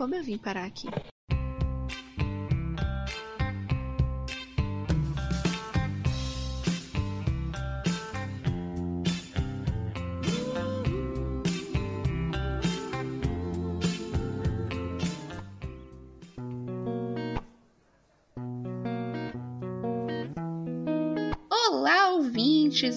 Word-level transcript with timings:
como 0.00 0.14
eu 0.14 0.24
vim 0.24 0.38
parar 0.38 0.64
aqui. 0.64 0.88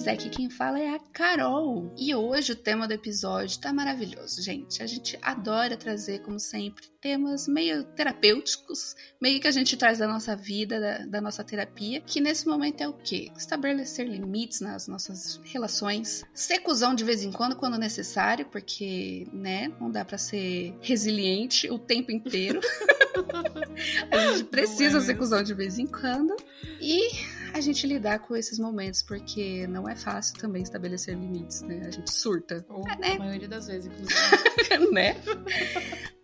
Ouvintes! 0.04 0.06
Aqui 0.06 0.28
quem 0.28 0.50
fala 0.50 0.78
é 0.78 0.94
a 0.94 0.98
Carol. 0.98 1.92
E 1.96 2.14
hoje 2.14 2.52
o 2.52 2.56
tema 2.56 2.86
do 2.86 2.92
episódio 2.92 3.58
tá 3.58 3.72
maravilhoso, 3.72 4.42
gente. 4.42 4.82
A 4.82 4.86
gente 4.86 5.18
adora 5.22 5.76
trazer, 5.76 6.20
como 6.20 6.38
sempre, 6.38 6.86
temas 7.00 7.48
meio 7.48 7.84
terapêuticos, 7.84 8.94
meio 9.20 9.40
que 9.40 9.48
a 9.48 9.50
gente 9.50 9.76
traz 9.76 9.98
da 9.98 10.06
nossa 10.06 10.36
vida, 10.36 10.80
da, 10.80 10.98
da 11.06 11.20
nossa 11.20 11.42
terapia, 11.42 12.00
que 12.00 12.20
nesse 12.20 12.46
momento 12.46 12.80
é 12.80 12.88
o 12.88 12.92
quê? 12.92 13.30
Estabelecer 13.36 14.06
limites 14.06 14.60
nas 14.60 14.86
nossas 14.86 15.40
relações, 15.44 16.24
ser 16.32 16.60
cuzão 16.60 16.94
de 16.94 17.04
vez 17.04 17.22
em 17.22 17.32
quando, 17.32 17.56
quando 17.56 17.78
necessário, 17.78 18.46
porque, 18.46 19.26
né, 19.32 19.72
não 19.80 19.90
dá 19.90 20.04
para 20.04 20.18
ser 20.18 20.76
resiliente 20.80 21.70
o 21.70 21.78
tempo 21.78 22.12
inteiro. 22.12 22.60
a 24.10 24.18
gente 24.32 24.44
precisa 24.44 24.98
é 24.98 25.00
ser 25.00 25.14
cuzão 25.16 25.42
de 25.42 25.54
vez 25.54 25.78
em 25.78 25.86
quando. 25.86 26.34
E 26.80 27.10
a 27.54 27.60
gente 27.60 27.86
lidar 27.86 28.18
com 28.18 28.34
esses 28.34 28.58
momentos, 28.58 29.00
porque 29.00 29.64
não 29.68 29.88
é 29.88 29.94
fácil 29.94 30.36
também 30.38 30.62
estabelecer 30.62 31.16
limites, 31.16 31.62
né? 31.62 31.82
A 31.86 31.90
gente 31.90 32.12
surta. 32.12 32.66
Ou 32.68 32.82
é, 32.88 32.96
né? 32.96 33.12
a 33.12 33.18
maioria 33.18 33.48
das 33.48 33.68
vezes, 33.68 33.86
inclusive. 33.86 34.90
né? 34.92 35.16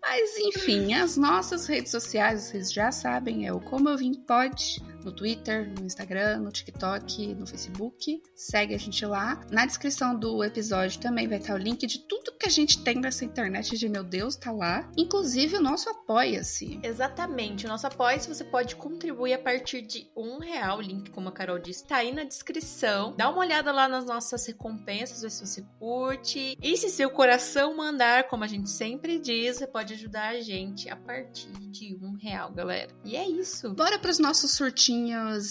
Mas 0.02 0.36
enfim, 0.38 0.92
as 0.92 1.16
nossas 1.16 1.66
redes 1.66 1.92
sociais, 1.92 2.42
vocês 2.42 2.72
já 2.72 2.90
sabem, 2.90 3.46
é 3.46 3.52
o 3.52 3.60
Como 3.60 3.88
Eu 3.88 3.96
Vim 3.96 4.14
Pode, 4.14 4.82
no 5.04 5.12
Twitter, 5.12 5.72
no 5.78 5.86
Instagram, 5.86 6.38
no 6.38 6.50
TikTok, 6.50 7.34
no 7.34 7.46
Facebook. 7.46 8.22
Segue 8.34 8.74
a 8.74 8.78
gente 8.78 9.04
lá. 9.04 9.40
Na 9.50 9.66
descrição 9.66 10.18
do 10.18 10.42
episódio 10.44 11.00
também 11.00 11.28
vai 11.28 11.38
estar 11.38 11.54
o 11.54 11.58
link 11.58 11.86
de 11.86 12.00
tudo 12.00 12.32
que 12.38 12.46
a 12.46 12.50
gente 12.50 12.82
tem 12.82 12.96
nessa 12.96 13.24
internet 13.24 13.76
de 13.76 13.88
meu 13.88 14.04
Deus, 14.04 14.36
tá 14.36 14.52
lá. 14.52 14.90
Inclusive 14.96 15.56
o 15.56 15.62
nosso 15.62 15.88
Apoia-se. 15.90 16.80
Exatamente, 16.82 17.66
o 17.66 17.68
nosso 17.68 17.86
Apoia-se 17.86 18.28
você 18.28 18.44
pode 18.44 18.76
contribuir 18.76 19.34
a 19.34 19.38
partir 19.38 19.82
de 19.82 20.10
um 20.16 20.38
real. 20.38 20.78
O 20.78 20.82
link, 20.82 21.10
como 21.10 21.28
a 21.28 21.32
Carol 21.32 21.58
disse, 21.58 21.86
tá 21.86 21.96
aí 21.96 22.12
na 22.12 22.24
descrição. 22.24 23.14
Dá 23.16 23.28
uma 23.28 23.40
olhada 23.40 23.72
lá 23.72 23.88
nas 23.88 24.04
nossas 24.04 24.46
recompensas, 24.46 25.22
ver 25.22 25.30
se 25.30 25.46
você 25.46 25.64
curte. 25.78 26.56
E 26.62 26.76
se 26.76 26.90
seu 26.90 27.10
coração 27.10 27.76
mandar, 27.76 28.28
como 28.28 28.44
a 28.44 28.46
gente 28.46 28.70
sempre 28.70 29.18
diz, 29.18 29.56
você 29.56 29.66
pode 29.66 29.94
ajudar 29.94 30.30
a 30.30 30.40
gente 30.40 30.88
a 30.88 30.96
partir 30.96 31.50
de 31.70 31.96
um 32.02 32.14
real, 32.14 32.52
galera. 32.52 32.90
E 33.04 33.16
é 33.16 33.26
isso. 33.26 33.74
Bora 33.74 33.98
para 33.98 34.10
os 34.10 34.18
nossos 34.18 34.52
surtinhos 34.52 34.89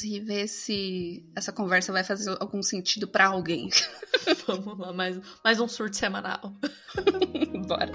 e 0.03 0.19
ver 0.19 0.47
se 0.47 1.23
essa 1.35 1.51
conversa 1.51 1.91
vai 1.91 2.03
fazer 2.03 2.35
algum 2.39 2.61
sentido 2.61 3.07
para 3.07 3.27
alguém. 3.27 3.69
Vamos 4.47 4.77
lá, 4.77 4.93
mais, 4.93 5.19
mais 5.43 5.59
um 5.59 5.67
surto 5.67 5.95
semanal. 5.95 6.53
Bora. 7.67 7.91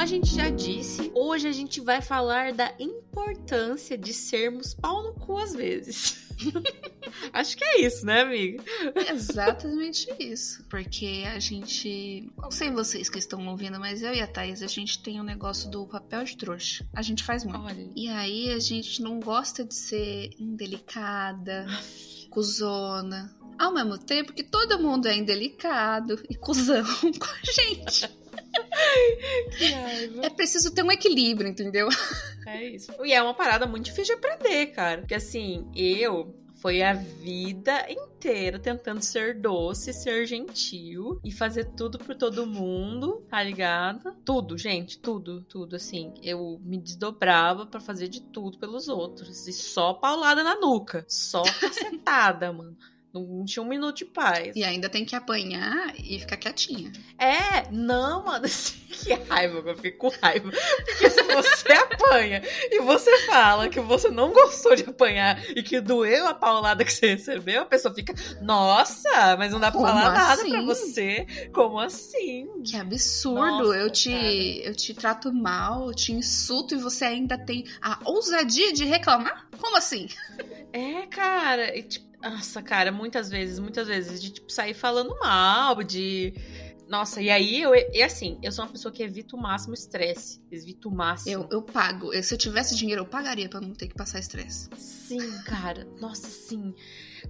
A 0.00 0.06
gente 0.06 0.34
já 0.34 0.48
disse, 0.48 1.12
hoje 1.14 1.46
a 1.46 1.52
gente 1.52 1.78
vai 1.78 2.00
falar 2.00 2.54
da 2.54 2.72
importância 2.78 3.98
de 3.98 4.14
sermos 4.14 4.72
pau 4.72 5.02
no 5.02 5.12
cu 5.12 5.36
às 5.36 5.52
vezes. 5.52 6.26
Acho 7.34 7.54
que 7.54 7.62
é 7.62 7.82
isso, 7.82 8.06
né, 8.06 8.22
amiga? 8.22 8.64
Exatamente 9.12 10.08
isso. 10.18 10.64
Porque 10.70 11.24
a 11.26 11.38
gente. 11.38 12.32
Não 12.38 12.50
sei 12.50 12.70
vocês 12.70 13.10
que 13.10 13.18
estão 13.18 13.46
ouvindo, 13.46 13.78
mas 13.78 14.00
eu 14.00 14.14
e 14.14 14.22
a 14.22 14.26
Thaís, 14.26 14.62
a 14.62 14.66
gente 14.66 15.02
tem 15.02 15.20
um 15.20 15.24
negócio 15.24 15.70
do 15.70 15.86
papel 15.86 16.24
de 16.24 16.34
trouxa. 16.34 16.86
A 16.94 17.02
gente 17.02 17.22
faz 17.22 17.44
muito. 17.44 17.60
Olha. 17.60 17.90
E 17.94 18.08
aí 18.08 18.50
a 18.54 18.58
gente 18.58 19.02
não 19.02 19.20
gosta 19.20 19.62
de 19.62 19.74
ser 19.74 20.30
indelicada, 20.38 21.66
cuzona. 22.30 23.36
Ao 23.58 23.74
mesmo 23.74 23.98
tempo 23.98 24.32
que 24.32 24.44
todo 24.44 24.80
mundo 24.80 25.08
é 25.08 25.14
indelicado 25.14 26.18
e 26.30 26.34
cuzão 26.34 26.82
com 27.20 27.26
a 27.26 27.52
gente. 27.52 28.19
Que 29.56 29.72
raiva. 29.72 30.26
É 30.26 30.30
preciso 30.30 30.72
ter 30.72 30.82
um 30.82 30.90
equilíbrio, 30.90 31.48
entendeu? 31.48 31.88
É 32.46 32.64
isso. 32.64 32.92
E 33.04 33.12
é 33.12 33.22
uma 33.22 33.34
parada 33.34 33.66
muito 33.66 33.86
difícil 33.86 34.18
de 34.18 34.26
aprender, 34.26 34.66
cara. 34.68 35.00
Porque 35.00 35.14
assim, 35.14 35.70
eu 35.74 36.34
foi 36.60 36.82
a 36.82 36.92
vida 36.92 37.86
inteira 37.90 38.58
tentando 38.58 39.02
ser 39.02 39.40
doce, 39.40 39.94
ser 39.94 40.26
gentil 40.26 41.18
e 41.24 41.32
fazer 41.32 41.64
tudo 41.74 41.98
por 41.98 42.14
todo 42.14 42.46
mundo, 42.46 43.24
tá 43.30 43.42
ligado? 43.42 44.12
Tudo, 44.24 44.58
gente, 44.58 44.98
tudo, 44.98 45.42
tudo 45.42 45.76
assim. 45.76 46.12
Eu 46.22 46.60
me 46.62 46.76
desdobrava 46.76 47.64
para 47.64 47.80
fazer 47.80 48.08
de 48.08 48.20
tudo 48.20 48.58
pelos 48.58 48.88
outros 48.88 49.48
e 49.48 49.52
só 49.54 49.94
paulada 49.94 50.44
na 50.44 50.60
nuca, 50.60 51.04
só 51.08 51.42
cacetada, 51.60 52.52
mano. 52.52 52.76
Não 53.12 53.44
tinha 53.44 53.62
um 53.62 53.66
minuto 53.68 53.96
de 53.96 54.04
paz. 54.04 54.54
E 54.54 54.62
ainda 54.62 54.88
tem 54.88 55.04
que 55.04 55.16
apanhar 55.16 55.92
e 55.98 56.20
ficar 56.20 56.36
quietinha. 56.36 56.92
É, 57.18 57.68
não, 57.70 58.24
mano, 58.24 58.46
que 58.88 59.12
raiva, 59.28 59.68
eu 59.68 59.76
fico 59.76 59.98
com 59.98 60.16
raiva. 60.22 60.50
Porque 60.86 61.10
se 61.10 61.22
você 61.22 61.72
apanha 61.72 62.42
e 62.70 62.80
você 62.80 63.26
fala 63.26 63.68
que 63.68 63.80
você 63.80 64.10
não 64.10 64.32
gostou 64.32 64.76
de 64.76 64.84
apanhar 64.84 65.42
e 65.50 65.62
que 65.62 65.80
doeu 65.80 66.26
a 66.28 66.34
paulada 66.34 66.84
que 66.84 66.92
você 66.92 67.14
recebeu, 67.14 67.62
a 67.62 67.66
pessoa 67.66 67.92
fica, 67.92 68.14
nossa, 68.40 69.36
mas 69.36 69.52
não 69.52 69.58
dá 69.60 69.70
pra 69.72 69.80
Como 69.80 69.92
falar 69.92 70.12
nada 70.12 70.42
assim? 70.42 70.50
pra 70.50 70.62
você. 70.62 71.26
Como 71.52 71.80
assim? 71.80 72.48
Que 72.64 72.76
absurdo! 72.76 73.40
Nossa, 73.40 73.76
eu 73.76 73.90
te 73.90 74.60
eu 74.62 74.74
te 74.74 74.94
trato 74.94 75.32
mal, 75.32 75.88
eu 75.88 75.94
te 75.94 76.12
insulto 76.12 76.74
e 76.74 76.78
você 76.78 77.06
ainda 77.06 77.36
tem 77.36 77.64
a 77.82 77.98
ousadia 78.04 78.72
de 78.72 78.84
reclamar? 78.84 79.48
Como 79.58 79.76
assim? 79.76 80.08
É, 80.72 81.06
cara, 81.06 81.76
e, 81.76 81.82
tipo, 81.82 82.09
nossa, 82.22 82.62
cara, 82.62 82.92
muitas 82.92 83.30
vezes, 83.30 83.58
muitas 83.58 83.88
vezes, 83.88 84.20
de 84.20 84.30
tipo, 84.30 84.50
sair 84.52 84.74
falando 84.74 85.16
mal, 85.20 85.82
de. 85.82 86.34
Nossa, 86.88 87.22
e 87.22 87.30
aí 87.30 87.62
eu. 87.62 87.72
E 87.74 88.02
assim, 88.02 88.38
eu 88.42 88.50
sou 88.50 88.64
uma 88.64 88.70
pessoa 88.72 88.92
que 88.92 89.02
evita 89.02 89.36
o 89.36 89.40
máximo 89.40 89.74
estresse. 89.74 90.42
Evito 90.50 90.88
o 90.88 90.94
máximo. 90.94 91.32
Eu, 91.44 91.48
eu 91.50 91.62
pago. 91.62 92.12
Eu- 92.12 92.22
se 92.22 92.34
eu 92.34 92.38
tivesse 92.38 92.74
dinheiro, 92.74 93.02
eu 93.02 93.06
pagaria 93.06 93.48
pra 93.48 93.60
não 93.60 93.72
ter 93.72 93.86
que 93.86 93.94
passar 93.94 94.18
estresse. 94.18 94.68
Sim, 94.76 95.30
cara. 95.44 95.86
Nossa, 96.00 96.28
sim. 96.28 96.74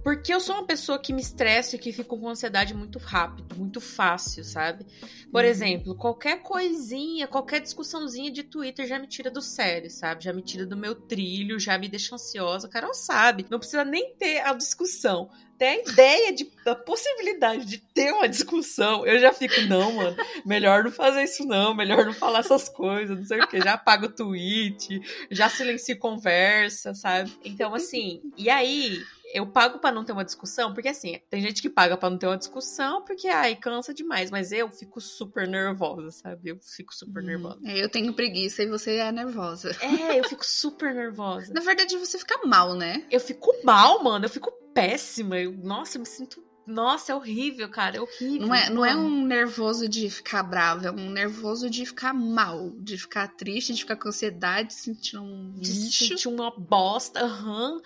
Porque 0.03 0.33
eu 0.33 0.39
sou 0.39 0.55
uma 0.55 0.65
pessoa 0.65 0.99
que 0.99 1.13
me 1.13 1.21
estressa 1.21 1.75
e 1.75 1.79
que 1.79 1.91
fico 1.91 2.17
com 2.17 2.29
ansiedade 2.29 2.73
muito 2.73 2.99
rápido, 2.99 3.55
muito 3.55 3.79
fácil, 3.81 4.43
sabe? 4.43 4.85
Por 5.31 5.43
Uhum. 5.43 5.49
exemplo, 5.49 5.95
qualquer 5.95 6.41
coisinha, 6.41 7.27
qualquer 7.27 7.61
discussãozinha 7.61 8.31
de 8.31 8.43
Twitter 8.43 8.87
já 8.87 8.99
me 8.99 9.07
tira 9.07 9.29
do 9.31 9.41
sério, 9.41 9.89
sabe? 9.89 10.23
Já 10.23 10.33
me 10.33 10.41
tira 10.41 10.65
do 10.65 10.77
meu 10.77 10.95
trilho, 10.95 11.59
já 11.59 11.77
me 11.77 11.87
deixa 11.89 12.15
ansiosa. 12.15 12.67
A 12.67 12.69
Carol 12.69 12.93
sabe. 12.93 13.45
Não 13.49 13.59
precisa 13.59 13.83
nem 13.85 14.13
ter 14.15 14.39
a 14.41 14.53
discussão. 14.53 15.29
Até 15.55 15.69
a 15.73 15.79
ideia 15.91 16.33
de, 16.33 16.51
da 16.65 16.73
possibilidade 16.75 17.65
de 17.65 17.77
ter 17.77 18.11
uma 18.13 18.27
discussão, 18.27 19.05
eu 19.05 19.19
já 19.19 19.31
fico, 19.31 19.61
não, 19.61 19.93
mano, 19.93 20.17
melhor 20.43 20.83
não 20.83 20.91
fazer 20.91 21.21
isso 21.23 21.45
não, 21.45 21.75
melhor 21.75 22.03
não 22.03 22.13
falar 22.15 22.39
essas 22.39 22.67
coisas, 22.67 23.15
não 23.15 23.25
sei 23.25 23.41
o 23.41 23.47
que, 23.47 23.61
já 23.61 23.73
apago 23.73 24.07
o 24.07 24.11
tweet, 24.11 24.99
já 25.29 25.49
silencio 25.49 25.99
conversa, 25.99 26.95
sabe? 26.95 27.31
Então, 27.45 27.75
assim, 27.75 28.21
e 28.35 28.49
aí, 28.49 29.03
eu 29.33 29.47
pago 29.47 29.79
pra 29.79 29.91
não 29.91 30.03
ter 30.03 30.11
uma 30.11 30.25
discussão, 30.25 30.73
porque 30.73 30.89
assim, 30.89 31.19
tem 31.29 31.41
gente 31.41 31.61
que 31.61 31.69
paga 31.69 31.97
pra 31.97 32.09
não 32.09 32.17
ter 32.17 32.27
uma 32.27 32.37
discussão, 32.37 33.03
porque, 33.03 33.27
ai, 33.27 33.55
cansa 33.55 33.93
demais, 33.93 34.29
mas 34.31 34.51
eu 34.51 34.69
fico 34.69 34.99
super 35.01 35.47
nervosa, 35.47 36.11
sabe? 36.11 36.49
Eu 36.49 36.59
fico 36.61 36.93
super 36.93 37.23
nervosa. 37.23 37.59
É, 37.65 37.83
Eu 37.83 37.89
tenho 37.89 38.13
preguiça 38.13 38.63
e 38.63 38.67
você 38.67 38.97
é 38.97 39.11
nervosa. 39.11 39.75
É, 39.81 40.19
eu 40.19 40.23
fico 40.23 40.45
super 40.45 40.93
nervosa. 40.93 41.51
Na 41.53 41.61
verdade, 41.61 41.97
você 41.97 42.17
fica 42.17 42.45
mal, 42.45 42.75
né? 42.75 43.05
Eu 43.11 43.19
fico 43.19 43.51
mal, 43.63 44.03
mano, 44.03 44.25
eu 44.25 44.29
fico 44.29 44.51
péssima, 44.73 45.37
eu, 45.37 45.51
nossa, 45.51 45.97
eu 45.97 46.01
me 46.01 46.07
sinto... 46.07 46.43
Nossa, 46.65 47.11
é 47.11 47.15
horrível, 47.15 47.67
cara, 47.69 47.97
é 47.97 47.99
horrível. 47.99 48.47
Não 48.47 48.55
é, 48.55 48.69
não 48.69 48.85
é 48.85 48.95
um 48.95 49.25
nervoso 49.25 49.89
de 49.89 50.09
ficar 50.11 50.43
bravo, 50.43 50.85
é 50.85 50.91
um 50.91 51.09
nervoso 51.09 51.69
de 51.69 51.85
ficar 51.87 52.13
mal, 52.13 52.69
de 52.77 52.97
ficar 52.99 53.27
triste, 53.29 53.73
de 53.73 53.81
ficar 53.81 53.95
com 53.95 54.07
ansiedade, 54.07 54.67
de 54.69 54.75
sentir 54.75 55.17
um 55.17 55.51
de 55.53 55.71
lixo. 55.73 56.05
sentir 56.07 56.27
uma 56.27 56.51
bosta, 56.51 57.19
aham. 57.19 57.81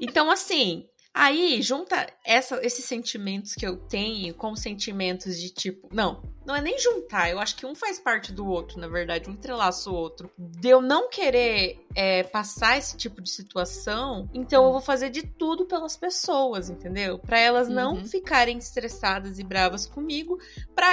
Então, 0.00 0.30
assim, 0.30 0.86
aí 1.12 1.60
junta 1.62 2.06
essa- 2.24 2.64
esses 2.64 2.84
sentimentos 2.84 3.54
que 3.54 3.66
eu 3.66 3.76
tenho 3.76 4.34
com 4.34 4.54
sentimentos 4.56 5.38
de 5.38 5.50
tipo. 5.50 5.88
Não, 5.92 6.22
não 6.46 6.54
é 6.56 6.60
nem 6.60 6.78
juntar, 6.78 7.30
eu 7.30 7.38
acho 7.38 7.56
que 7.56 7.66
um 7.66 7.74
faz 7.74 7.98
parte 7.98 8.32
do 8.32 8.46
outro, 8.46 8.78
na 8.78 8.88
verdade, 8.88 9.28
um 9.28 9.32
entrelaça 9.32 9.90
o 9.90 9.94
outro. 9.94 10.30
De 10.38 10.68
eu 10.68 10.80
não 10.80 11.08
querer 11.10 11.84
é, 11.94 12.22
passar 12.22 12.78
esse 12.78 12.96
tipo 12.96 13.20
de 13.20 13.30
situação, 13.30 14.28
então 14.32 14.64
eu 14.64 14.72
vou 14.72 14.80
fazer 14.80 15.10
de 15.10 15.22
tudo 15.22 15.66
pelas 15.66 15.96
pessoas, 15.96 16.70
entendeu? 16.70 17.18
Pra 17.18 17.38
elas 17.38 17.68
não 17.68 17.94
Uhum. 17.94 18.04
ficarem 18.04 18.58
estressadas 18.58 19.38
e 19.38 19.44
bravas 19.44 19.86
comigo, 19.86 20.38
pra 20.74 20.88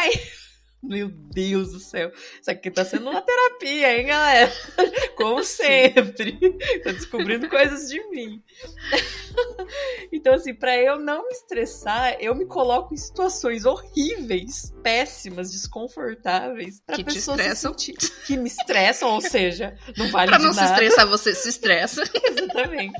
Meu 0.81 1.09
Deus 1.09 1.71
do 1.71 1.79
céu. 1.79 2.12
Isso 2.39 2.50
aqui 2.51 2.69
tá 2.69 2.85
sendo 2.85 3.09
uma 3.09 3.21
terapia, 3.21 3.97
hein, 4.00 4.06
galera? 4.06 4.51
Como 5.18 5.44
sempre. 5.44 6.33
Tô 6.83 6.91
descobrindo 6.91 7.50
coisas 7.50 7.89
de 7.89 8.00
mim. 8.09 8.41
Então, 10.12 10.33
assim, 10.35 10.53
pra 10.53 10.77
eu 10.77 10.97
não 11.00 11.24
me 11.27 11.33
estressar, 11.33 12.15
eu 12.19 12.33
me 12.35 12.45
coloco 12.45 12.94
em 12.94 12.97
situações 12.97 13.65
horríveis, 13.65 14.74
péssimas, 14.83 15.51
desconfortáveis. 15.51 16.80
Pra 16.85 16.95
Que 16.95 17.03
te 17.03 17.13
se 17.19 17.30
estressam. 17.31 17.73
sentir- 17.73 17.95
que 18.25 18.38
me 18.38 18.47
estressam, 18.47 19.09
ou 19.09 19.21
seja, 19.21 19.75
não 19.97 20.09
vale 20.09 20.30
Pra 20.30 20.38
de 20.38 20.45
não 20.45 20.53
se 20.53 20.59
nada. 20.59 20.71
estressar, 20.73 21.07
você 21.07 21.33
se 21.35 21.50
estressa. 21.50 22.01
Exatamente. 22.23 22.97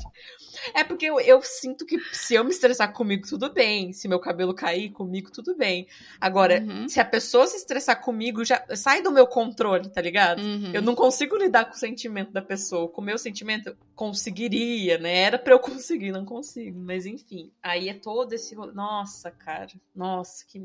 É 0.74 0.84
porque 0.84 1.06
eu, 1.06 1.19
eu 1.19 1.42
sinto 1.42 1.86
que 1.86 1.98
se 2.14 2.36
eu 2.36 2.44
me 2.44 2.52
estressar 2.52 2.92
comigo, 2.94 3.28
tudo 3.28 3.52
bem. 3.52 3.94
Se 3.94 4.08
meu 4.08 4.19
cabelo 4.19 4.54
cair 4.54 4.90
comigo, 4.92 5.31
tudo 5.31 5.56
bem. 5.56 5.88
Agora, 6.19 6.62
Uhum. 6.62 6.88
se 6.90 7.00
a 7.00 7.06
pessoa 7.06 7.46
se 7.48 7.58
estressar 7.58 8.02
comigo, 8.02 8.44
já 8.46 8.64
sai 8.75 9.02
do 9.02 9.12
meu 9.12 9.28
controle, 9.28 9.90
tá 9.90 10.02
ligado? 10.02 10.40
Uhum. 10.42 10.72
Eu 10.74 10.81
não 10.81 10.96
consigo 10.96 11.36
lidar 11.38 11.66
com 11.66 11.74
o 11.75 11.78
sentimento 11.78 12.31
da 12.31 12.42
pessoa. 12.42 12.88
Com 12.90 13.02
o 13.02 13.06
meu 13.06 13.18
sentimento, 13.18 13.69
eu 13.69 13.75
conseguiria, 13.96 14.98
né? 14.98 15.14
Era 15.18 15.40
pra 15.40 15.54
eu 15.54 15.60
conseguir, 15.60 16.12
não 16.12 16.25
consigo. 16.25 16.80
Mas 16.80 17.06
enfim, 17.06 17.52
aí 17.62 17.90
é 17.90 17.94
todo 17.94 18.34
esse. 18.34 18.56
Nossa, 18.56 19.31
cara. 19.31 19.68
Nossa, 19.96 20.46
que. 20.48 20.62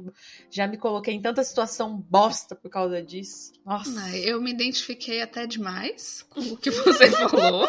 Já 0.51 0.67
me 0.67 0.77
coloquei 0.77 1.15
em 1.15 1.21
tanta 1.21 1.43
situação 1.45 1.97
bosta 1.97 2.55
por 2.55 2.71
causa 2.71 3.03
disso. 3.03 3.53
Nossa. 3.65 4.17
Eu 4.17 4.41
me 4.41 4.51
identifiquei 4.53 5.23
até 5.23 5.47
demais 5.47 6.23
com 6.31 6.41
o 6.41 6.57
que 6.57 6.71
você 6.71 7.11
falou. 7.29 7.67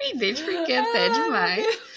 Me 0.00 0.14
identifiquei 0.14 0.76
até 0.76 1.08
demais. 1.08 1.90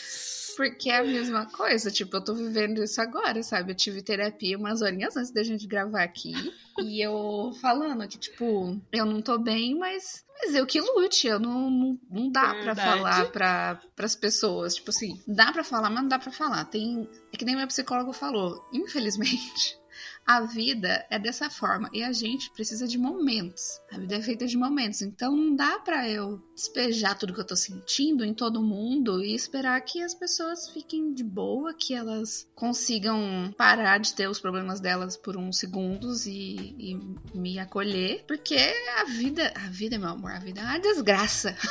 Porque 0.56 0.90
é 0.90 1.00
a 1.00 1.04
mesma 1.04 1.48
coisa, 1.48 1.90
tipo, 1.90 2.16
eu 2.18 2.24
tô 2.24 2.36
vivendo 2.36 2.84
isso 2.84 3.02
agora, 3.02 3.42
sabe? 3.42 3.72
Eu 3.72 3.76
tive 3.76 4.04
terapia 4.04 4.58
umas 4.58 4.82
horinhas 4.82 5.18
antes 5.18 5.32
da 5.32 5.42
gente 5.42 5.66
gravar 5.66 6.04
aqui. 6.04 6.34
E 6.80 7.02
eu 7.04 7.52
falando 7.62 8.08
que, 8.08 8.18
tipo, 8.18 8.80
eu 8.92 9.06
não 9.06 9.22
tô 9.22 9.38
bem, 9.40 9.76
mas, 9.76 10.24
mas 10.40 10.54
eu 10.54 10.66
que 10.66 10.80
lute. 10.80 11.28
Eu 11.28 11.40
não, 11.40 11.70
não, 11.70 12.00
não 12.10 12.32
dá 12.32 12.50
pra 12.50 12.74
Verdade. 12.74 12.82
falar 12.82 13.26
pra, 13.32 13.82
pras 13.96 14.16
pessoas. 14.16 14.76
Tipo 14.76 14.92
assim, 14.92 15.20
dá 15.28 15.52
pra 15.52 15.64
falar, 15.64 15.90
mas 15.90 16.02
não 16.02 16.10
dá 16.10 16.20
pra 16.20 16.32
falar. 16.32 16.66
Tem. 16.66 17.10
É 17.32 17.38
que 17.38 17.46
nem 17.46 17.56
meu 17.56 17.68
psicólogo 17.68 18.14
falou. 18.14 18.64
Infelizmente, 18.72 19.78
a 20.26 20.42
vida 20.42 21.06
é 21.10 21.20
dessa 21.20 21.50
forma. 21.50 21.90
E 21.94 22.04
a 22.04 22.12
gente 22.12 22.50
precisa 22.52 22.88
de 22.88 22.98
momentos. 22.98 23.82
A 23.92 23.98
vida 23.98 24.16
é 24.16 24.22
feita 24.22 24.48
de 24.48 24.58
momentos. 24.58 25.02
Então 25.02 25.36
não 25.36 25.56
dá 25.56 25.80
pra 25.80 26.10
eu 26.10 26.42
despejar 26.56 27.18
tudo 27.18 27.34
que 27.34 27.40
eu 27.40 27.48
tô 27.48 27.56
sentindo 27.56 28.24
em 28.24 28.34
todo 28.34 28.62
mundo 28.62 29.24
e 29.24 29.36
esperar 29.36 29.80
que 29.82 30.02
as 30.02 30.14
pessoas 30.14 30.70
fiquem 30.70 31.14
de 31.14 31.24
boa, 31.24 31.74
que 31.74 31.94
elas 31.94 32.48
consigam 32.56 33.54
parar 33.58 33.98
de 33.98 34.14
ter 34.14 34.30
os 34.30 34.40
problemas 34.40 34.80
delas 34.80 35.18
por 35.18 35.36
uns 35.36 35.58
segundos 35.58 36.26
e, 36.26 36.76
e 36.78 37.38
me 37.38 37.60
acolher. 37.60 38.24
Porque 38.28 38.58
a 39.00 39.06
vida, 39.06 39.54
a 39.56 39.70
vida, 39.70 39.98
meu 39.98 40.10
amor, 40.10 40.32
a 40.32 40.40
vida 40.40 40.62
é 40.62 40.64
uma 40.64 40.80
desgraça. 40.80 41.56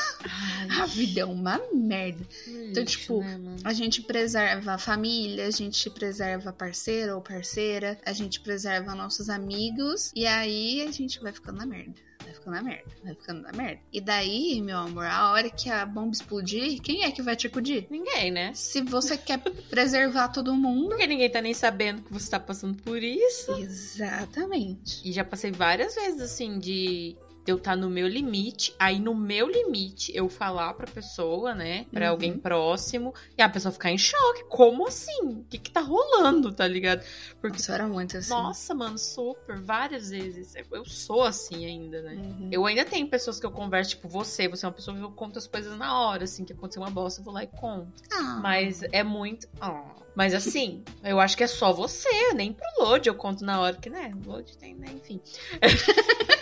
A 0.82 0.86
vida 0.86 1.20
é 1.20 1.24
uma 1.24 1.60
merda. 1.72 2.26
Então, 2.46 2.84
tipo, 2.84 3.20
né? 3.20 3.56
A 3.64 3.72
gente 3.72 4.02
preserva 4.02 4.74
a 4.74 4.78
família, 4.78 5.46
a 5.46 5.50
gente 5.50 5.90
preserva 5.90 6.52
parceiro 6.52 7.16
ou 7.16 7.20
parceira, 7.20 7.98
a 8.04 8.12
gente 8.12 8.40
preserva 8.42 8.94
nossos 8.94 9.28
amigos, 9.28 10.12
e 10.14 10.26
aí 10.26 10.82
a 10.82 10.90
gente 10.90 11.20
vai 11.20 11.32
ficando 11.32 11.58
na 11.58 11.66
merda. 11.66 11.94
Vai 12.22 12.34
ficando 12.34 12.54
na 12.54 12.62
merda, 12.62 12.90
vai 13.02 13.14
ficando 13.14 13.42
na 13.42 13.52
merda. 13.52 13.80
E 13.92 14.00
daí, 14.00 14.60
meu 14.62 14.78
amor, 14.78 15.06
a 15.06 15.32
hora 15.32 15.50
que 15.50 15.68
a 15.68 15.84
bomba 15.84 16.12
explodir, 16.12 16.80
quem 16.80 17.02
é 17.02 17.10
que 17.10 17.22
vai 17.22 17.34
te 17.34 17.46
acudir? 17.46 17.86
Ninguém, 17.90 18.30
né? 18.30 18.52
Se 18.54 18.80
você 18.80 19.16
quer 19.16 19.38
preservar 19.38 20.28
todo 20.28 20.54
mundo. 20.54 20.90
Porque 20.90 21.06
ninguém 21.06 21.30
tá 21.30 21.40
nem 21.40 21.54
sabendo 21.54 22.02
que 22.02 22.12
você 22.12 22.30
tá 22.30 22.38
passando 22.38 22.80
por 22.82 23.02
isso. 23.02 23.52
Exatamente. 23.52 25.00
E 25.08 25.12
já 25.12 25.24
passei 25.24 25.50
várias 25.50 25.94
vezes 25.94 26.20
assim 26.20 26.58
de 26.58 27.16
eu 27.46 27.56
estar 27.56 27.76
no 27.76 27.90
meu 27.90 28.06
limite, 28.06 28.74
aí 28.78 28.98
no 29.00 29.14
meu 29.14 29.48
limite 29.48 30.12
eu 30.14 30.28
falar 30.28 30.74
pra 30.74 30.86
pessoa, 30.86 31.54
né, 31.54 31.86
Pra 31.92 32.06
Uhum. 32.06 32.10
alguém 32.12 32.38
próximo, 32.38 33.12
e 33.36 33.42
a 33.42 33.48
pessoa 33.48 33.72
ficar 33.72 33.90
em 33.90 33.98
choque. 33.98 34.44
Como 34.48 34.86
assim? 34.86 35.20
O 35.24 35.44
que 35.48 35.58
que 35.58 35.70
tá 35.70 35.80
rolando, 35.80 36.52
tá 36.52 36.66
ligado? 36.66 37.04
Porque 37.40 37.58
Isso 37.58 37.72
era 37.72 37.86
muito 37.88 38.16
assim. 38.16 38.30
nossa, 38.30 38.74
mano, 38.74 38.96
super, 38.98 39.60
várias 39.60 40.10
vezes. 40.10 40.54
Eu- 40.70 40.84
sou 40.84 41.22
assim 41.22 41.66
ainda, 41.66 42.00
né? 42.02 42.14
Uhum. 42.14 42.48
Eu 42.52 42.64
ainda 42.66 42.84
tenho 42.84 43.08
pessoas 43.08 43.40
que 43.40 43.46
eu 43.46 43.50
converso, 43.50 43.90
tipo, 43.90 44.08
você, 44.08 44.46
você 44.48 44.64
é 44.64 44.68
uma 44.68 44.74
pessoa 44.74 44.96
que 44.96 45.02
eu 45.02 45.10
conto 45.10 45.38
as 45.38 45.46
coisas 45.46 45.76
na 45.78 45.98
hora, 46.00 46.24
assim, 46.24 46.44
que 46.44 46.52
aconteceu 46.52 46.82
uma 46.82 46.90
bosta, 46.90 47.20
eu 47.20 47.24
vou 47.24 47.34
lá 47.34 47.42
e 47.42 47.46
conto. 47.48 48.02
Ah, 48.12 48.38
Mas 48.42 48.82
é 48.92 49.02
muito. 49.02 49.48
Ah. 49.60 49.84
Mas 50.14 50.34
assim, 50.34 50.84
eu 51.02 51.18
acho 51.18 51.36
que 51.36 51.42
é 51.42 51.46
só 51.46 51.72
você, 51.72 52.32
nem 52.34 52.52
pro 52.52 52.66
Load 52.78 53.08
eu 53.08 53.14
conto 53.14 53.44
na 53.44 53.60
hora 53.60 53.76
que, 53.76 53.88
né? 53.88 54.12
Load 54.26 54.56
tem, 54.58 54.74
né? 54.74 54.88
Enfim. 54.92 55.20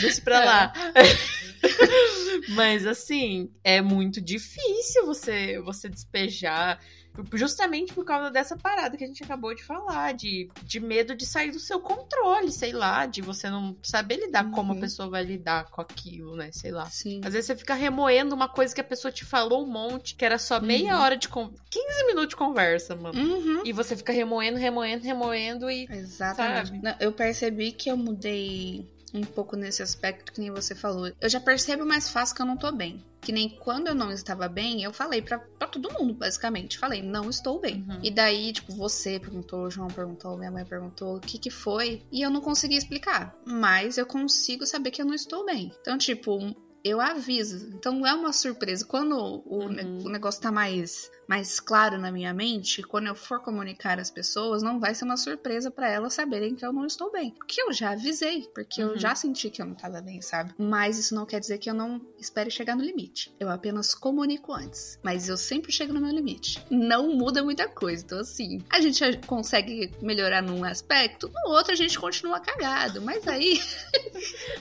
Deixa 0.00 0.20
pra 0.20 0.44
lá. 0.44 0.72
Mas 2.50 2.86
assim, 2.86 3.50
é 3.64 3.80
muito 3.80 4.20
difícil 4.20 5.04
você 5.06 5.60
você 5.60 5.88
despejar. 5.88 6.80
Justamente 7.34 7.92
por 7.92 8.04
causa 8.04 8.30
dessa 8.30 8.56
parada 8.56 8.96
que 8.96 9.02
a 9.02 9.06
gente 9.06 9.24
acabou 9.24 9.52
de 9.52 9.64
falar, 9.64 10.14
de, 10.14 10.48
de 10.62 10.78
medo 10.78 11.16
de 11.16 11.26
sair 11.26 11.50
do 11.50 11.58
seu 11.58 11.80
controle, 11.80 12.52
sei 12.52 12.70
lá, 12.70 13.06
de 13.06 13.20
você 13.20 13.50
não 13.50 13.76
saber 13.82 14.18
lidar 14.24 14.48
como 14.52 14.70
a 14.70 14.74
Uhum. 14.76 14.80
pessoa 14.80 15.10
vai 15.10 15.24
lidar 15.24 15.64
com 15.64 15.80
aquilo, 15.80 16.36
né? 16.36 16.50
Sei 16.52 16.70
lá. 16.70 16.88
Sim. 16.88 17.20
Às 17.24 17.32
vezes 17.32 17.46
você 17.48 17.56
fica 17.56 17.74
remoendo 17.74 18.36
uma 18.36 18.48
coisa 18.48 18.72
que 18.72 18.80
a 18.80 18.84
pessoa 18.84 19.10
te 19.10 19.24
falou 19.24 19.64
um 19.64 19.66
monte, 19.68 20.14
que 20.14 20.24
era 20.24 20.38
só 20.38 20.60
meia 20.60 20.94
Uhum. 20.94 21.00
hora 21.02 21.16
de 21.16 21.28
con... 21.28 21.50
15 21.68 22.06
minutos 22.06 22.28
de 22.28 22.36
conversa, 22.36 22.94
mano. 22.94 23.20
Uhum. 23.20 23.62
E 23.64 23.72
você 23.72 23.96
fica 23.96 24.12
remoendo, 24.12 24.56
remoendo, 24.56 25.02
remoendo 25.04 25.68
e. 25.68 25.88
Exatamente. 25.90 26.80
Não, 26.80 26.94
eu 27.00 27.10
percebi 27.10 27.72
que 27.72 27.90
eu 27.90 27.96
mudei 27.96 28.86
um 29.14 29.22
pouco 29.22 29.56
nesse 29.56 29.82
aspecto 29.82 30.32
que 30.32 30.40
nem 30.40 30.50
você 30.50 30.74
falou. 30.74 31.10
Eu 31.20 31.28
já 31.28 31.40
percebo 31.40 31.84
mais 31.86 32.08
fácil 32.10 32.34
que 32.36 32.42
eu 32.42 32.46
não 32.46 32.56
tô 32.56 32.70
bem. 32.72 33.04
Que 33.20 33.32
nem 33.32 33.48
quando 33.48 33.88
eu 33.88 33.94
não 33.94 34.12
estava 34.12 34.48
bem, 34.48 34.82
eu 34.82 34.92
falei 34.92 35.20
pra, 35.20 35.38
pra 35.38 35.66
todo 35.68 35.92
mundo, 35.92 36.14
basicamente. 36.14 36.78
Falei, 36.78 37.02
não 37.02 37.28
estou 37.28 37.60
bem. 37.60 37.84
Uhum. 37.88 37.98
E 38.02 38.10
daí, 38.10 38.52
tipo, 38.52 38.72
você 38.74 39.18
perguntou, 39.18 39.64
o 39.64 39.70
João 39.70 39.88
perguntou, 39.88 40.36
minha 40.38 40.50
mãe 40.50 40.64
perguntou 40.64 41.16
o 41.16 41.20
que 41.20 41.36
que 41.38 41.50
foi. 41.50 42.02
E 42.12 42.22
eu 42.22 42.30
não 42.30 42.40
consegui 42.40 42.76
explicar. 42.76 43.34
Mas 43.44 43.98
eu 43.98 44.06
consigo 44.06 44.64
saber 44.66 44.90
que 44.92 45.02
eu 45.02 45.06
não 45.06 45.14
estou 45.14 45.44
bem. 45.44 45.72
Então, 45.80 45.98
tipo, 45.98 46.38
eu 46.84 47.00
aviso. 47.00 47.68
Então 47.74 47.92
não 47.92 48.06
é 48.06 48.14
uma 48.14 48.32
surpresa. 48.32 48.84
Quando 48.86 49.16
o, 49.16 49.64
Uhum. 49.64 49.68
ne- 49.68 49.82
o 50.04 50.08
negócio 50.08 50.40
tá 50.40 50.52
mais, 50.52 51.10
mais 51.28 51.60
claro 51.60 51.98
na 51.98 52.10
minha 52.10 52.32
mente, 52.32 52.82
quando 52.82 53.06
eu 53.06 53.14
for 53.14 53.40
comunicar 53.40 54.00
às 54.00 54.10
pessoas, 54.10 54.62
não 54.62 54.80
vai 54.80 54.94
ser 54.94 55.04
uma 55.04 55.16
surpresa 55.18 55.70
pra 55.70 55.88
elas 55.90 56.14
saberem 56.14 56.54
que 56.54 56.64
eu 56.64 56.72
não 56.72 56.86
estou 56.86 57.12
bem. 57.12 57.30
Porque 57.32 57.60
eu 57.60 57.72
já 57.72 57.90
avisei, 57.90 58.48
porque 58.54 58.82
Uhum. 58.82 58.90
eu 58.92 58.98
já 58.98 59.14
senti 59.14 59.50
que 59.50 59.60
eu 59.60 59.66
não 59.66 59.74
tava 59.74 60.00
bem, 60.00 60.22
sabe? 60.22 60.54
Mas 60.58 60.98
isso 60.98 61.14
não 61.14 61.26
quer 61.26 61.38
dizer 61.38 61.58
que 61.58 61.68
eu 61.68 61.74
não 61.74 62.00
espere 62.18 62.50
chegar 62.50 62.74
no 62.74 62.82
limite. 62.82 63.30
Eu 63.38 63.50
apenas 63.50 63.94
comunico 63.94 64.52
antes. 64.52 64.98
Mas 65.02 65.28
eu 65.28 65.36
sempre 65.36 65.70
chego 65.70 65.92
no 65.92 66.00
meu 66.00 66.10
limite. 66.10 66.64
Não 66.70 67.14
muda 67.14 67.44
muita 67.44 67.68
coisa. 67.68 68.02
Então, 68.02 68.20
assim, 68.20 68.64
a 68.70 68.80
gente 68.80 69.18
consegue 69.26 69.92
melhorar 70.00 70.40
num 70.42 70.64
aspecto, 70.64 71.30
no 71.44 71.50
outro 71.52 71.72
a 71.72 71.76
gente 71.76 71.98
continua 71.98 72.40
cagado. 72.40 73.02
Mas 73.02 73.26
aí. 73.28 73.60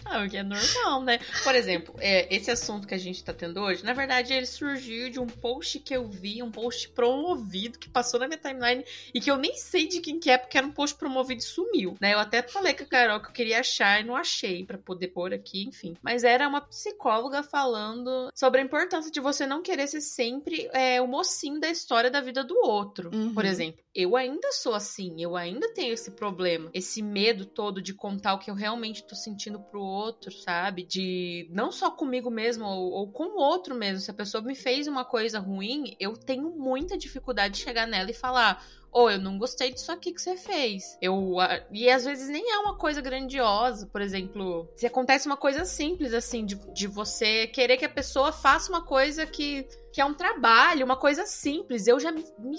Ah, 0.06 0.24
o 0.24 0.30
que 0.30 0.38
é 0.38 0.44
normal, 0.44 1.04
né? 1.04 1.20
Por 1.44 1.54
exemplo, 1.54 1.94
é, 2.00 2.34
esse 2.34 2.50
assunto 2.50 2.88
que 2.88 2.94
a 2.94 2.98
gente 2.98 3.22
tá 3.24 3.34
tendo 3.34 3.60
hoje, 3.60 3.84
na 3.84 3.94
verdade, 3.94 4.32
ele 4.34 4.46
surgiu 4.46 5.10
de 5.10 5.20
um 5.20 5.28
post 5.28 5.80
que 5.80 5.94
eu 5.94 6.08
vi, 6.08 6.42
um 6.42 6.52
post 6.58 6.90
promovido 6.90 7.78
que 7.78 7.88
passou 7.88 8.20
na 8.20 8.28
minha 8.28 8.40
timeline 8.40 8.84
e 9.14 9.22
que 9.22 9.30
eu 9.30 9.38
nem 9.38 9.56
sei 9.56 9.88
de 9.88 10.02
quem 10.02 10.20
que 10.20 10.32
é, 10.32 10.40
porque 10.40 10.58
era 10.58 10.66
um 10.66 10.72
post 10.72 10.98
promovido 10.98 11.40
e 11.40 11.44
sumiu, 11.44 11.96
né? 12.02 12.16
Eu 12.16 12.20
até 12.20 12.42
falei 12.42 12.74
com 12.74 12.84
a 12.84 12.88
Carol 12.88 13.20
que 13.20 13.28
eu 13.28 13.34
queria 13.34 13.60
achar 13.60 14.02
e 14.02 14.04
não 14.04 14.16
achei 14.16 14.66
pra 14.66 14.80
poder 14.80 15.10
pôr 15.10 15.32
aqui, 15.36 15.66
enfim. 15.68 15.96
Mas 16.02 16.24
era 16.24 16.48
uma 16.48 16.62
psicóloga 16.62 17.44
falando 17.44 18.32
sobre 18.34 18.60
a 18.60 18.64
importância 18.64 19.12
de 19.12 19.20
você 19.20 19.46
não 19.46 19.62
querer 19.62 19.86
ser 19.88 20.02
sempre 20.02 20.68
é, 20.74 21.00
o 21.00 21.08
mocinho 21.08 21.60
da 21.60 21.70
história 21.70 22.10
da 22.10 22.22
vida 22.22 22.44
do 22.44 22.58
outro. 22.66 23.12
Uhum. 23.14 23.36
Por 23.36 23.46
exemplo, 23.46 23.84
eu 23.94 24.16
ainda 24.16 24.52
sou 24.52 24.74
assim, 24.74 25.22
eu 25.22 25.36
ainda 25.36 25.72
tenho 25.74 25.94
esse 25.94 26.10
problema, 26.10 26.72
esse 26.74 27.04
medo 27.04 27.46
todo 27.46 27.82
de 27.82 27.94
contar 27.94 28.34
o 28.34 28.40
que 28.40 28.50
eu 28.50 28.56
realmente 28.56 29.04
tô 29.04 29.16
sentindo 29.16 29.60
pro 29.60 29.80
outro, 29.80 30.32
sabe? 30.32 30.84
De 30.84 31.48
não 31.52 31.72
só 31.72 31.92
comigo 31.92 32.32
mesmo 32.32 32.66
ou, 32.66 32.92
ou 32.94 33.12
com 33.12 33.26
o 33.26 33.40
outro 33.40 33.76
mesmo. 33.76 34.00
Se 34.00 34.10
a 34.10 34.14
pessoa 34.14 34.44
me 34.44 34.56
fez 34.56 34.88
uma 34.88 35.06
coisa 35.06 35.40
ruim, 35.40 35.96
eu 36.00 36.18
tenho 36.18 36.47
muita 36.50 36.98
dificuldade 36.98 37.56
de 37.56 37.64
chegar 37.64 37.88
nela 37.88 38.10
e 38.10 38.14
falar. 38.14 38.64
Ou 38.92 39.12
eu 39.12 39.20
não 39.20 39.38
gostei 39.38 39.72
disso 39.72 39.92
aqui 39.92 40.12
que 40.12 40.22
você 40.22 40.38
fez. 40.38 40.98
Eu 41.02 41.36
e 41.72 41.90
às 41.90 42.06
vezes 42.06 42.30
nem 42.30 42.52
é 42.52 42.58
uma 42.58 42.78
coisa 42.78 43.02
grandiosa, 43.02 43.86
por 43.88 44.02
exemplo, 44.02 44.68
se 44.76 44.88
acontece 44.88 45.28
uma 45.28 45.38
coisa 45.38 45.66
simples 45.66 46.14
assim 46.14 46.46
de, 46.46 46.56
de 46.74 46.88
você 46.88 47.48
querer 47.48 47.78
que 47.78 47.86
a 47.86 47.90
pessoa 47.90 48.32
faça 48.32 48.72
uma 48.72 48.84
coisa 48.84 49.26
que 49.26 49.68
que 49.94 50.02
é 50.02 50.06
um 50.06 50.14
trabalho, 50.14 50.86
uma 50.86 50.98
coisa 50.98 51.26
simples. 51.26 51.88
Eu 51.88 52.00
já 52.00 52.12
me, 52.12 52.24
me 52.40 52.58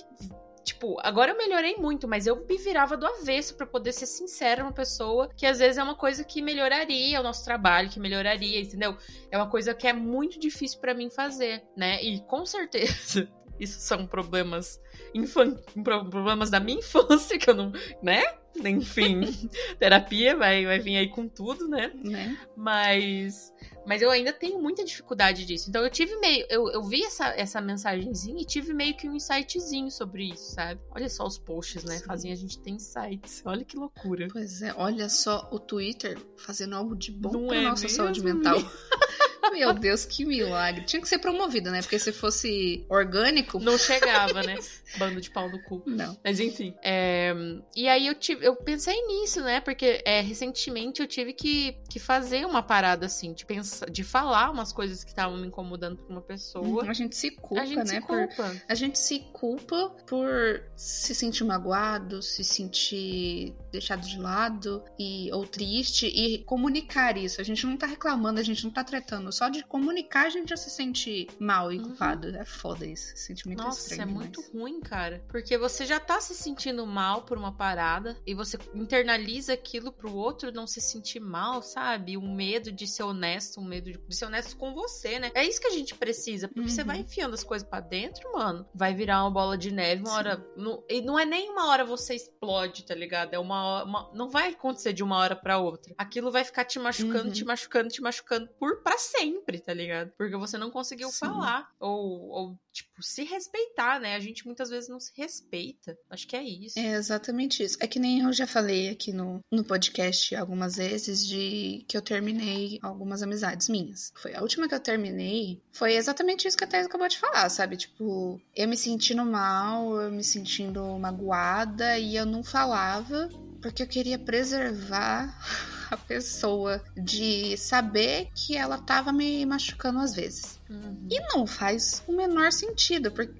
Tipo, 0.68 0.98
agora 1.00 1.32
eu 1.32 1.38
melhorei 1.38 1.76
muito, 1.76 2.06
mas 2.06 2.26
eu 2.26 2.44
me 2.44 2.58
virava 2.58 2.94
do 2.94 3.06
avesso 3.06 3.56
pra 3.56 3.66
poder 3.66 3.90
ser 3.90 4.04
sincera 4.04 4.62
uma 4.62 4.72
pessoa 4.72 5.30
que 5.34 5.46
às 5.46 5.58
vezes 5.58 5.78
é 5.78 5.82
uma 5.82 5.94
coisa 5.94 6.22
que 6.22 6.42
melhoraria 6.42 7.18
o 7.18 7.22
nosso 7.22 7.42
trabalho, 7.42 7.88
que 7.88 7.98
melhoraria, 7.98 8.60
entendeu? 8.60 8.94
É 9.30 9.38
uma 9.38 9.48
coisa 9.48 9.72
que 9.72 9.86
é 9.86 9.94
muito 9.94 10.38
difícil 10.38 10.78
pra 10.78 10.92
mim 10.92 11.08
fazer, 11.08 11.64
né? 11.74 12.02
E 12.02 12.20
com 12.20 12.44
certeza 12.44 13.26
isso 13.58 13.80
são 13.80 14.06
problemas 14.06 14.80
infan... 15.14 15.54
problemas 15.82 16.50
da 16.50 16.60
minha 16.60 16.78
infância 16.80 17.38
que 17.38 17.50
eu 17.50 17.54
não, 17.54 17.72
né? 18.02 18.22
Enfim, 18.64 19.20
terapia 19.78 20.36
vai, 20.36 20.64
vai 20.64 20.78
vir 20.78 20.96
aí 20.96 21.08
com 21.08 21.28
tudo, 21.28 21.68
né? 21.68 21.92
Né? 22.02 22.36
Mas 22.56 23.52
mas 23.88 24.02
eu 24.02 24.10
ainda 24.10 24.34
tenho 24.34 24.60
muita 24.60 24.84
dificuldade 24.84 25.46
disso. 25.46 25.70
Então 25.70 25.82
eu 25.82 25.88
tive 25.88 26.14
meio. 26.18 26.44
Eu, 26.50 26.68
eu 26.68 26.82
vi 26.82 27.02
essa, 27.02 27.28
essa 27.28 27.58
mensagenzinha 27.58 28.42
e 28.42 28.44
tive 28.44 28.74
meio 28.74 28.94
que 28.94 29.08
um 29.08 29.14
insightzinho 29.16 29.90
sobre 29.90 30.24
isso, 30.30 30.52
sabe? 30.52 30.78
Olha 30.90 31.08
só 31.08 31.26
os 31.26 31.38
posts, 31.38 31.84
né? 31.84 31.96
Sim. 31.96 32.04
Fazem 32.04 32.30
a 32.30 32.34
gente 32.34 32.58
ter 32.58 32.68
insights. 32.68 33.40
Olha 33.46 33.64
que 33.64 33.78
loucura. 33.78 34.28
Pois 34.30 34.60
é, 34.60 34.74
olha 34.76 35.08
só 35.08 35.48
o 35.50 35.58
Twitter 35.58 36.18
fazendo 36.36 36.76
algo 36.76 36.94
de 36.94 37.10
bom 37.10 37.32
Não 37.32 37.46
pra 37.46 37.56
é 37.56 37.62
nossa 37.62 37.84
mesmo? 37.84 37.96
saúde 37.96 38.22
mental. 38.22 38.58
Meu 39.50 39.72
Deus, 39.72 40.04
que 40.04 40.24
milagre. 40.24 40.84
Tinha 40.84 41.00
que 41.00 41.08
ser 41.08 41.18
promovido, 41.18 41.70
né? 41.70 41.80
Porque 41.80 41.98
se 41.98 42.12
fosse 42.12 42.84
orgânico. 42.88 43.58
Não 43.58 43.78
chegava, 43.78 44.42
né? 44.42 44.56
Bando 44.96 45.20
de 45.20 45.30
pau 45.30 45.48
no 45.48 45.62
cu. 45.62 45.82
Não. 45.86 46.18
Mas 46.24 46.40
enfim. 46.40 46.74
É... 46.82 47.34
E 47.76 47.88
aí 47.88 48.06
eu 48.06 48.14
tive. 48.14 48.44
Eu 48.44 48.56
pensei 48.56 48.94
nisso, 49.06 49.40
né? 49.42 49.60
Porque 49.60 50.02
é, 50.04 50.20
recentemente 50.20 51.00
eu 51.00 51.06
tive 51.06 51.32
que, 51.32 51.76
que 51.88 51.98
fazer 51.98 52.46
uma 52.46 52.62
parada 52.62 53.06
assim, 53.06 53.32
de 53.32 53.44
pensar, 53.44 53.90
de 53.90 54.04
falar 54.04 54.50
umas 54.50 54.72
coisas 54.72 55.04
que 55.04 55.10
estavam 55.10 55.36
me 55.36 55.46
incomodando 55.46 55.96
pra 55.96 56.08
uma 56.08 56.22
pessoa. 56.22 56.84
A 56.88 56.92
gente 56.92 57.16
se 57.16 57.30
culpa, 57.30 57.62
a 57.62 57.66
gente 57.66 57.78
né? 57.78 57.86
Se 57.86 58.00
culpa. 58.00 58.34
Por... 58.36 58.62
A 58.68 58.74
gente 58.74 58.98
se 58.98 59.18
culpa 59.32 59.90
por 60.06 60.62
se 60.76 61.14
sentir 61.14 61.44
magoado, 61.44 62.22
se 62.22 62.44
sentir 62.44 63.54
deixado 63.70 64.06
de 64.06 64.18
lado 64.18 64.82
e 64.98 65.30
ou 65.32 65.46
triste 65.46 66.06
e 66.06 66.38
comunicar 66.44 67.16
isso. 67.16 67.40
A 67.40 67.44
gente 67.44 67.66
não 67.66 67.76
tá 67.76 67.86
reclamando, 67.86 68.40
a 68.40 68.42
gente 68.42 68.64
não 68.64 68.70
tá 68.70 68.84
tretando 68.84 69.32
só 69.32 69.48
de 69.48 69.64
comunicar 69.64 70.26
a 70.26 70.30
gente 70.30 70.50
já 70.50 70.56
se 70.56 70.70
sente 70.70 71.26
mal 71.38 71.72
e 71.72 71.78
uhum. 71.78 71.84
culpado. 71.84 72.28
É 72.36 72.44
foda 72.44 72.86
isso. 72.86 73.16
Sentimento 73.16 73.62
Nossa, 73.62 73.80
estranho. 73.80 74.10
Nossa, 74.10 74.12
é 74.12 74.22
muito 74.22 74.40
ruim, 74.52 74.80
cara. 74.80 75.24
Porque 75.28 75.56
você 75.58 75.84
já 75.84 75.98
tá 75.98 76.20
se 76.20 76.34
sentindo 76.34 76.86
mal 76.86 77.22
por 77.22 77.36
uma 77.36 77.52
parada 77.52 78.16
e 78.26 78.34
você 78.34 78.58
internaliza 78.74 79.52
aquilo 79.52 79.92
pro 79.92 80.14
outro 80.14 80.52
não 80.52 80.66
se 80.66 80.80
sentir 80.80 81.20
mal, 81.20 81.62
sabe? 81.62 82.16
Um 82.16 82.34
medo 82.34 82.70
de 82.70 82.86
ser 82.86 83.02
honesto, 83.02 83.60
um 83.60 83.64
medo 83.64 83.90
de, 83.90 84.14
ser 84.14 84.26
honesto 84.26 84.56
com 84.56 84.74
você, 84.74 85.18
né? 85.18 85.30
É 85.34 85.46
isso 85.46 85.60
que 85.60 85.66
a 85.66 85.72
gente 85.72 85.94
precisa. 85.94 86.48
Porque 86.48 86.60
uhum. 86.60 86.68
você 86.68 86.84
vai 86.84 86.98
enfiando 86.98 87.34
as 87.34 87.44
coisas 87.44 87.66
para 87.68 87.80
dentro, 87.80 88.32
mano, 88.32 88.66
vai 88.74 88.94
virar 88.94 89.22
uma 89.22 89.30
bola 89.30 89.56
de 89.56 89.72
neve 89.72 90.02
uma 90.02 90.10
Sim. 90.10 90.16
hora. 90.16 90.46
Não, 90.56 90.84
e 90.88 91.00
não 91.00 91.18
é 91.18 91.24
nem 91.24 91.50
uma 91.50 91.68
hora 91.68 91.84
você 91.84 92.14
explode, 92.14 92.84
tá 92.84 92.94
ligado? 92.94 93.34
É 93.34 93.38
uma 93.38 93.57
hora. 93.64 93.84
Uma, 93.84 94.10
não 94.14 94.28
vai 94.28 94.50
acontecer 94.50 94.92
de 94.92 95.02
uma 95.02 95.16
hora 95.16 95.36
para 95.36 95.58
outra. 95.58 95.94
Aquilo 95.98 96.30
vai 96.30 96.44
ficar 96.44 96.64
te 96.64 96.78
machucando, 96.78 97.26
uhum. 97.26 97.32
te 97.32 97.44
machucando, 97.44 97.88
te 97.88 98.00
machucando 98.00 98.48
por 98.58 98.82
para 98.82 98.98
sempre 98.98 99.48
sempre, 99.48 99.58
tá 99.58 99.72
ligado? 99.72 100.12
Porque 100.16 100.36
você 100.36 100.58
não 100.58 100.70
conseguiu 100.70 101.10
Sim. 101.10 101.18
falar. 101.20 101.68
Ou, 101.80 102.28
ou, 102.28 102.58
tipo, 102.72 103.02
se 103.02 103.24
respeitar, 103.24 104.00
né? 104.00 104.14
A 104.14 104.20
gente 104.20 104.46
muitas 104.46 104.70
vezes 104.70 104.88
não 104.88 105.00
se 105.00 105.12
respeita. 105.16 105.96
Acho 106.10 106.26
que 106.26 106.36
é 106.36 106.42
isso. 106.42 106.78
É 106.78 106.92
exatamente 106.92 107.62
isso. 107.62 107.76
É 107.80 107.86
que 107.86 107.98
nem 107.98 108.20
eu 108.20 108.32
já 108.32 108.46
falei 108.46 108.90
aqui 108.90 109.12
no, 109.12 109.40
no 109.50 109.64
podcast 109.64 110.34
algumas 110.34 110.76
vezes 110.76 111.26
de 111.26 111.84
que 111.88 111.96
eu 111.96 112.02
terminei 112.02 112.78
algumas 112.82 113.22
amizades 113.22 113.68
minhas. 113.68 114.12
Foi 114.16 114.34
a 114.34 114.42
última 114.42 114.68
que 114.68 114.74
eu 114.74 114.80
terminei. 114.80 115.60
Foi 115.72 115.94
exatamente 115.94 116.46
isso 116.46 116.56
que 116.56 116.64
a 116.64 116.66
Thais 116.66 116.86
acabou 116.86 117.08
de 117.08 117.18
falar, 117.18 117.48
sabe? 117.48 117.76
Tipo, 117.76 118.40
eu 118.54 118.68
me 118.68 118.76
sentindo 118.76 119.24
mal, 119.24 120.00
eu 120.00 120.10
me 120.10 120.24
sentindo 120.24 120.82
magoada 120.98 121.98
e 121.98 122.16
eu 122.16 122.26
não 122.26 122.42
falava 122.42 123.28
porque 123.60 123.82
eu 123.82 123.86
queria 123.86 124.18
preservar 124.18 125.34
a 125.90 125.96
pessoa 125.96 126.82
de 126.96 127.56
saber 127.56 128.28
que 128.34 128.56
ela 128.56 128.78
tava 128.78 129.12
me 129.12 129.44
machucando 129.46 130.00
às 130.00 130.14
vezes. 130.14 130.57
Uhum. 130.68 131.08
E 131.10 131.20
não 131.34 131.46
faz 131.46 132.02
o 132.06 132.12
menor 132.12 132.52
sentido, 132.52 133.10
porque, 133.10 133.32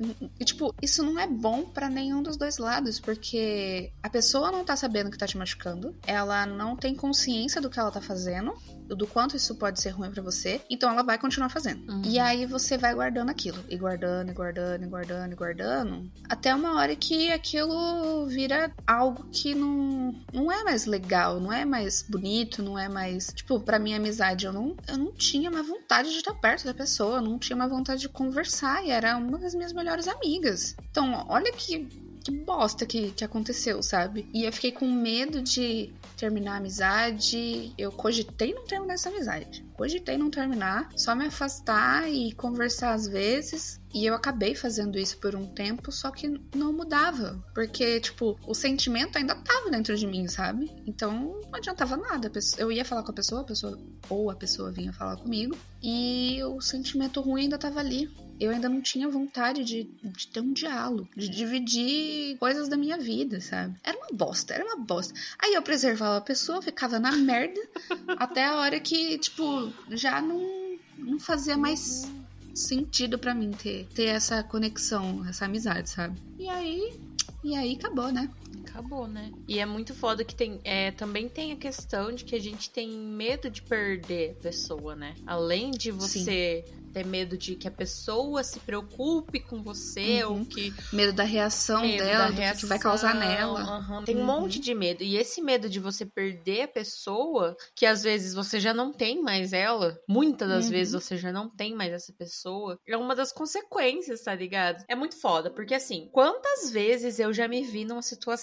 tipo, 0.44 0.74
isso 0.80 1.02
não 1.02 1.18
é 1.18 1.26
bom 1.26 1.64
para 1.64 1.88
nenhum 1.88 2.22
dos 2.22 2.36
dois 2.36 2.58
lados, 2.58 2.98
porque 2.98 3.92
a 4.02 4.08
pessoa 4.08 4.50
não 4.50 4.64
tá 4.64 4.76
sabendo 4.76 5.10
que 5.10 5.18
tá 5.18 5.26
te 5.26 5.36
machucando, 5.36 5.94
ela 6.06 6.46
não 6.46 6.76
tem 6.76 6.94
consciência 6.94 7.60
do 7.60 7.70
que 7.70 7.78
ela 7.78 7.90
tá 7.90 8.00
fazendo, 8.00 8.54
do 8.86 9.06
quanto 9.06 9.36
isso 9.36 9.54
pode 9.56 9.80
ser 9.80 9.90
ruim 9.90 10.10
para 10.10 10.22
você, 10.22 10.60
então 10.70 10.90
ela 10.90 11.02
vai 11.02 11.18
continuar 11.18 11.48
fazendo. 11.48 11.90
Uhum. 11.90 12.02
E 12.04 12.18
aí 12.18 12.46
você 12.46 12.78
vai 12.78 12.94
guardando 12.94 13.30
aquilo, 13.30 13.62
e 13.68 13.76
guardando, 13.76 14.30
e 14.30 14.34
guardando, 14.34 14.84
e 14.84 14.86
guardando, 14.86 15.32
e 15.32 15.36
guardando, 15.36 16.10
até 16.28 16.54
uma 16.54 16.76
hora 16.76 16.94
que 16.96 17.30
aquilo 17.30 18.26
vira 18.26 18.72
algo 18.86 19.28
que 19.30 19.54
não, 19.54 20.14
não 20.32 20.50
é 20.50 20.64
mais 20.64 20.86
legal, 20.86 21.40
não 21.40 21.52
é 21.52 21.64
mais 21.64 22.02
bonito, 22.08 22.62
não 22.62 22.78
é 22.78 22.88
mais. 22.88 23.32
Tipo, 23.34 23.60
pra 23.60 23.78
minha 23.78 23.96
amizade, 23.96 24.46
eu 24.46 24.52
não, 24.52 24.76
eu 24.86 24.96
não 24.96 25.12
tinha 25.12 25.50
mais 25.50 25.66
vontade 25.66 26.10
de 26.10 26.16
estar 26.16 26.34
perto 26.34 26.64
da 26.64 26.74
pessoa, 26.74 27.17
não 27.20 27.38
tinha 27.38 27.56
mais 27.56 27.70
vontade 27.70 28.00
de 28.00 28.08
conversar, 28.08 28.84
e 28.84 28.90
era 28.90 29.16
uma 29.16 29.38
das 29.38 29.54
minhas 29.54 29.72
melhores 29.72 30.08
amigas. 30.08 30.76
Então, 30.90 31.26
olha 31.28 31.52
que 31.52 32.07
que 32.28 32.36
bosta 32.36 32.84
que, 32.84 33.10
que 33.12 33.24
aconteceu, 33.24 33.82
sabe? 33.82 34.28
E 34.34 34.44
eu 34.44 34.52
fiquei 34.52 34.70
com 34.70 34.86
medo 34.86 35.40
de 35.40 35.90
terminar 36.14 36.54
a 36.54 36.56
amizade. 36.58 37.72
Eu 37.78 37.90
cogitei 37.90 38.52
não 38.52 38.66
terminar 38.66 38.94
essa 38.94 39.08
amizade. 39.08 39.64
Cogitei 39.72 40.18
não 40.18 40.30
terminar, 40.30 40.90
só 40.94 41.14
me 41.14 41.24
afastar 41.24 42.06
e 42.10 42.32
conversar 42.32 42.92
às 42.92 43.08
vezes. 43.08 43.80
E 43.94 44.04
eu 44.04 44.14
acabei 44.14 44.54
fazendo 44.54 44.98
isso 44.98 45.16
por 45.18 45.34
um 45.34 45.46
tempo, 45.46 45.90
só 45.90 46.10
que 46.10 46.28
não 46.54 46.70
mudava. 46.70 47.42
Porque, 47.54 47.98
tipo, 48.00 48.38
o 48.46 48.54
sentimento 48.54 49.16
ainda 49.16 49.34
tava 49.34 49.70
dentro 49.70 49.96
de 49.96 50.06
mim, 50.06 50.28
sabe? 50.28 50.70
Então 50.86 51.40
não 51.42 51.54
adiantava 51.54 51.96
nada. 51.96 52.30
Eu 52.58 52.70
ia 52.70 52.84
falar 52.84 53.02
com 53.02 53.12
a 53.12 53.14
pessoa, 53.14 53.40
a 53.40 53.44
pessoa 53.44 53.78
ou 54.10 54.30
a 54.30 54.34
pessoa 54.34 54.70
vinha 54.70 54.92
falar 54.92 55.16
comigo, 55.16 55.56
e 55.82 56.42
o 56.44 56.60
sentimento 56.60 57.22
ruim 57.22 57.42
ainda 57.42 57.56
tava 57.56 57.80
ali 57.80 58.10
eu 58.40 58.50
ainda 58.50 58.68
não 58.68 58.80
tinha 58.80 59.08
vontade 59.08 59.64
de, 59.64 59.84
de, 60.02 60.28
ter 60.28 60.40
um 60.40 60.52
diálogo, 60.52 61.08
de 61.16 61.28
dividir 61.28 62.36
coisas 62.38 62.68
da 62.68 62.76
minha 62.76 62.98
vida, 62.98 63.40
sabe? 63.40 63.74
Era 63.82 63.96
uma 63.96 64.08
bosta, 64.12 64.54
era 64.54 64.64
uma 64.64 64.76
bosta. 64.76 65.14
Aí 65.38 65.54
eu 65.54 65.62
preservava 65.62 66.18
a 66.18 66.22
pessoa, 66.22 66.62
ficava 66.62 66.98
na 66.98 67.12
merda, 67.12 67.60
até 68.18 68.44
a 68.44 68.56
hora 68.56 68.78
que, 68.78 69.18
tipo, 69.18 69.72
já 69.90 70.20
não, 70.20 70.78
não 70.96 71.18
fazia 71.18 71.56
mais 71.56 72.10
sentido 72.54 73.18
para 73.18 73.34
mim 73.34 73.52
ter, 73.52 73.86
ter 73.94 74.06
essa 74.06 74.42
conexão, 74.42 75.24
essa 75.28 75.44
amizade, 75.44 75.90
sabe? 75.90 76.18
E 76.38 76.48
aí, 76.48 77.00
e 77.44 77.56
aí 77.56 77.74
acabou, 77.74 78.12
né? 78.12 78.28
Acabou, 78.60 79.06
né? 79.06 79.30
E 79.46 79.58
é 79.58 79.66
muito 79.66 79.94
foda 79.94 80.24
que 80.24 80.34
tem. 80.34 80.60
É, 80.64 80.90
também 80.90 81.28
tem 81.28 81.52
a 81.52 81.56
questão 81.56 82.12
de 82.12 82.24
que 82.24 82.34
a 82.34 82.40
gente 82.40 82.70
tem 82.70 82.88
medo 82.88 83.50
de 83.50 83.62
perder 83.62 84.36
a 84.38 84.42
pessoa, 84.42 84.94
né? 84.94 85.14
Além 85.26 85.70
de 85.70 85.90
você 85.90 86.64
Sim 86.66 86.78
ter 86.92 87.04
medo 87.04 87.36
de 87.36 87.54
que 87.54 87.68
a 87.68 87.70
pessoa 87.70 88.42
se 88.42 88.58
preocupe 88.60 89.40
com 89.40 89.62
você 89.62 90.24
uhum. 90.24 90.40
ou 90.40 90.44
que 90.44 90.72
medo 90.92 91.12
da 91.12 91.22
reação 91.22 91.82
medo 91.82 92.02
dela, 92.02 92.30
da 92.30 92.30
reação, 92.30 92.60
que 92.60 92.66
vai 92.66 92.78
causar 92.78 93.14
nela. 93.14 93.78
Uhum. 93.78 94.04
Tem 94.04 94.16
um 94.16 94.20
uhum. 94.20 94.26
monte 94.26 94.58
de 94.58 94.74
medo 94.74 95.02
e 95.02 95.16
esse 95.16 95.40
medo 95.40 95.68
de 95.68 95.78
você 95.78 96.04
perder 96.04 96.62
a 96.62 96.68
pessoa, 96.68 97.56
que 97.74 97.86
às 97.86 98.02
vezes 98.02 98.34
você 98.34 98.58
já 98.58 98.72
não 98.74 98.92
tem 98.92 99.22
mais 99.22 99.52
ela, 99.52 99.98
muitas 100.08 100.48
das 100.48 100.68
vezes 100.68 100.94
uhum. 100.94 101.00
você 101.00 101.16
já 101.16 101.32
não 101.32 101.48
tem 101.48 101.74
mais 101.74 101.92
essa 101.92 102.12
pessoa, 102.12 102.78
é 102.86 102.96
uma 102.96 103.14
das 103.14 103.32
consequências, 103.32 104.22
tá 104.22 104.34
ligado? 104.34 104.84
É 104.88 104.94
muito 104.94 105.16
foda, 105.20 105.50
porque 105.50 105.74
assim, 105.74 106.08
quantas 106.12 106.70
vezes 106.70 107.18
eu 107.18 107.32
já 107.32 107.46
me 107.46 107.62
vi 107.62 107.84
numa 107.84 108.02
situação 108.02 108.37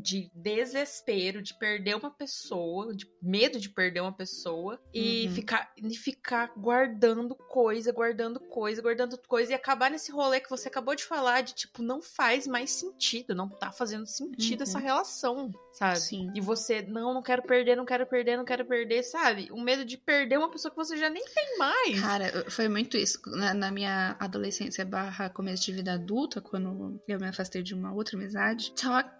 de 0.00 0.30
desespero, 0.34 1.42
de 1.42 1.54
perder 1.58 1.96
uma 1.96 2.10
pessoa, 2.10 2.94
de 2.94 3.06
medo 3.22 3.58
de 3.58 3.68
perder 3.68 4.00
uma 4.00 4.12
pessoa 4.12 4.80
e 4.92 5.26
uhum. 5.26 5.34
ficar 5.34 5.72
e 5.76 5.96
ficar 5.96 6.52
guardando 6.56 7.34
coisa, 7.34 7.92
guardando 7.92 8.40
coisa, 8.40 8.82
guardando 8.82 9.18
coisa 9.18 9.52
e 9.52 9.54
acabar 9.54 9.90
nesse 9.90 10.12
rolê 10.12 10.40
que 10.40 10.50
você 10.50 10.68
acabou 10.68 10.94
de 10.94 11.04
falar 11.04 11.42
de 11.42 11.54
tipo, 11.54 11.82
não 11.82 12.02
faz 12.02 12.46
mais 12.46 12.70
sentido, 12.70 13.34
não 13.34 13.48
tá 13.48 13.72
fazendo 13.72 14.06
sentido 14.06 14.60
uhum. 14.60 14.66
essa 14.66 14.78
relação, 14.78 15.50
sabe? 15.72 16.00
Sim. 16.00 16.32
E 16.34 16.40
você, 16.40 16.82
não, 16.82 17.14
não 17.14 17.22
quero 17.22 17.42
perder, 17.42 17.76
não 17.76 17.84
quero 17.84 18.06
perder, 18.06 18.36
não 18.36 18.44
quero 18.44 18.64
perder, 18.64 19.02
sabe? 19.02 19.48
O 19.50 19.60
medo 19.60 19.84
de 19.84 19.96
perder 19.96 20.38
uma 20.38 20.50
pessoa 20.50 20.70
que 20.70 20.76
você 20.76 20.96
já 20.96 21.10
nem 21.10 21.24
tem 21.24 21.58
mais. 21.58 22.00
Cara, 22.00 22.50
foi 22.50 22.68
muito 22.68 22.96
isso. 22.96 23.20
Na, 23.26 23.54
na 23.54 23.70
minha 23.70 24.16
adolescência 24.18 24.84
barra 24.84 25.28
começo 25.30 25.64
de 25.64 25.72
vida 25.72 25.94
adulta, 25.94 26.40
quando 26.40 27.00
eu 27.08 27.18
me 27.18 27.28
afastei 27.28 27.62
de 27.62 27.74
uma 27.74 27.92
outra 27.92 28.16
amizade, 28.16 28.72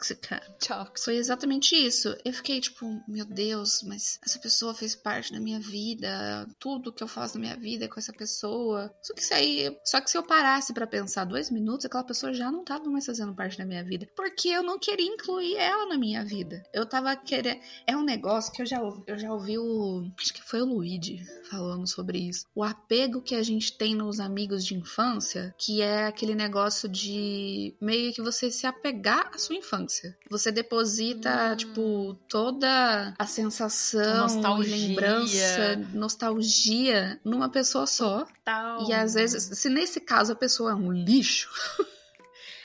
tóxica. 0.05 0.43
Tóxica. 0.59 1.05
Foi 1.05 1.17
exatamente 1.17 1.75
isso. 1.75 2.15
Eu 2.25 2.33
fiquei 2.33 2.61
tipo, 2.61 2.87
meu 3.09 3.25
Deus, 3.25 3.83
mas 3.83 4.19
essa 4.25 4.39
pessoa 4.39 4.75
fez 4.75 4.95
parte 4.95 5.33
da 5.33 5.41
minha 5.41 5.61
vida, 5.61 6.47
tudo 6.59 6.93
que 6.93 7.03
eu 7.03 7.09
faço 7.09 7.35
na 7.35 7.41
minha 7.41 7.57
vida 7.57 7.87
é 7.87 7.89
com 7.89 7.99
essa 7.99 8.13
pessoa. 8.13 8.95
Só 9.03 9.15
que 9.15 9.23
isso 9.23 9.35
aí, 9.35 9.79
só 9.85 10.01
que 10.01 10.11
se 10.11 10.19
eu 10.19 10.23
parasse 10.23 10.75
para 10.75 10.87
pensar 10.87 11.25
dois 11.25 11.51
minutos, 11.51 11.87
aquela 11.87 12.05
pessoa 12.05 12.35
já 12.35 12.51
não 12.51 12.65
tava 12.65 12.91
mais 12.91 13.07
fazendo 13.07 13.35
parte 13.35 13.57
da 13.57 13.65
minha 13.65 13.85
vida, 13.85 14.09
porque 14.15 14.49
eu 14.49 14.63
não 14.63 14.79
queria 14.79 15.07
incluir 15.07 15.57
ela 15.57 15.87
na 15.87 15.99
minha 15.99 16.25
vida. 16.25 16.63
Eu 16.73 16.87
tava 16.87 17.15
querendo, 17.17 17.61
é 17.87 17.97
um 17.97 18.05
negócio 18.05 18.53
que 18.53 18.63
eu 18.63 18.67
já 18.67 18.81
eu 19.07 19.19
já 19.19 19.33
ouvi 19.33 19.59
o, 19.59 20.11
acho 20.19 20.35
que 20.35 20.43
foi 20.43 20.61
o 20.61 20.67
Luigi 20.67 21.25
falando 21.49 21.87
sobre 21.87 22.19
isso. 22.19 22.47
O 22.55 22.63
apego 22.63 23.23
que 23.23 23.35
a 23.35 23.43
gente 23.43 23.77
tem 23.77 23.95
nos 23.95 24.21
amigos 24.21 24.65
de 24.65 24.75
infância, 24.75 25.55
que 25.59 25.81
é 25.81 26.07
aquele 26.07 26.35
negócio 26.35 26.89
de 26.89 27.75
meio 27.81 28.13
que 28.13 28.21
você 28.21 28.51
se 28.51 28.67
apegar 28.67 29.31
à 29.33 29.39
sua 29.39 29.57
infância. 29.57 29.94
Você 30.31 30.51
deposita, 30.51 31.53
hum. 31.53 31.57
tipo, 31.57 32.19
toda 32.29 33.15
a 33.19 33.27
sensação, 33.27 34.23
nostalgia. 34.23 34.77
lembrança, 34.77 35.77
nostalgia 35.93 37.21
numa 37.25 37.49
pessoa 37.49 37.87
só. 37.87 38.27
E 38.87 38.93
às 38.93 39.15
vezes, 39.15 39.59
se 39.59 39.69
nesse 39.69 40.01
caso 40.01 40.33
a 40.33 40.37
pessoa 40.37 40.73
é 40.73 40.75
um 40.75 40.93
lixo. 40.93 41.51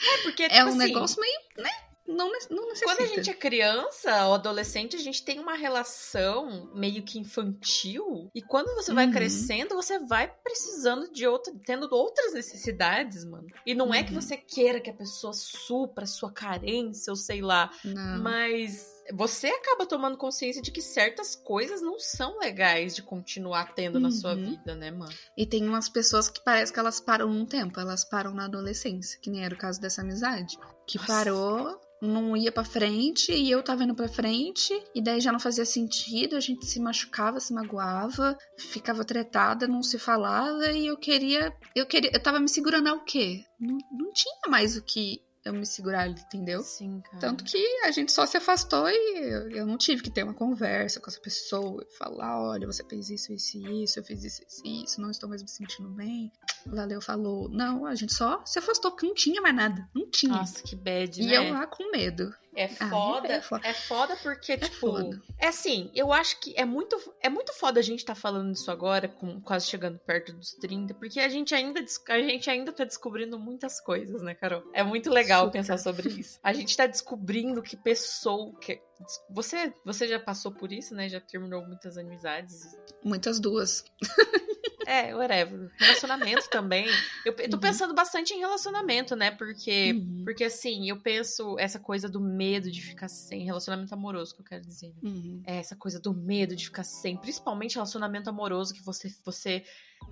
É, 0.02 0.18
porque 0.24 0.44
é 0.44 0.50
tipo 0.50 0.66
um 0.66 0.68
assim, 0.70 0.78
negócio 0.78 1.22
meio, 1.22 1.40
né? 1.58 1.72
Não, 2.10 2.30
não 2.50 2.68
necessita. 2.68 2.86
Quando 2.86 3.02
a 3.02 3.16
gente 3.16 3.30
é 3.30 3.34
criança 3.34 4.26
ou 4.28 4.34
adolescente, 4.34 4.96
a 4.96 5.00
gente 5.00 5.24
tem 5.24 5.40
uma 5.40 5.54
relação 5.56 6.70
meio 6.74 7.04
que 7.04 7.20
infantil. 7.20 8.30
E 8.34 8.42
quando 8.42 8.74
você 8.76 8.94
vai 8.94 9.06
Uhum. 9.06 9.12
crescendo, 9.14 9.76
você 9.76 10.00
vai 10.00 10.28
precisando 10.44 11.12
de 11.12 11.26
outra, 11.28 11.54
tendo 11.66 11.88
outras 11.92 12.34
necessidades, 12.34 13.24
mano. 13.26 13.48
E 13.66 13.74
não 13.74 13.94
é 13.94 14.04
que 14.04 14.14
Uhum. 14.14 14.22
você 14.22 14.36
queira 14.38 14.80
que 14.80 14.90
a 14.90 14.94
pessoa 14.94 15.34
supra 15.34 16.04
a 16.04 16.08
sua 16.08 16.32
carência, 16.32 17.12
ou 17.12 17.16
sei 17.16 17.42
lá. 17.42 17.72
Não. 17.86 18.22
Mas 18.22 18.99
você 19.14 19.48
acaba 19.48 19.86
tomando 19.86 20.18
consciência 20.18 20.62
de 20.62 20.72
que 20.72 20.82
certas 20.82 21.36
coisas 21.36 21.82
não 21.82 22.00
são 22.00 22.40
legais 22.40 22.96
de 22.96 23.02
continuar 23.02 23.74
tendo 23.74 24.00
na 24.00 24.12
sua 24.12 24.34
Uhum. 24.36 24.52
vida, 24.52 24.76
né, 24.76 24.92
mano? 24.92 25.14
E 25.38 25.46
tem 25.46 25.68
umas 25.68 25.90
pessoas 25.90 26.30
que 26.30 26.44
parece 26.44 26.72
que 26.72 26.80
elas 26.80 27.00
param 27.00 27.30
num 27.30 27.46
tempo, 27.46 27.80
elas 27.80 28.04
param 28.04 28.34
na 28.34 28.46
adolescência, 28.46 29.20
que 29.22 29.30
nem 29.30 29.44
era 29.44 29.54
o 29.56 29.58
caso 29.58 29.80
dessa 29.82 30.02
amizade. 30.02 30.58
Que 30.88 30.98
Nossa. 30.98 31.08
parou, 31.14 31.82
não 32.02 32.36
ia 32.38 32.52
pra 32.52 32.64
frente 32.64 33.32
e 33.32 33.52
eu 33.52 33.62
tava 33.62 33.84
indo 33.84 33.94
pra 33.94 34.08
frente, 34.08 34.74
e 34.96 35.02
daí 35.02 35.20
já 35.20 35.32
não 35.32 35.40
fazia 35.40 35.66
sentido, 35.66 36.36
a 36.36 36.40
gente 36.40 36.66
se 36.66 36.80
machucava, 36.80 37.40
se 37.40 37.54
magoava, 37.54 38.38
ficava 38.58 39.04
tretada, 39.04 39.68
não 39.68 39.84
se 39.84 40.00
falava, 40.00 40.72
e 40.72 40.88
eu 40.88 40.98
queria. 40.98 41.54
Eu 41.76 41.86
queria. 41.86 42.12
Eu 42.14 42.22
tava 42.24 42.40
me 42.40 42.48
segurando 42.50 42.88
ao 42.88 43.02
quê? 43.04 43.44
Não, 43.60 43.78
não 43.92 44.14
tinha 44.14 44.48
mais 44.48 44.78
o 44.78 44.82
que 44.82 45.22
eu 45.50 45.54
me 45.54 45.66
segurar 45.66 46.04
ali, 46.04 46.20
entendeu? 46.20 46.62
Sim, 46.62 47.02
cara. 47.02 47.20
Tanto 47.20 47.44
que 47.44 47.58
a 47.84 47.92
gente 47.92 48.12
só 48.12 48.26
se 48.26 48.38
afastou 48.38 48.88
e 48.90 49.18
eu, 49.18 49.50
eu 49.52 49.66
não 49.66 49.78
tive 49.78 50.02
que 50.02 50.10
ter 50.10 50.24
uma 50.24 50.34
conversa 50.34 51.00
com 51.00 51.10
essa 51.10 51.20
pessoa 51.20 51.86
e 51.88 51.98
falar: 51.98 52.42
olha, 52.50 52.68
você 52.68 52.84
fez 52.84 53.10
isso, 53.10 53.34
isso 53.34 53.58
e 53.58 53.84
isso, 53.84 54.00
eu 54.00 54.04
fiz 54.04 54.24
isso, 54.24 54.42
isso 54.48 54.62
e 54.66 54.84
isso, 54.84 55.02
não 55.02 55.12
estou 55.12 55.30
mais 55.30 55.42
me 55.42 55.50
sentindo 55.50 55.90
bem. 55.90 56.32
Valeu, 56.66 57.02
falou. 57.02 57.50
Não, 57.50 57.86
a 57.86 57.96
gente 57.96 58.14
só 58.14 58.44
se 58.46 58.60
afastou, 58.60 58.92
porque 58.92 59.06
não 59.06 59.14
tinha 59.14 59.42
mais 59.42 59.56
nada. 59.56 59.90
Não 59.94 60.10
tinha. 60.10 60.34
Nossa, 60.34 60.64
que 60.64 60.76
bad, 60.76 61.22
e 61.22 61.26
né? 61.26 61.38
eu 61.38 61.54
lá 61.54 61.66
com 61.68 61.92
medo. 61.92 62.34
É 62.56 62.66
Ah, 62.80 62.90
foda, 62.90 63.28
é 63.28 63.36
é 63.36 63.42
foda. 63.42 63.74
foda. 63.74 64.16
porque, 64.22 64.58
tipo. 64.58 64.80
foda. 64.80 65.22
É 65.38 65.48
assim, 65.48 65.92
eu 65.94 66.12
acho 66.12 66.40
que 66.40 66.54
é 66.58 66.66
muito, 66.66 66.98
é 67.22 67.30
muito 67.30 67.54
foda 67.54 67.80
a 67.80 67.84
gente 67.84 68.04
tá 68.04 68.16
falando 68.16 68.54
isso 68.54 68.70
agora, 68.72 69.08
com, 69.08 69.40
quase 69.42 69.68
chegando 69.68 70.00
perto 70.00 70.34
dos 70.34 70.54
30, 70.54 70.94
porque 70.96 71.20
a 71.20 71.30
gente 71.30 71.54
ainda, 71.54 71.84
a 72.10 72.20
gente 72.22 72.50
ainda 72.50 72.72
tá 72.72 72.84
descobrindo 72.84 73.38
muitas 73.40 73.80
coisas, 73.80 74.22
né, 74.22 74.34
Carol? 74.34 74.64
É 74.74 74.84
muito 74.84 75.10
legal 75.10 75.46
Super. 75.46 75.60
pensar 75.60 75.78
sobre 75.78 76.10
isso. 76.10 76.40
A 76.44 76.52
gente 76.54 76.76
tá 76.76 76.86
descobrindo 76.88 77.62
que 77.62 77.78
pessoa. 77.78 78.54
Que, 78.60 78.82
você, 79.30 79.74
você 79.86 80.08
já 80.08 80.20
passou 80.20 80.52
por 80.52 80.72
isso, 80.74 80.94
né? 80.94 81.08
Já 81.08 81.22
terminou 81.22 81.66
muitas 81.66 81.98
amizades. 81.98 82.76
Muitas 83.04 83.40
duas. 83.40 83.86
É, 84.90 85.14
whatever. 85.16 85.70
Relacionamento 85.80 86.48
também. 86.50 86.88
Eu, 87.24 87.34
eu 87.38 87.50
tô 87.50 87.58
Uhum. 87.58 87.62
pensando 87.62 87.94
bastante 87.94 88.34
em 88.34 88.40
relacionamento, 88.40 89.16
né? 89.16 89.30
Porque. 89.32 89.94
Uhum. 89.94 90.24
Porque 90.26 90.44
assim, 90.44 90.90
eu 90.90 90.98
penso 91.00 91.58
essa 91.60 91.80
coisa 91.80 92.10
do 92.10 92.20
medo 92.20 92.72
de 92.72 92.82
ficar 92.82 93.08
sem 93.08 93.44
relacionamento 93.46 93.94
amoroso, 93.94 94.34
que 94.36 94.42
eu 94.42 94.46
quero 94.46 94.66
dizer. 94.66 94.88
né? 94.90 94.94
Uhum. 95.04 95.42
É 95.46 95.58
essa 95.58 95.76
coisa 95.76 96.00
do 96.00 96.14
medo 96.14 96.56
de 96.56 96.66
ficar 96.66 96.84
sem, 96.84 97.16
principalmente 97.18 97.76
relacionamento 97.76 98.30
amoroso, 98.30 98.74
que 98.74 98.82
você, 98.84 99.14
você 99.26 99.64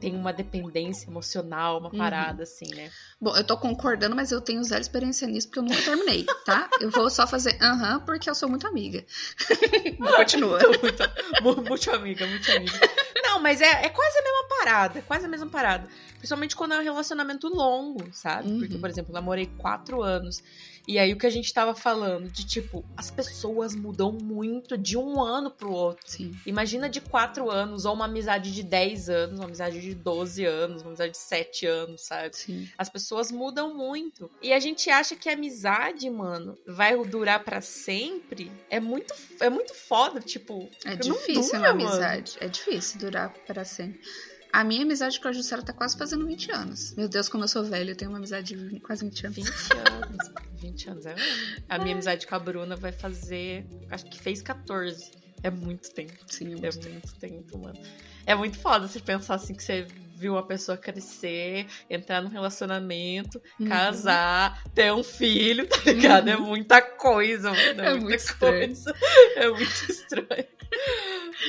tem 0.01 0.15
uma 0.15 0.31
dependência 0.31 1.07
emocional, 1.09 1.79
uma 1.79 1.89
Uhum. 1.91 1.97
parada 1.97 2.43
assim, 2.43 2.65
né? 2.75 2.91
Bom, 3.19 3.35
eu 3.35 3.43
tô 3.43 3.57
concordando, 3.57 4.15
mas 4.15 4.31
eu 4.31 4.39
tenho 4.41 4.63
zero 4.63 4.81
experiência 4.81 5.27
nisso 5.27 5.47
porque 5.47 5.59
eu 5.59 5.63
nunca 5.63 5.81
terminei, 5.81 6.25
tá? 6.45 6.69
Eu 6.79 6.91
vou 6.91 7.09
só 7.09 7.25
fazer 7.25 7.57
aham 7.61 7.99
porque 8.01 8.29
eu 8.29 8.35
sou 8.35 8.47
muito 8.49 8.67
amiga. 8.67 9.03
Continua. 10.15 10.59
muito, 10.81 11.03
mu- 11.41 11.63
muito 11.67 11.91
amiga, 11.91 12.27
muito 12.27 12.51
amiga. 12.51 12.79
Não, 13.37 13.43
mas 13.43 13.61
é, 13.61 13.85
é 13.85 13.89
quase 13.89 14.17
a 14.17 14.23
mesma 14.23 14.43
parada, 14.49 14.99
é 14.99 15.01
quase 15.03 15.25
a 15.25 15.27
mesma 15.29 15.47
parada. 15.47 15.87
Principalmente 16.17 16.55
quando 16.55 16.73
é 16.73 16.79
um 16.79 16.83
relacionamento 16.83 17.47
longo, 17.47 18.11
sabe? 18.11 18.49
Uhum. 18.49 18.59
Porque, 18.59 18.77
por 18.79 18.89
exemplo, 18.89 19.11
eu 19.11 19.13
namorei 19.13 19.45
quatro 19.59 20.01
anos. 20.01 20.41
E 20.87 20.97
aí 20.97 21.11
o 21.11 21.17
que 21.17 21.27
a 21.27 21.29
gente 21.29 21.53
tava 21.53 21.75
falando 21.75 22.29
de 22.29 22.45
tipo, 22.45 22.85
as 22.95 23.11
pessoas 23.11 23.75
mudam 23.75 24.11
muito 24.11 24.77
de 24.77 24.97
um 24.97 25.21
ano 25.21 25.51
pro 25.51 25.71
outro. 25.71 26.09
Sim. 26.09 26.33
Imagina 26.45 26.89
de 26.89 27.01
quatro 27.01 27.51
anos, 27.51 27.83
ou 27.83 27.93
uma 27.93 28.05
amizade 28.05 28.53
de 28.53 28.63
10 28.63 29.09
anos, 29.09 29.39
uma 29.39 29.45
amizade 29.45 29.81
de 29.81 29.93
12 29.93 30.45
anos, 30.45 30.81
uma 30.81 30.89
amizade 30.89 31.11
de 31.11 31.17
7 31.17 31.65
anos, 31.65 32.01
sabe? 32.01 32.37
Sim. 32.37 32.69
As 32.77 32.87
pessoas 32.87 33.31
mudam 33.31 33.75
muito. 33.75 34.31
E 34.41 34.53
a 34.53 34.59
gente 34.59 34.89
acha 34.89 35.15
que 35.15 35.27
a 35.27 35.33
amizade, 35.33 36.09
mano, 36.09 36.57
vai 36.65 36.95
durar 37.05 37.43
pra 37.43 37.59
sempre. 37.59 38.49
É 38.69 38.79
muito, 38.79 39.13
é 39.41 39.49
muito 39.49 39.73
foda, 39.73 40.21
tipo. 40.21 40.69
É 40.85 40.95
difícil 40.95 41.57
dura, 41.57 41.73
uma 41.73 41.73
mano. 41.73 41.89
amizade. 41.89 42.37
É 42.39 42.47
difícil 42.47 42.99
durar 42.99 43.33
para 43.45 43.65
sempre. 43.65 43.99
A 44.53 44.63
minha 44.63 44.83
amizade 44.83 45.19
com 45.19 45.27
a 45.27 45.33
Jussara 45.33 45.61
tá 45.61 45.73
quase 45.73 45.97
fazendo 45.97 46.25
20 46.25 46.51
anos. 46.51 46.95
Meu 46.95 47.09
Deus, 47.09 47.27
como 47.27 47.43
eu 47.43 47.47
sou 47.47 47.63
velha, 47.63 47.91
eu 47.91 47.95
tenho 47.95 48.09
uma 48.09 48.17
amizade 48.17 48.55
de 48.55 48.79
quase 48.79 49.03
20 49.03 49.25
anos. 49.25 49.35
20 49.35 49.49
anos. 49.73 50.31
20 50.57 50.89
anos 50.89 51.05
é. 51.05 51.15
A 51.69 51.77
minha 51.79 51.93
amizade 51.93 52.25
com 52.27 52.35
a 52.35 52.39
Bruna 52.39 52.75
vai 52.75 52.91
fazer. 52.91 53.65
Acho 53.89 54.05
que 54.05 54.19
fez 54.19 54.41
14. 54.41 55.11
É 55.43 55.49
muito 55.51 55.91
tempo. 55.93 56.13
Sim, 56.27 56.51
eu 56.53 56.57
É 56.57 56.61
gosto. 56.61 56.89
muito 56.89 57.13
tempo, 57.15 57.57
mano. 57.59 57.79
É 58.25 58.33
muito 58.35 58.57
foda 58.59 58.87
você 58.87 58.99
pensar 58.99 59.35
assim 59.35 59.53
que 59.53 59.63
você 59.63 59.85
viu 60.15 60.35
a 60.35 60.41
pessoa 60.43 60.75
crescer, 60.77 61.67
entrar 61.89 62.21
num 62.21 62.29
relacionamento, 62.29 63.39
Uhum. 63.59 63.67
casar, 63.69 64.63
ter 64.73 64.91
um 64.91 65.03
filho, 65.03 65.67
tá 65.67 65.77
ligado? 65.85 66.27
É 66.27 66.35
Uhum. 66.35 66.47
muita 66.47 66.81
coisa, 66.81 67.51
mano. 67.51 67.61
É, 67.81 67.85
É 67.85 67.89
muita 67.91 67.99
muito 67.99 68.15
estranho. 68.19 68.65
coisa. 68.67 68.93
É 69.37 69.47
muito 69.47 69.91
estranho. 69.91 70.47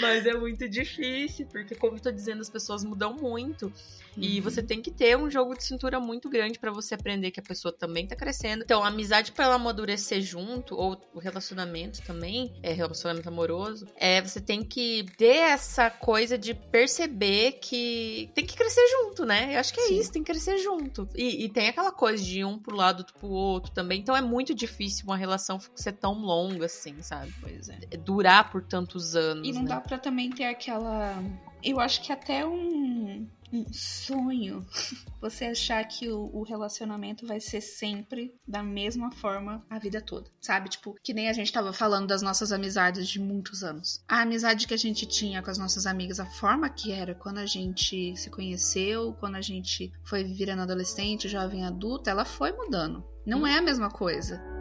Mas 0.01 0.27
é 0.27 0.35
muito 0.35 0.69
difícil, 0.69 1.47
porque, 1.51 1.75
como 1.75 1.97
eu 1.97 2.01
tô 2.01 2.11
dizendo, 2.13 2.41
as 2.41 2.51
pessoas 2.51 2.85
mudam 2.85 3.15
muito. 3.15 3.73
E 4.21 4.39
Uhum. 4.39 4.43
você 4.45 4.63
tem 4.63 4.83
que 4.83 4.91
ter 4.91 5.17
um 5.17 5.31
jogo 5.31 5.57
de 5.57 5.65
cintura 5.65 5.99
muito 6.01 6.29
grande 6.29 6.59
pra 6.59 6.73
você 6.73 6.95
aprender 6.95 7.31
que 7.31 7.41
a 7.41 7.43
pessoa 7.43 7.73
também 7.73 8.07
tá 8.07 8.17
crescendo. 8.17 8.65
Então, 8.65 8.83
a 8.83 8.89
amizade 8.89 9.33
pra 9.33 9.45
ela 9.45 9.55
amadurecer 9.55 10.21
junto, 10.21 10.75
ou 10.75 11.01
o 11.15 11.19
relacionamento 11.21 12.03
também, 12.03 12.53
é 12.63 12.73
relacionamento 12.73 13.29
amoroso, 13.29 13.87
é 13.97 14.21
você 14.21 14.41
tem 14.41 14.63
que 14.65 15.05
ter 15.17 15.37
essa 15.37 15.89
coisa 15.91 16.37
de 16.37 16.53
perceber 16.55 17.53
que 17.63 18.31
tem 18.35 18.45
que 18.45 18.57
crescer 18.57 18.87
junto, 18.89 19.25
né? 19.25 19.55
Eu 19.55 19.61
acho 19.61 19.73
que 19.73 19.81
é 19.81 19.87
Sim. 19.87 20.01
isso, 20.01 20.13
tem 20.13 20.23
que 20.23 20.33
crescer 20.33 20.59
junto. 20.59 21.09
E, 21.15 21.45
e 21.45 21.49
tem 21.49 21.69
aquela 21.69 21.93
coisa 21.93 22.23
de 22.23 22.45
um 22.45 22.59
pro 22.59 22.75
lado, 22.77 22.99
outro 23.01 23.15
pro 23.19 23.29
outro 23.29 23.73
também. 23.73 24.01
Então 24.01 24.17
é 24.17 24.21
muito 24.21 24.55
difícil 24.55 25.05
uma 25.07 25.17
relação 25.17 25.59
ser 25.77 25.93
tão 25.93 26.15
longa 26.15 26.67
assim, 26.67 27.01
sabe? 27.03 27.33
Pois 27.41 27.69
é. 27.69 27.79
Durar 27.99 28.51
por 28.51 28.63
tantos 28.63 29.15
anos. 29.15 29.47
E 29.49 29.53
não 29.53 29.63
né? 29.63 29.69
dá 29.69 29.78
pra 29.81 29.99
também 29.99 30.31
ter 30.31 30.45
aquela. 30.45 31.23
Eu 31.63 31.81
acho 31.81 32.03
que 32.03 32.13
até 32.13 32.47
um, 32.47 33.29
um 33.53 33.73
sonho 33.73 34.65
você 35.21 35.47
achar 35.47 35.85
que 35.85 36.09
o, 36.09 36.31
o 36.33 36.43
relacionamento 36.43 37.27
vai 37.27 37.41
ser 37.41 37.61
sempre 37.61 38.35
da 38.47 38.63
mesma 38.63 39.11
forma 39.11 39.65
a 39.69 39.79
vida 39.79 40.01
toda, 40.01 40.31
sabe? 40.41 40.69
Tipo, 40.69 40.95
que 41.03 41.13
nem 41.13 41.29
a 41.29 41.33
gente 41.33 41.53
tava 41.53 41.73
falando 41.73 42.07
das 42.07 42.23
nossas 42.23 42.53
amizades 42.53 43.09
de 43.09 43.21
muitos 43.21 43.63
anos. 43.63 44.03
A 44.09 44.23
amizade 44.23 44.67
que 44.67 44.75
a 44.75 44.79
gente 44.79 45.07
tinha 45.07 45.43
com 45.43 45.51
as 45.51 45.59
nossas 45.59 45.87
amigas, 45.87 46.21
a 46.21 46.27
forma 46.27 46.69
que 46.69 46.93
era 46.93 47.15
quando 47.15 47.39
a 47.39 47.47
gente 47.47 48.17
se 48.17 48.31
conheceu, 48.31 49.15
quando 49.19 49.37
a 49.37 49.43
gente 49.43 49.93
foi 50.05 50.25
virando 50.25 50.63
adolescente, 50.63 51.29
jovem 51.29 51.65
adulta, 51.65 52.11
ela 52.11 52.25
foi 52.25 52.53
mudando. 52.53 53.05
Não 53.27 53.47
é 53.47 53.59
a 53.59 53.63
mesma 53.63 53.91
coisa. 53.91 54.58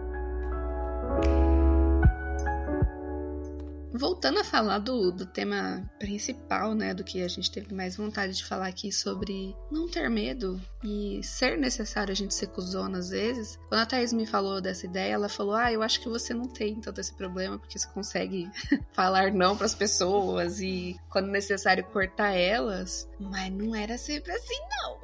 Voltando 3.97 4.39
a 4.39 4.43
falar 4.43 4.79
do, 4.79 5.11
do 5.11 5.25
tema 5.25 5.89
principal, 5.99 6.73
né? 6.73 6.93
Do 6.93 7.03
que 7.03 7.21
a 7.21 7.27
gente 7.27 7.51
teve 7.51 7.73
mais 7.73 7.97
vontade 7.97 8.33
de 8.33 8.45
falar 8.45 8.67
aqui 8.67 8.91
sobre 8.91 9.55
não 9.71 9.87
ter 9.87 10.09
medo 10.09 10.61
e 10.83 11.21
ser 11.23 11.57
necessário 11.57 12.11
a 12.11 12.15
gente 12.15 12.33
ser 12.33 12.47
cuzona 12.47 12.99
às 12.99 13.09
vezes. 13.09 13.57
Quando 13.67 13.81
a 13.81 13.85
Thaís 13.85 14.13
me 14.13 14.25
falou 14.25 14.61
dessa 14.61 14.85
ideia, 14.85 15.13
ela 15.13 15.29
falou: 15.29 15.55
Ah, 15.55 15.71
eu 15.71 15.81
acho 15.81 15.99
que 15.99 16.09
você 16.09 16.33
não 16.33 16.47
tem 16.47 16.79
tanto 16.79 17.01
esse 17.01 17.13
problema, 17.13 17.57
porque 17.57 17.77
você 17.77 17.87
consegue 17.87 18.49
falar 18.93 19.31
não 19.31 19.57
pras 19.57 19.73
pessoas 19.73 20.59
e, 20.59 20.95
quando 21.09 21.27
necessário, 21.27 21.83
cortar 21.85 22.31
elas. 22.31 23.09
Mas 23.19 23.51
não 23.51 23.75
era 23.75 23.97
sempre 23.97 24.31
assim, 24.31 24.59
não. 24.69 24.97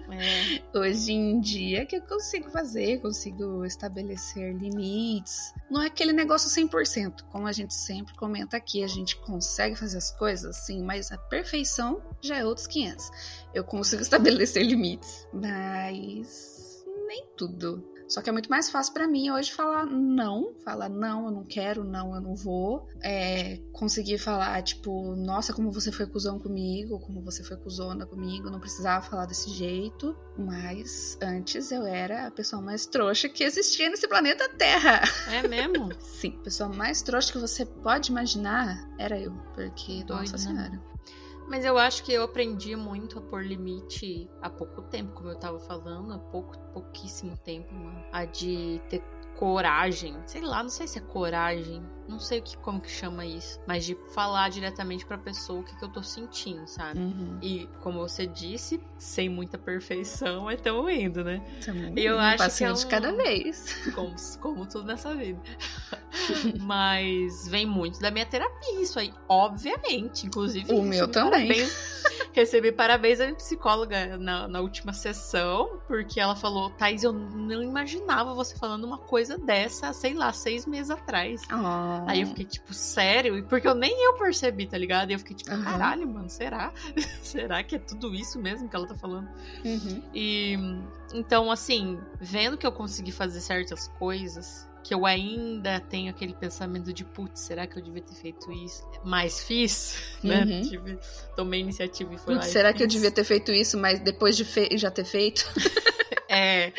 É. 0.12 0.60
Hoje 0.76 1.12
em 1.12 1.40
dia 1.40 1.86
que 1.86 1.96
eu 1.96 2.02
consigo 2.02 2.50
fazer, 2.50 3.00
consigo 3.00 3.64
estabelecer 3.64 4.54
limites. 4.54 5.54
Não 5.70 5.80
é 5.80 5.86
aquele 5.86 6.12
negócio 6.12 6.50
100%, 6.50 7.22
como 7.30 7.46
a 7.46 7.52
gente 7.52 7.72
sempre 7.72 7.99
comenta 8.16 8.56
aqui, 8.56 8.82
a 8.82 8.86
gente 8.86 9.16
consegue 9.16 9.76
fazer 9.76 9.98
as 9.98 10.10
coisas, 10.10 10.56
sim, 10.56 10.82
mas 10.82 11.10
a 11.12 11.18
perfeição 11.18 12.02
já 12.20 12.36
é 12.38 12.44
outros 12.44 12.66
500. 12.66 13.10
Eu 13.54 13.64
consigo 13.64 14.02
estabelecer 14.02 14.64
limites, 14.64 15.26
mas 15.32 16.84
nem 17.06 17.26
tudo. 17.36 17.84
Só 18.10 18.20
que 18.20 18.28
é 18.28 18.32
muito 18.32 18.50
mais 18.50 18.68
fácil 18.68 18.92
pra 18.92 19.06
mim 19.06 19.30
hoje 19.30 19.52
falar 19.52 19.86
não, 19.86 20.52
falar 20.64 20.88
não, 20.88 21.26
eu 21.26 21.30
não 21.30 21.44
quero, 21.44 21.84
não, 21.84 22.12
eu 22.12 22.20
não 22.20 22.34
vou. 22.34 22.88
É, 23.00 23.60
conseguir 23.72 24.18
falar, 24.18 24.60
tipo, 24.62 25.14
nossa, 25.14 25.52
como 25.52 25.70
você 25.70 25.92
foi 25.92 26.06
cuzão 26.06 26.36
comigo, 26.36 26.98
como 26.98 27.22
você 27.22 27.44
foi 27.44 27.56
cuzona 27.56 28.04
comigo, 28.04 28.50
não 28.50 28.58
precisava 28.58 29.06
falar 29.06 29.26
desse 29.26 29.48
jeito. 29.50 30.16
Mas 30.36 31.16
antes 31.22 31.70
eu 31.70 31.86
era 31.86 32.26
a 32.26 32.30
pessoa 32.32 32.60
mais 32.60 32.84
trouxa 32.84 33.28
que 33.28 33.44
existia 33.44 33.88
nesse 33.88 34.08
planeta 34.08 34.48
Terra. 34.48 35.02
É 35.28 35.46
mesmo? 35.46 35.90
Sim, 36.02 36.36
a 36.40 36.44
pessoa 36.44 36.68
mais 36.68 37.02
trouxa 37.02 37.32
que 37.32 37.38
você 37.38 37.64
pode 37.64 38.10
imaginar 38.10 38.90
era 38.98 39.20
eu. 39.20 39.32
Porque, 39.54 40.02
nossa 40.08 40.32
né? 40.32 40.38
senhora. 40.38 40.89
Mas 41.50 41.64
eu 41.64 41.76
acho 41.76 42.04
que 42.04 42.12
eu 42.12 42.22
aprendi 42.22 42.76
muito 42.76 43.18
a 43.18 43.22
pôr 43.22 43.44
limite 43.44 44.30
há 44.40 44.48
pouco 44.48 44.82
tempo, 44.82 45.12
como 45.12 45.30
eu 45.30 45.36
tava 45.36 45.58
falando, 45.58 46.12
há 46.12 46.18
pouco, 46.30 46.56
pouquíssimo 46.72 47.36
tempo, 47.38 47.74
mano. 47.74 48.04
A 48.12 48.24
de 48.24 48.80
ter 48.88 49.02
coragem, 49.40 50.14
sei 50.26 50.42
lá, 50.42 50.62
não 50.62 50.68
sei 50.68 50.86
se 50.86 50.98
é 50.98 51.00
coragem, 51.00 51.82
não 52.06 52.18
sei 52.20 52.40
o 52.40 52.42
que, 52.42 52.58
como 52.58 52.78
que 52.78 52.90
chama 52.90 53.24
isso, 53.24 53.58
mas 53.66 53.86
de 53.86 53.96
falar 54.14 54.50
diretamente 54.50 55.06
pra 55.06 55.16
pessoa 55.16 55.60
o 55.60 55.64
que, 55.64 55.74
que 55.78 55.82
eu 55.82 55.88
tô 55.88 56.02
sentindo, 56.02 56.66
sabe? 56.66 57.00
Uhum. 57.00 57.38
E 57.40 57.66
como 57.80 58.00
você 58.06 58.26
disse, 58.26 58.78
sem 58.98 59.30
muita 59.30 59.56
perfeição, 59.56 60.50
estamos 60.50 60.92
indo, 60.92 61.24
né? 61.24 61.42
Também. 61.64 61.94
Eu 61.98 62.16
um 62.16 62.20
acho 62.20 62.54
que 62.58 62.64
é 62.64 62.70
de 62.70 62.84
um- 62.84 62.88
cada 62.88 63.12
vez. 63.14 63.74
Como, 63.94 64.14
como 64.40 64.66
tudo 64.66 64.84
nessa 64.84 65.14
vida. 65.14 65.40
Mas 66.60 67.48
vem 67.48 67.64
muito 67.64 67.98
da 67.98 68.10
minha 68.10 68.26
terapia, 68.26 68.82
isso 68.82 68.98
aí, 68.98 69.10
obviamente. 69.26 70.26
Inclusive, 70.26 70.70
O 70.72 70.82
meu 70.82 71.08
também. 71.08 71.48
parabéns- 71.48 71.99
recebi 72.32 72.72
parabéns 72.72 73.18
da 73.18 73.26
minha 73.26 73.36
psicóloga 73.36 74.16
na, 74.16 74.48
na 74.48 74.60
última 74.60 74.92
sessão, 74.92 75.80
porque 75.86 76.20
ela 76.20 76.34
falou: 76.36 76.70
Thais, 76.70 77.02
eu 77.02 77.12
não 77.12 77.62
imaginava 77.62 78.34
você 78.34 78.56
falando 78.56 78.84
uma 78.84 78.98
coisa 78.98 79.38
dessa, 79.38 79.92
sei 79.92 80.14
lá, 80.14 80.32
seis 80.32 80.66
meses 80.66 80.90
atrás. 80.90 81.42
Oh. 81.50 82.08
Aí 82.08 82.20
eu 82.20 82.28
fiquei 82.28 82.44
tipo, 82.44 82.72
sério? 82.72 83.38
E 83.38 83.42
Porque 83.42 83.66
eu 83.66 83.74
nem 83.74 83.92
eu 84.04 84.14
percebi, 84.14 84.66
tá 84.66 84.78
ligado? 84.78 85.10
E 85.10 85.14
eu 85.14 85.18
fiquei 85.18 85.36
tipo, 85.36 85.50
Aham. 85.50 85.64
caralho, 85.64 86.08
mano, 86.08 86.28
será? 86.30 86.72
será 87.22 87.62
que 87.62 87.76
é 87.76 87.78
tudo 87.78 88.14
isso 88.14 88.38
mesmo 88.38 88.68
que 88.68 88.76
ela 88.76 88.86
tá 88.86 88.94
falando? 88.94 89.28
Uhum. 89.64 90.02
E 90.14 90.58
então, 91.12 91.50
assim, 91.50 91.98
vendo 92.20 92.56
que 92.56 92.66
eu 92.66 92.72
consegui 92.72 93.10
fazer 93.10 93.40
certas 93.40 93.88
coisas, 93.98 94.69
que 94.82 94.94
eu 94.94 95.06
ainda 95.06 95.80
tenho 95.80 96.10
aquele 96.10 96.34
pensamento 96.34 96.92
de, 96.92 97.04
putz, 97.04 97.40
será 97.40 97.66
que 97.66 97.78
eu 97.78 97.82
devia 97.82 98.02
ter 98.02 98.14
feito 98.14 98.50
isso? 98.52 98.88
Mas 99.04 99.42
fiz, 99.42 99.96
né? 100.22 100.44
Uhum. 100.44 100.62
Tive, 100.62 100.98
tomei 101.36 101.60
iniciativa 101.60 102.14
e 102.14 102.18
fui 102.18 102.34
Putz, 102.34 102.46
lá. 102.46 102.52
será 102.52 102.72
que 102.72 102.82
eu 102.82 102.86
fiz. 102.86 102.94
devia 102.94 103.10
ter 103.10 103.24
feito 103.24 103.52
isso, 103.52 103.78
mas 103.78 104.00
depois 104.00 104.36
de 104.36 104.44
já 104.76 104.90
ter 104.90 105.04
feito? 105.04 105.44
É, 106.32 106.72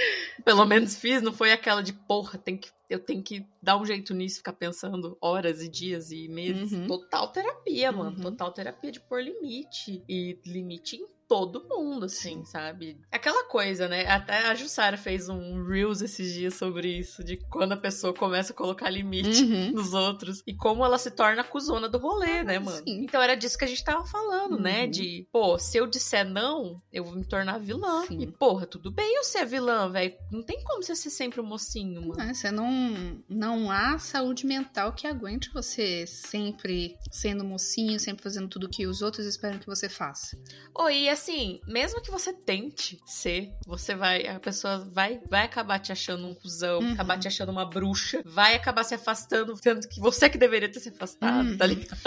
pelo 0.46 0.66
menos 0.66 0.96
fiz, 0.96 1.22
não 1.22 1.34
foi 1.34 1.52
aquela 1.52 1.82
de, 1.84 1.92
porra, 1.92 2.40
tem 2.40 2.58
que, 2.58 2.70
eu 2.90 3.00
tenho 3.00 3.22
que 3.22 3.46
dar 3.62 3.76
um 3.78 3.86
jeito 3.86 4.14
nisso, 4.14 4.38
ficar 4.38 4.54
pensando 4.54 5.18
horas 5.20 5.62
e 5.62 5.68
dias 5.68 6.10
e 6.10 6.30
meses. 6.30 6.72
Uhum. 6.72 6.88
Total 6.88 7.28
terapia, 7.28 7.92
mano. 7.92 8.16
Uhum. 8.16 8.24
Total 8.24 8.50
terapia 8.54 8.94
de 8.94 9.02
pôr 9.02 9.22
limite. 9.22 10.02
E 10.08 10.40
limite 10.46 10.96
em 10.96 11.06
todo 11.32 11.64
mundo, 11.70 12.08
assim, 12.08 12.44
sabe? 12.44 12.98
Aquela 13.10 13.46
coisa, 13.46 13.88
né? 13.88 14.06
Até 14.06 14.48
a 14.48 14.54
Jussara 14.54 14.98
fez 14.98 15.30
um 15.30 15.64
Reels 15.66 16.02
esses 16.02 16.34
dias 16.34 16.56
sobre 16.56 16.90
isso, 16.90 17.24
de 17.24 17.38
quando 17.50 17.72
a 17.72 17.78
pessoa 17.78 18.14
começa 18.14 18.52
a 18.52 18.56
colocar 18.56 18.90
limite 18.90 19.42
Uhum. 19.42 19.72
nos 19.72 19.94
outros 19.94 20.44
e 20.46 20.54
como 20.54 20.84
ela 20.84 20.98
se 20.98 21.10
torna 21.10 21.40
a 21.42 21.46
cuzona 21.46 21.88
do 21.88 21.98
rolê, 21.98 22.44
né, 22.44 22.60
mano? 22.60 22.84
Sim. 22.86 23.04
Então 23.06 23.22
era 23.22 23.36
disso 23.36 23.58
que 23.58 23.64
a 23.64 23.68
gente 23.68 23.82
tava 23.82 24.06
falando, 24.06 24.60
né? 24.60 24.84
Uhum. 24.84 24.90
De, 24.92 25.26
pô, 25.32 25.58
se 25.58 25.78
eu 25.78 25.88
disser 25.88 26.28
não, 26.30 26.82
eu 26.92 27.06
vou 27.06 27.16
me 27.16 27.24
tornar 27.24 27.60
vilã. 27.60 28.06
Sim. 28.08 28.20
E, 28.24 28.28
porra, 28.28 28.66
tudo 28.66 28.92
bem 28.92 29.16
eu 29.16 29.24
ser 29.24 29.46
vilã, 29.46 29.90
velho. 29.90 30.14
Não 30.30 30.44
tem 30.44 30.62
como 30.66 30.84
você 30.84 30.98
ser 30.98 31.10
sempre 31.12 31.40
o 31.40 31.44
mocinho, 31.46 32.02
mano. 32.10 32.16
Ah, 32.22 32.34
Você 32.34 32.52
não, 32.52 33.24
não 33.30 33.72
há 33.72 33.98
saúde 34.00 34.46
mental 34.46 34.92
que 34.92 35.08
aguente 35.08 35.50
você 35.54 36.06
sempre 36.06 36.98
sendo 37.10 37.46
mocinho, 37.46 37.98
sempre 38.02 38.22
fazendo 38.22 38.50
tudo 38.50 38.68
que 38.68 38.86
os 38.86 39.02
outros 39.02 39.26
esperam 39.26 39.60
que 39.60 39.66
você 39.66 39.88
faça. 39.88 40.38
Ou 40.76 40.90
e 40.90 41.08
assim, 41.22 41.62
mesmo 41.68 42.02
que 42.02 42.10
você 42.10 42.34
tente 42.34 43.00
ser, 43.06 43.54
você 43.66 43.94
vai, 43.96 44.26
a 44.28 44.40
pessoa 44.40 44.80
vai, 44.92 45.22
vai 45.30 45.46
acabar 45.46 45.78
te 45.80 45.92
achando 45.92 46.26
um 46.28 46.34
cuzão, 46.34 46.80
Uhum. 46.80 46.94
acabar 46.94 47.20
te 47.20 47.28
achando 47.28 47.50
uma 47.52 47.66
bruxa, 47.66 48.22
vai 48.26 48.56
acabar 48.56 48.84
se 48.84 48.96
afastando, 48.96 49.56
sendo 49.62 49.88
que 49.88 50.00
você 50.00 50.30
que 50.30 50.38
deveria 50.38 50.70
ter 50.72 50.80
se 50.80 50.90
afastado, 50.90 51.50
Uhum. 51.52 51.58
tá 51.58 51.66
ligado? 51.68 52.00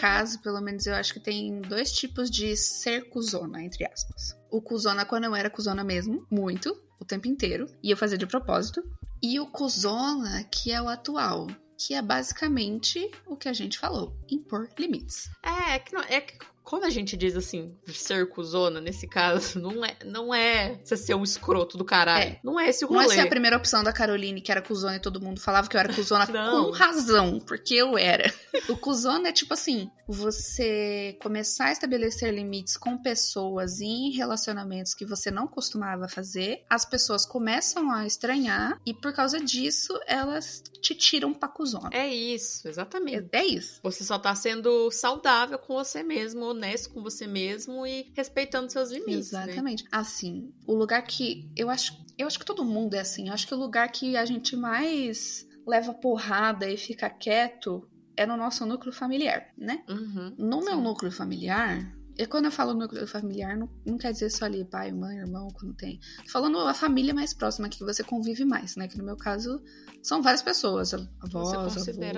Caso, 0.00 0.40
pelo 0.40 0.60
menos, 0.60 0.86
eu 0.86 0.94
acho 0.94 1.12
que 1.12 1.20
tem 1.20 1.60
dois 1.60 1.92
tipos 1.92 2.30
de 2.30 2.56
ser 2.56 3.08
cuzona, 3.10 3.62
entre 3.62 3.84
aspas. 3.86 4.36
O 4.50 4.60
cuzona 4.62 5.04
quando 5.04 5.24
eu 5.24 5.34
era 5.34 5.50
cuzona 5.50 5.84
mesmo, 5.84 6.26
muito, 6.30 6.80
o 6.98 7.04
tempo 7.04 7.28
inteiro, 7.28 7.66
e 7.82 7.90
eu 7.90 7.96
fazia 7.96 8.16
de 8.16 8.26
propósito. 8.26 8.82
E 9.22 9.38
o 9.38 9.46
cuzona 9.46 10.44
que 10.44 10.72
é 10.72 10.80
o 10.80 10.88
atual, 10.88 11.46
que 11.78 11.92
é 11.94 12.00
basicamente 12.00 13.10
o 13.26 13.36
que 13.36 13.48
a 13.48 13.52
gente 13.52 13.78
falou, 13.78 14.16
impor 14.30 14.68
limites. 14.78 15.28
É, 15.42 15.74
é 15.74 15.78
que, 15.78 15.92
não- 15.92 16.02
é 16.02 16.20
que 16.20 16.38
quando 16.66 16.82
a 16.82 16.90
gente 16.90 17.16
diz 17.16 17.36
assim, 17.36 17.76
ser 17.86 18.28
cuzona, 18.28 18.80
nesse 18.80 19.06
caso, 19.06 19.58
não 19.62 19.84
é, 19.84 19.96
não 20.04 20.34
é 20.34 20.80
você 20.82 20.96
ser 20.96 21.14
um 21.14 21.22
escroto 21.22 21.78
do 21.78 21.84
caralho. 21.84 22.30
É. 22.30 22.40
Não 22.42 22.58
é 22.58 22.68
esse 22.68 22.84
o 22.84 22.90
Não 22.90 23.00
é 23.00 23.04
rolê. 23.04 23.14
ser 23.14 23.20
a 23.20 23.28
primeira 23.28 23.56
opção 23.56 23.84
da 23.84 23.92
Caroline, 23.92 24.40
que 24.40 24.50
era 24.50 24.60
cuzona 24.60 24.96
e 24.96 25.00
todo 25.00 25.20
mundo 25.20 25.40
falava 25.40 25.68
que 25.68 25.76
eu 25.76 25.80
era 25.80 25.94
cuzona 25.94 26.26
com 26.26 26.70
razão, 26.72 27.38
porque 27.38 27.74
eu 27.74 27.96
era. 27.96 28.34
O 28.68 28.76
cuzona 28.76 29.28
é 29.28 29.32
tipo 29.32 29.54
assim, 29.54 29.88
você 30.08 31.16
começar 31.22 31.66
a 31.66 31.72
estabelecer 31.72 32.34
limites 32.34 32.76
com 32.76 32.98
pessoas 32.98 33.80
e 33.80 33.86
em 33.86 34.10
relacionamentos 34.10 34.92
que 34.92 35.04
você 35.04 35.30
não 35.30 35.46
costumava 35.46 36.08
fazer, 36.08 36.64
as 36.68 36.84
pessoas 36.84 37.24
começam 37.24 37.92
a 37.92 38.06
estranhar 38.06 38.80
e 38.84 38.92
por 38.92 39.12
causa 39.12 39.38
disso 39.38 39.98
elas 40.06 40.62
te 40.80 40.94
tiram 40.94 41.32
pra 41.32 41.48
cuzona. 41.48 41.90
É 41.92 42.12
isso, 42.12 42.68
exatamente. 42.68 43.28
É, 43.32 43.38
é 43.38 43.44
isso. 43.44 43.80
Você 43.82 44.02
só 44.04 44.18
tá 44.18 44.34
sendo 44.34 44.90
saudável 44.90 45.58
com 45.58 45.74
você 45.74 46.02
mesmo, 46.02 46.55
honesto 46.56 46.90
com 46.90 47.02
você 47.02 47.26
mesmo 47.26 47.86
e 47.86 48.10
respeitando 48.14 48.70
seus 48.70 48.90
limites. 48.90 49.32
né? 49.32 49.44
Exatamente. 49.44 49.84
Assim, 49.92 50.52
o 50.66 50.74
lugar 50.74 51.02
que 51.02 51.50
eu 51.56 51.70
acho, 51.70 51.92
eu 52.18 52.26
acho 52.26 52.38
que 52.38 52.44
todo 52.44 52.64
mundo 52.64 52.94
é 52.94 53.00
assim. 53.00 53.28
Eu 53.28 53.34
acho 53.34 53.46
que 53.46 53.54
o 53.54 53.58
lugar 53.58 53.90
que 53.90 54.16
a 54.16 54.24
gente 54.24 54.56
mais 54.56 55.46
leva 55.66 55.92
porrada 55.92 56.68
e 56.68 56.76
fica 56.76 57.10
quieto 57.10 57.88
é 58.16 58.24
no 58.24 58.36
nosso 58.36 58.64
núcleo 58.64 58.92
familiar, 58.92 59.46
né? 59.56 59.84
Uhum. 59.88 60.34
No 60.38 60.64
meu 60.64 60.76
Sim. 60.76 60.82
núcleo 60.82 61.12
familiar, 61.12 61.94
e 62.18 62.26
quando 62.26 62.46
eu 62.46 62.50
falo 62.50 62.72
núcleo 62.72 63.06
familiar, 63.06 63.56
não, 63.56 63.68
não 63.84 63.98
quer 63.98 64.10
dizer 64.10 64.30
só 64.30 64.46
ali 64.46 64.64
pai, 64.64 64.90
mãe, 64.90 65.18
irmão, 65.18 65.48
quando 65.52 65.74
tem. 65.74 66.00
Tô 66.24 66.32
falando 66.32 66.58
a 66.60 66.72
família 66.72 67.12
mais 67.12 67.34
próxima, 67.34 67.68
que 67.68 67.84
você 67.84 68.02
convive 68.02 68.44
mais, 68.44 68.74
né? 68.74 68.88
Que 68.88 68.96
no 68.96 69.04
meu 69.04 69.16
caso 69.16 69.62
são 70.02 70.22
várias 70.22 70.40
pessoas, 70.40 70.94
avós, 70.94 71.52
avós, 71.52 71.74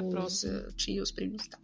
próximo. 0.09 0.73
tios, 0.77 1.11
primos 1.11 1.45
e 1.45 1.51
tal. 1.51 1.61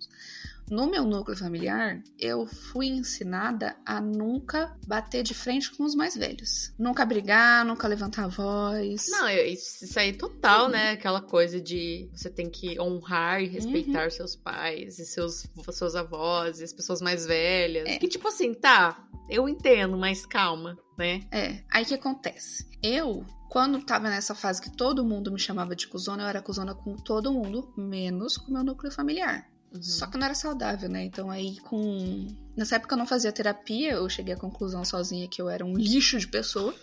No 0.71 0.87
meu 0.91 1.05
núcleo 1.05 1.37
familiar, 1.37 2.03
eu 2.19 2.47
fui 2.47 2.87
ensinada 2.87 3.77
a 3.85 4.01
nunca 4.01 4.75
bater 4.87 5.23
de 5.23 5.35
frente 5.35 5.71
com 5.71 5.85
os 5.85 5.95
mais 5.95 6.17
velhos. 6.17 6.73
Nunca 6.79 7.05
brigar, 7.05 7.65
nunca 7.67 7.87
levantar 7.87 8.25
a 8.25 8.29
voz. 8.29 9.07
Não, 9.11 9.29
isso 9.29 9.99
aí 9.99 10.13
total, 10.15 10.65
Uhum. 10.65 10.71
né? 10.71 10.91
Aquela 10.93 11.21
coisa 11.21 11.61
de 11.61 12.09
você 12.15 12.31
tem 12.31 12.49
que 12.49 12.81
honrar 12.81 13.43
e 13.43 13.47
respeitar 13.47 14.11
seus 14.11 14.35
pais 14.35 14.99
e 14.99 15.05
seus, 15.05 15.47
seus 15.73 15.95
avós 15.95 16.61
e 16.61 16.65
as 16.65 16.73
pessoas 16.73 17.03
mais 17.03 17.27
velhas. 17.27 17.87
É. 17.87 17.99
Que 17.99 18.09
tipo 18.09 18.27
assim, 18.29 18.55
tá, 18.55 19.07
eu 19.29 19.47
entendo, 19.49 19.99
mas 19.99 20.25
calma, 20.25 20.79
né? 20.97 21.21
É, 21.31 21.63
aí 21.71 21.85
o 21.85 21.87
que 21.87 21.95
acontece? 21.95 22.67
Eu, 22.83 23.25
quando 23.51 23.85
tava 23.85 24.09
nessa 24.09 24.35
fase 24.35 24.63
que 24.63 24.75
todo 24.75 25.05
mundo 25.05 25.31
me 25.31 25.39
chamava 25.39 25.77
de 25.77 25.87
cuzona, 25.89 26.23
eu 26.23 26.29
era 26.29 26.41
cuzona 26.43 26.75
com 26.75 26.97
todo 26.97 27.33
mundo, 27.33 27.73
menos 27.77 28.39
com 28.39 28.51
o 28.51 28.55
meu 28.55 28.65
núcleo 28.65 28.91
familiar. 28.91 29.47
Uhum. 29.75 29.83
Só 29.83 30.07
que 30.07 30.17
não 30.17 30.25
era 30.25 30.35
saudável, 30.35 30.89
né? 30.89 31.05
Então 31.05 31.31
aí 31.31 31.59
com. 31.61 32.29
Nessa 32.57 32.77
época 32.77 32.95
eu 32.95 32.99
não 32.99 33.07
fazia 33.07 33.33
terapia, 33.33 33.93
eu 33.93 34.09
cheguei 34.09 34.35
à 34.35 34.39
conclusão 34.39 34.85
sozinha 34.85 35.29
que 35.29 35.43
eu 35.43 35.49
era 35.49 35.65
um 35.65 35.75
lixo 35.77 36.19
de 36.19 36.29
pessoa. 36.29 36.75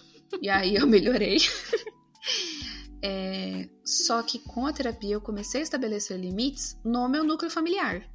e 0.41 0.49
aí 0.49 0.75
eu 0.75 0.85
melhorei. 0.85 1.37
É, 3.03 3.67
Só 3.83 4.21
que 4.21 4.37
com 4.37 4.67
a 4.67 4.71
terapia 4.71 5.15
eu 5.15 5.21
comecei 5.21 5.61
a 5.61 5.63
estabelecer 5.63 6.19
limites 6.19 6.77
no 6.85 7.09
meu 7.09 7.23
núcleo 7.23 7.49
familiar. 7.49 8.07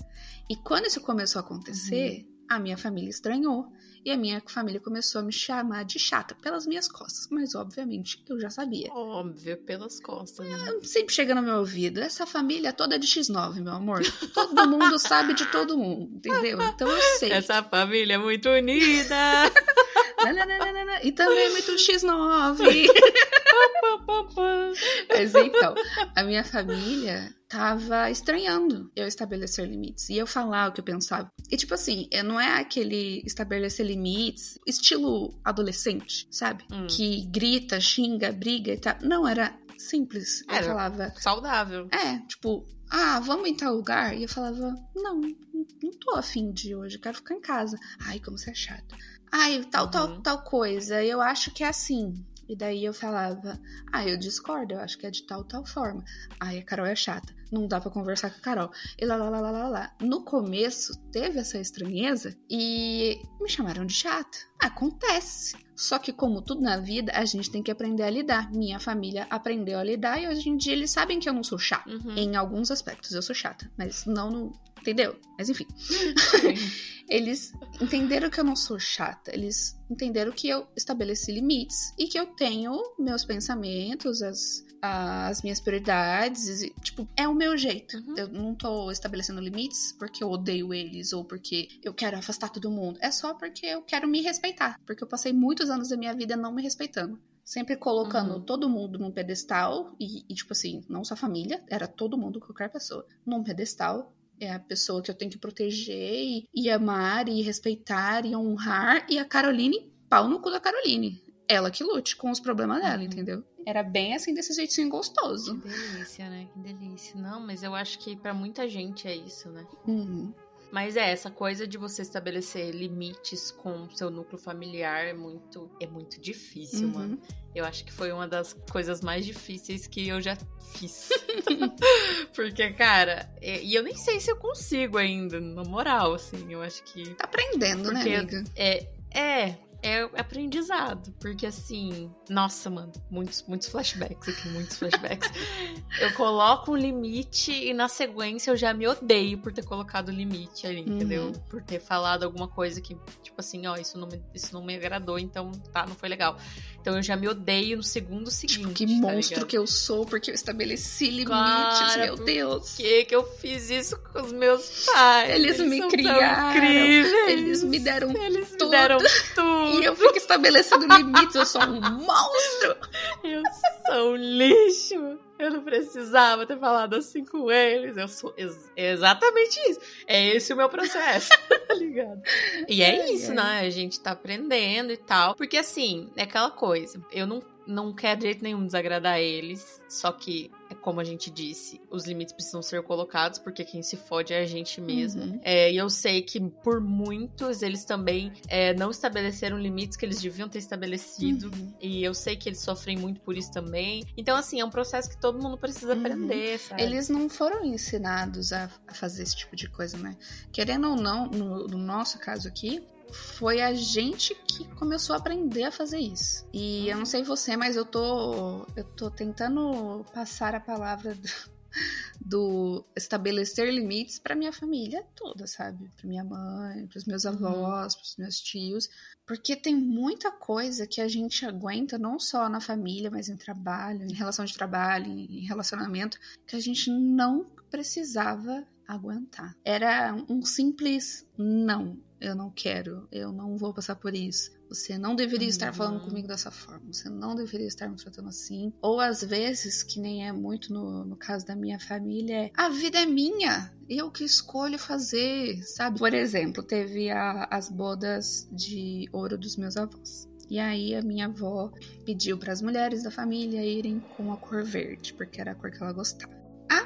E 0.49 0.55
quando 0.55 0.87
isso 0.87 1.01
começou 1.01 1.41
a 1.41 1.45
acontecer, 1.45 2.25
a 2.49 2.57
minha 2.61 2.77
família 2.79 3.11
estranhou. 3.11 3.67
E 4.07 4.11
a 4.13 4.17
minha 4.17 4.41
família 4.47 4.79
começou 4.79 5.21
a 5.21 5.25
me 5.25 5.33
chamar 5.33 5.85
de 5.85 5.99
chata 5.99 6.37
pelas 6.41 6.65
minhas 6.65 6.87
costas. 6.87 7.27
Mas 7.29 7.57
obviamente 7.57 8.23
eu 8.29 8.39
já 8.39 8.49
sabia. 8.49 8.89
Óbvio, 8.93 9.57
pelas 9.57 9.99
costas. 9.99 10.47
Né? 10.47 10.79
Sempre 10.85 11.13
chega 11.13 11.35
no 11.35 11.43
meu 11.43 11.57
ouvido, 11.57 11.99
essa 11.99 12.25
família 12.25 12.73
toda 12.73 12.95
é 12.95 12.99
de 12.99 13.07
X9, 13.09 13.57
meu 13.57 13.73
amor. 13.73 14.03
Todo 14.33 14.69
mundo 14.69 14.97
sabe 15.01 15.35
de 15.35 15.45
todo 15.47 15.77
mundo, 15.77 16.09
entendeu? 16.15 16.63
Então 16.63 16.89
eu 16.89 17.03
sei. 17.19 17.33
Essa 17.33 17.65
família 17.65 18.15
é 18.15 18.19
muito 18.19 18.49
unida. 18.49 19.17
Nananana, 20.23 21.03
E 21.03 21.11
também 21.11 21.47
é 21.47 21.51
muito 21.51 21.73
X9. 21.73 22.59
Mas 25.11 25.35
então, 25.35 25.75
a 26.15 26.23
minha 26.23 26.45
família 26.45 27.35
tava 27.49 28.11
estranhando 28.11 28.91
eu 28.97 29.07
estabelecer 29.07 29.69
limites 29.69 30.09
e 30.09 30.17
eu 30.17 30.27
falar 30.27 30.69
o 30.69 30.73
que 30.73 30.81
eu 30.81 30.85
pensava. 30.85 31.31
E 31.51 31.57
tipo 31.57 31.75
assim, 31.75 32.09
eu 32.11 32.25
não 32.25 32.41
é 32.41 32.61
aquele 32.61 33.23
estabelecer 33.25 33.87
limites 33.87 34.59
estilo 34.67 35.39
adolescente, 35.45 36.27
sabe? 36.31 36.65
Hum. 36.73 36.87
Que 36.89 37.25
grita, 37.27 37.81
xinga, 37.81 38.33
briga 38.33 38.73
e 38.73 38.79
tal. 38.81 38.97
Não, 39.03 39.27
era 39.29 39.57
simples. 39.79 40.43
Eu 40.49 40.55
Era. 40.55 40.67
falava, 40.67 41.13
Saudável. 41.19 41.89
é, 41.93 42.19
tipo, 42.27 42.67
ah, 42.91 43.21
vamos 43.21 43.49
em 43.49 43.55
tal 43.55 43.75
lugar? 43.75 44.17
E 44.17 44.23
eu 44.25 44.29
falava, 44.29 44.75
não, 44.95 45.21
não 45.21 45.91
tô 46.01 46.17
afim 46.17 46.51
de 46.53 46.75
hoje, 46.75 46.99
quero 46.99 47.17
ficar 47.17 47.35
em 47.35 47.41
casa. 47.41 47.79
Ai, 48.07 48.19
como 48.21 48.39
você 48.39 48.51
é 48.51 48.55
chato. 48.55 48.97
Ai, 49.31 49.63
tal, 49.71 49.91
tal, 49.91 50.09
Uhum. 50.09 50.23
tal 50.23 50.43
coisa, 50.43 51.03
eu 51.05 51.21
acho 51.21 51.51
que 51.53 51.63
é 51.63 51.69
assim. 51.69 52.25
E 52.49 52.57
daí 52.57 52.85
eu 52.85 52.95
falava, 52.95 53.61
ah, 53.93 54.07
eu 54.07 54.17
discordo, 54.17 54.75
eu 54.75 54.79
acho 54.81 54.97
que 54.97 55.05
é 55.07 55.11
de 55.11 55.27
tal, 55.27 55.43
tal 55.45 55.67
forma. 55.67 56.03
Ai, 56.41 56.59
a 56.59 56.65
Carol 56.65 56.87
é 56.87 56.95
chata. 56.95 57.35
Não 57.51 57.67
dá 57.67 57.81
para 57.81 57.91
conversar 57.91 58.31
com 58.31 58.39
a 58.39 58.41
Carol. 58.41 58.71
E 58.99 59.05
lá, 59.05 59.17
lá, 59.17 59.29
lá, 59.29 59.41
lá, 59.41 59.51
lá, 59.51 59.69
lá. 59.69 59.97
No 60.01 60.25
começo, 60.25 60.99
teve 61.11 61.39
essa 61.39 61.59
estranheza 61.59 62.37
e 62.51 63.21
me 63.41 63.49
chamaram 63.49 63.87
de 63.87 63.95
chata. 63.95 64.39
Acontece. 64.61 65.57
Só 65.77 65.99
que, 65.99 66.13
como 66.13 66.41
tudo 66.41 66.63
na 66.63 66.79
vida, 66.79 67.13
a 67.15 67.25
gente 67.27 67.51
tem 67.51 67.63
que 67.63 67.71
aprender 67.71 68.03
a 68.03 68.11
lidar. 68.11 68.51
Minha 68.51 68.81
família 68.81 69.27
aprendeu 69.29 69.79
a 69.79 69.85
lidar 69.85 70.21
e 70.21 70.27
hoje 70.27 70.49
em 70.49 70.57
dia 70.57 70.73
eles 70.73 70.91
sabem 70.91 71.21
que 71.21 71.29
eu 71.29 71.35
não 71.35 71.45
sou 71.45 71.59
chata. 71.59 71.91
Uhum. 71.91 72.17
Em 72.17 72.35
alguns 72.35 72.71
aspectos 72.71 73.13
eu 73.13 73.21
sou 73.21 73.35
chata, 73.35 73.71
mas 73.77 74.07
não 74.07 74.31
no. 74.31 74.53
Entendeu? 74.81 75.19
Mas 75.37 75.49
enfim. 75.49 75.67
eles 77.09 77.53
entenderam 77.81 78.31
que 78.31 78.41
eu 78.41 78.45
não 78.45 78.57
sou 78.57 78.79
chata. 78.79 79.33
Eles 79.35 79.79
entenderam 79.91 80.33
que 80.33 80.49
eu 80.49 80.67
estabeleci 80.77 81.33
limites 81.33 81.93
e 81.99 82.07
que 82.07 82.19
eu 82.19 82.27
tenho 82.27 82.81
meus 82.99 83.25
pensamentos, 83.25 84.23
as, 84.23 84.65
as 84.83 85.43
minhas 85.43 85.61
prioridades. 85.61 86.63
E, 86.63 86.71
tipo, 86.83 87.09
é 87.17 87.27
o 87.29 87.35
meu 87.35 87.57
jeito. 87.57 87.97
Uhum. 87.99 88.15
Eu 88.17 88.29
não 88.29 88.55
tô 88.55 88.91
estabelecendo 88.91 89.41
limites 89.41 89.93
porque 89.93 90.23
eu 90.23 90.31
odeio 90.31 90.75
eles 90.75 91.13
ou 91.13 91.25
porque 91.25 91.69
eu 91.83 91.95
quero 91.95 92.17
afastar 92.17 92.49
todo 92.49 92.71
mundo. 92.71 92.99
É 93.01 93.11
só 93.11 93.35
porque 93.35 93.67
eu 93.67 93.83
quero 93.83 94.09
me 94.09 94.21
respeitar. 94.21 94.79
Porque 94.85 95.03
eu 95.03 95.09
passei 95.09 95.33
muitos 95.33 95.66
anos 95.71 95.89
da 95.89 95.97
minha 95.97 96.15
vida 96.15 96.37
não 96.37 96.53
me 96.53 96.63
respeitando. 96.63 97.19
Sempre 97.45 97.77
colocando 97.77 98.35
Uhum. 98.35 98.41
todo 98.41 98.69
mundo 98.69 98.99
num 98.99 99.11
pedestal, 99.13 99.95
e, 100.01 100.25
e, 100.29 100.35
tipo 100.35 100.53
assim, 100.53 100.85
não 100.89 101.05
só 101.05 101.15
família, 101.15 101.63
era 101.69 101.87
todo 101.87 102.19
mundo, 102.19 102.41
qualquer 102.41 102.69
pessoa, 102.71 103.07
num 103.25 103.43
pedestal. 103.45 104.13
É 104.41 104.53
a 104.53 104.59
pessoa 104.59 105.01
que 105.01 105.11
eu 105.11 105.15
tenho 105.15 105.31
que 105.31 105.39
proteger 105.39 105.97
e, 106.23 106.49
e 106.55 106.69
amar 106.69 107.29
e 107.29 107.41
respeitar 107.41 108.27
e 108.27 108.35
honrar. 108.37 109.07
E 109.09 109.19
a 109.19 109.25
Caroline, 109.25 109.91
pau 110.11 110.29
no 110.29 110.41
cu 110.41 110.51
da 110.51 110.61
Caroline. 110.61 111.23
Ela 111.49 111.71
que 111.71 111.85
lute 111.85 112.17
com 112.17 112.31
os 112.31 112.41
problemas 112.41 112.83
dela, 112.83 112.97
Uhum. 112.99 113.03
entendeu? 113.05 113.45
Era 113.65 113.83
bem 113.83 114.15
assim, 114.15 114.35
desse 114.35 114.53
jeitinho 114.53 114.89
gostoso. 114.89 115.59
Que 115.61 115.69
delícia, 115.69 116.29
né? 116.29 116.49
Que 116.53 116.59
delícia. 116.59 117.19
Não, 117.21 117.41
mas 117.41 117.63
eu 117.63 117.75
acho 117.75 117.99
que 118.01 118.15
pra 118.17 118.35
muita 118.35 118.69
gente 118.69 119.07
é 119.09 119.15
isso, 119.17 119.49
né? 119.51 119.65
Uhum. 119.87 120.33
Mas 120.73 120.97
é, 120.97 121.11
essa 121.11 121.31
coisa 121.31 121.67
de 121.67 121.79
você 121.79 122.03
estabelecer 122.03 122.71
limites 122.75 123.51
com 123.51 123.89
seu 123.91 124.11
núcleo 124.11 124.39
familiar 124.39 125.07
é 125.07 125.13
muito, 125.13 125.71
é 125.81 125.87
muito 125.87 126.21
difícil, 126.21 126.89
Uhum. 126.89 126.95
mano. 126.95 127.19
Eu 127.55 127.65
acho 127.65 127.85
que 127.85 127.93
foi 127.93 128.13
uma 128.13 128.29
das 128.29 128.53
coisas 128.71 129.01
mais 129.01 129.25
difíceis 129.25 129.87
que 129.87 130.09
eu 130.09 130.21
já 130.21 130.37
fiz. 130.75 131.09
Porque, 132.35 132.71
cara, 132.73 133.31
e 133.41 133.75
eu 133.75 133.83
nem 133.83 133.95
sei 133.95 134.21
se 134.21 134.31
eu 134.31 134.37
consigo 134.37 134.99
ainda, 134.99 135.41
na 135.41 135.63
moral, 135.65 136.15
assim. 136.15 136.53
Eu 136.53 136.63
acho 136.63 136.83
que 136.85 137.15
Tá 137.15 137.25
aprendendo, 137.25 137.93
né, 137.93 138.01
Porque- 138.01 138.15
amiga? 138.15 138.45
é, 138.55 138.89
é, 139.15 139.57
é 139.83 140.03
aprendizado. 140.19 141.13
Porque 141.21 141.47
assim, 141.47 142.11
nossa, 142.29 142.69
mano, 142.71 142.93
muitos, 143.11 143.45
muitos 143.47 143.69
flashbacks 143.69 144.29
aqui, 144.29 144.49
muitos 144.49 144.79
flashbacks. 144.79 145.31
eu 146.01 146.13
coloco 146.15 146.73
um 146.73 146.77
limite 146.77 147.53
e 147.53 147.73
na 147.75 147.89
sequência 147.89 148.51
eu 148.51 148.57
já 148.57 148.73
me 148.75 148.87
odeio 148.87 149.39
por 149.39 149.53
ter 149.53 149.65
colocado 149.65 150.09
o 150.09 150.13
limite 150.13 150.67
ali, 150.67 150.83
Uhum. 150.83 150.97
entendeu? 150.97 151.33
Por 151.49 151.63
ter 151.63 151.81
falado 151.81 152.23
alguma 152.25 152.49
coisa 152.49 152.81
que, 152.81 152.95
tipo 153.23 153.37
assim, 153.39 153.67
ó, 153.67 153.77
isso 153.77 153.99
não 153.99 154.07
me, 154.09 154.23
isso 154.35 154.53
não 154.53 154.65
me 154.65 154.75
agradou, 154.77 155.19
então 155.19 155.51
tá, 155.73 155.87
não 155.87 155.95
foi 155.95 156.09
legal. 156.09 156.37
Então 156.81 156.97
eu 156.97 157.03
já 157.03 157.17
me 157.17 157.27
odeio 157.29 157.77
no 157.79 157.83
segundo 157.83 158.31
seguinte. 158.31 158.75
Tipo, 158.75 158.75
que 158.75 159.01
tá 159.01 159.13
monstro 159.13 159.47
que 159.47 159.59
eu 159.59 159.67
sou, 159.67 160.07
porque 160.07 160.31
eu 160.31 160.35
estabeleci 160.35 161.07
limites, 161.11 161.29
Cara, 161.29 162.05
meu 162.05 162.17
Deus. 162.17 162.71
Por 162.71 162.77
que 162.77 163.05
que 163.07 163.15
eu 163.17 163.25
fiz 163.39 163.71
isso 163.71 163.99
com 164.13 164.23
os 164.23 164.33
meus 164.33 164.87
pais? 164.87 165.31
Eles 165.35 165.59
me 165.61 165.79
são 165.79 165.89
tão 165.89 165.91
criaram, 165.91 166.57
incríveis. 166.57 167.29
Eles 167.29 167.65
me 167.65 167.79
deram 167.81 168.11
Eles 168.11 168.51
me 168.53 168.59
tudo. 168.59 168.71
deram 168.71 168.99
tudo. 169.35 169.66
E 169.67 169.85
eu 169.85 169.95
fico 169.97 170.17
estabelecendo 170.17 170.87
limites, 170.87 171.35
eu 171.35 171.47
sou 171.47 171.63
um 171.63 171.81
monstro. 171.81 172.77
Eu 173.25 173.43
sou 173.87 174.13
um 174.13 174.17
lixo. 174.17 175.19
Eu 175.39 175.51
não 175.51 175.63
precisava 175.63 176.47
ter 176.47 176.59
falado 176.59 176.95
assim 176.97 177.23
com 177.25 177.51
eles. 177.51 177.97
Eu 177.99 178.09
sou 178.09 178.33
ex- 178.39 178.71
exatamente 178.75 179.59
isso. 179.71 179.81
É 180.07 180.25
esse 180.29 180.53
o 180.53 180.57
meu 180.57 180.69
processo, 180.69 181.29
tá 181.69 181.75
ligado? 181.75 182.23
E 182.67 182.83
é 182.83 183.03
Ai, 183.03 183.11
isso, 183.11 183.31
ai. 183.33 183.37
né? 183.37 183.61
A 183.67 183.71
gente 183.71 184.01
tá 184.01 184.13
aprendendo 184.13 184.93
e 184.93 184.97
tal. 184.97 185.35
Porque 185.35 185.59
assim, 185.59 186.09
é 186.17 186.23
aquela 186.23 186.51
coisa. 186.51 186.99
Eu 187.13 187.27
não, 187.27 187.43
não 187.67 187.93
quero 187.95 188.21
de 188.21 188.27
jeito 188.27 188.43
nenhum 188.43 188.65
desagradar 188.65 189.19
eles. 189.21 189.79
Só 189.89 190.11
que, 190.11 190.51
é 190.51 190.56
como 190.75 191.01
a 191.01 191.05
gente 191.05 191.31
disse, 191.31 191.81
os 191.91 192.07
limites 192.07 192.33
precisam 192.33 192.63
ser 192.63 192.83
colocados, 192.83 193.39
porque 193.39 193.65
quem 193.65 193.83
se 193.83 193.97
fode 193.97 194.33
é 194.33 194.41
a 194.41 194.47
gente 194.47 194.81
mesmo. 194.81 195.23
Uhum. 195.23 195.41
É, 195.43 195.73
e 195.73 195.77
eu 195.77 195.89
sei 195.89 196.23
que 196.23 196.41
por 196.41 196.81
muitos 196.81 197.63
eles 197.63 197.85
também 197.85 198.33
é, 198.49 198.75
não 198.75 198.91
estabeleceram 198.91 199.59
limites 199.59 199.97
que 199.97 200.05
eles 200.05 200.21
deviam 200.21 200.49
ter 200.49 200.59
estabelecido. 200.59 201.51
Uhum. 201.55 201.75
E 201.81 202.03
eu 202.03 202.15
sei 202.15 202.37
que 202.37 202.49
eles 202.49 202.61
sofrem 202.61 202.97
muito 202.97 203.21
por 203.21 203.37
isso 203.37 203.51
também. 203.53 204.05
Então, 204.17 204.37
assim, 204.37 204.61
é 204.61 204.65
um 204.65 204.71
processo 204.71 205.09
que 205.09 205.21
todo 205.21 205.41
mundo 205.43 205.57
precisa 205.57 205.95
Uhum. 205.95 206.01
aprender, 206.01 206.59
sabe? 206.59 206.83
Eles 206.83 207.09
não 207.09 207.29
foram 207.29 207.65
ensinados 207.65 208.53
a, 208.53 208.71
a 208.87 208.95
fazer 208.95 209.23
esse 209.23 209.37
tipo 209.37 209.55
de 209.57 209.69
coisa, 209.69 209.97
né? 209.97 210.17
Querendo 210.53 210.89
ou 210.91 210.97
não, 210.97 211.27
no, 211.27 211.67
no 211.67 211.79
nosso 211.79 212.19
caso 212.19 212.49
aqui, 212.49 212.83
foi 213.13 213.61
a 213.61 213.73
gente 213.75 214.35
que 214.35 214.67
começou 214.75 215.15
a 215.15 215.19
aprender 215.19 215.65
a 215.65 215.73
fazer 215.73 215.99
isso. 215.99 216.47
E 216.53 216.89
eu 216.89 216.97
não 216.97 217.05
sei 217.05 217.23
você, 217.23 217.57
mas 217.57 217.77
eu 217.77 217.85
tô, 217.85 218.67
eu 218.77 218.85
tô 218.97 219.11
tentando 219.11 220.05
passar 220.13 220.55
a 220.55 220.61
palavra 220.61 221.15
do, 221.15 221.29
do 222.21 222.85
estabelecer 222.97 223.73
limites 223.73 224.19
pra 224.19 224.35
minha 224.35 224.53
família 224.53 225.05
toda, 225.15 225.47
sabe? 225.47 225.91
Pra 225.97 226.09
minha 226.09 226.25
mãe, 226.25 226.87
pros 226.87 227.05
meus 227.05 227.27
avós, 227.27 227.95
pros 227.95 228.17
meus 228.17 228.41
tios. 228.41 228.89
Porque 229.27 229.57
tem 229.57 229.75
muita 229.75 230.31
coisa 230.31 230.87
que 230.87 231.01
a 231.01 231.09
gente 231.09 231.45
aguenta, 231.45 231.99
não 231.99 232.19
só 232.19 232.49
na 232.49 232.61
família, 232.61 233.11
mas 233.11 233.29
em 233.29 233.37
trabalho, 233.37 234.05
em 234.05 234.15
relação 234.15 234.45
de 234.45 234.55
trabalho, 234.55 235.11
em 235.11 235.47
relacionamento, 235.47 236.19
que 236.47 236.57
a 236.57 236.61
gente 236.61 236.91
não 236.91 237.45
precisava 237.71 238.67
aguentar. 238.87 239.57
Era 239.65 240.15
um 240.29 240.43
simples 240.43 241.27
não. 241.37 241.99
Eu 242.21 242.35
não 242.35 242.51
quero, 242.51 243.07
eu 243.13 243.31
não 243.33 243.57
vou 243.57 243.75
passar 243.75 243.95
por 243.97 244.15
isso. 244.15 244.51
Você 244.69 244.97
não 244.99 245.15
deveria 245.15 245.49
estar 245.49 245.73
falando 245.73 245.99
Uhum. 246.01 246.09
comigo 246.09 246.27
dessa 246.27 246.51
forma. 246.51 246.93
Você 246.93 247.09
não 247.09 247.35
deveria 247.35 247.67
estar 247.67 247.89
me 247.89 247.97
tratando 247.97 248.29
assim. 248.29 248.73
Ou 248.81 248.99
às 249.01 249.23
vezes, 249.23 249.83
que 249.83 250.01
nem 250.01 250.27
é 250.27 250.33
muito 250.33 250.73
no, 250.73 251.05
no 251.05 251.17
caso 251.17 251.45
da 251.47 251.55
minha 251.55 251.79
família, 251.79 252.47
é 252.47 252.51
a 252.57 252.69
vida 252.71 252.99
é 252.99 253.07
minha. 253.07 253.73
Eu 253.89 254.11
que 254.11 254.25
escolho 254.25 254.79
fazer, 254.79 255.63
sabe? 255.63 255.99
Por 255.99 256.13
exemplo, 256.15 256.63
teve 256.63 257.11
a- 257.11 257.47
as 257.51 257.69
bodas 257.71 258.49
de 258.51 259.09
ouro 259.13 259.37
dos 259.39 259.57
meus 259.57 259.77
avós. 259.77 260.27
E 260.49 260.59
aí 260.59 260.95
a 260.95 261.03
minha 261.03 261.27
avó 261.27 261.71
pediu 262.05 262.39
para 262.39 262.53
as 262.53 262.63
mulheres 262.63 263.03
da 263.03 263.11
família 263.11 263.65
irem 263.65 264.01
com 264.01 264.33
a 264.33 264.37
cor 264.39 264.65
verde, 264.65 265.13
porque 265.15 265.41
era 265.41 265.53
a 265.53 265.55
cor 265.55 265.71
que 265.71 265.83
ela 265.83 265.93
gostava. 265.93 266.33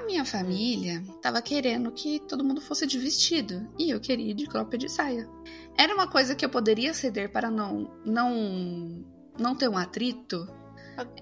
A 0.00 0.06
minha 0.06 0.24
família 0.24 1.02
tava 1.22 1.40
querendo 1.42 1.92
que 1.92 2.20
todo 2.20 2.42
mundo 2.44 2.60
fosse 2.60 2.86
de 2.86 2.98
vestido 2.98 3.68
e 3.78 3.90
eu 3.90 4.00
queria 4.00 4.30
ir 4.30 4.34
de 4.34 4.46
cropped 4.46 4.84
de 4.86 4.90
saia. 4.90 5.28
Era 5.76 5.94
uma 5.94 6.06
coisa 6.08 6.34
que 6.34 6.44
eu 6.44 6.48
poderia 6.48 6.94
ceder 6.94 7.30
para 7.30 7.50
não 7.50 7.90
não 8.04 9.04
não 9.38 9.54
ter 9.54 9.68
um 9.68 9.76
atrito. 9.76 10.46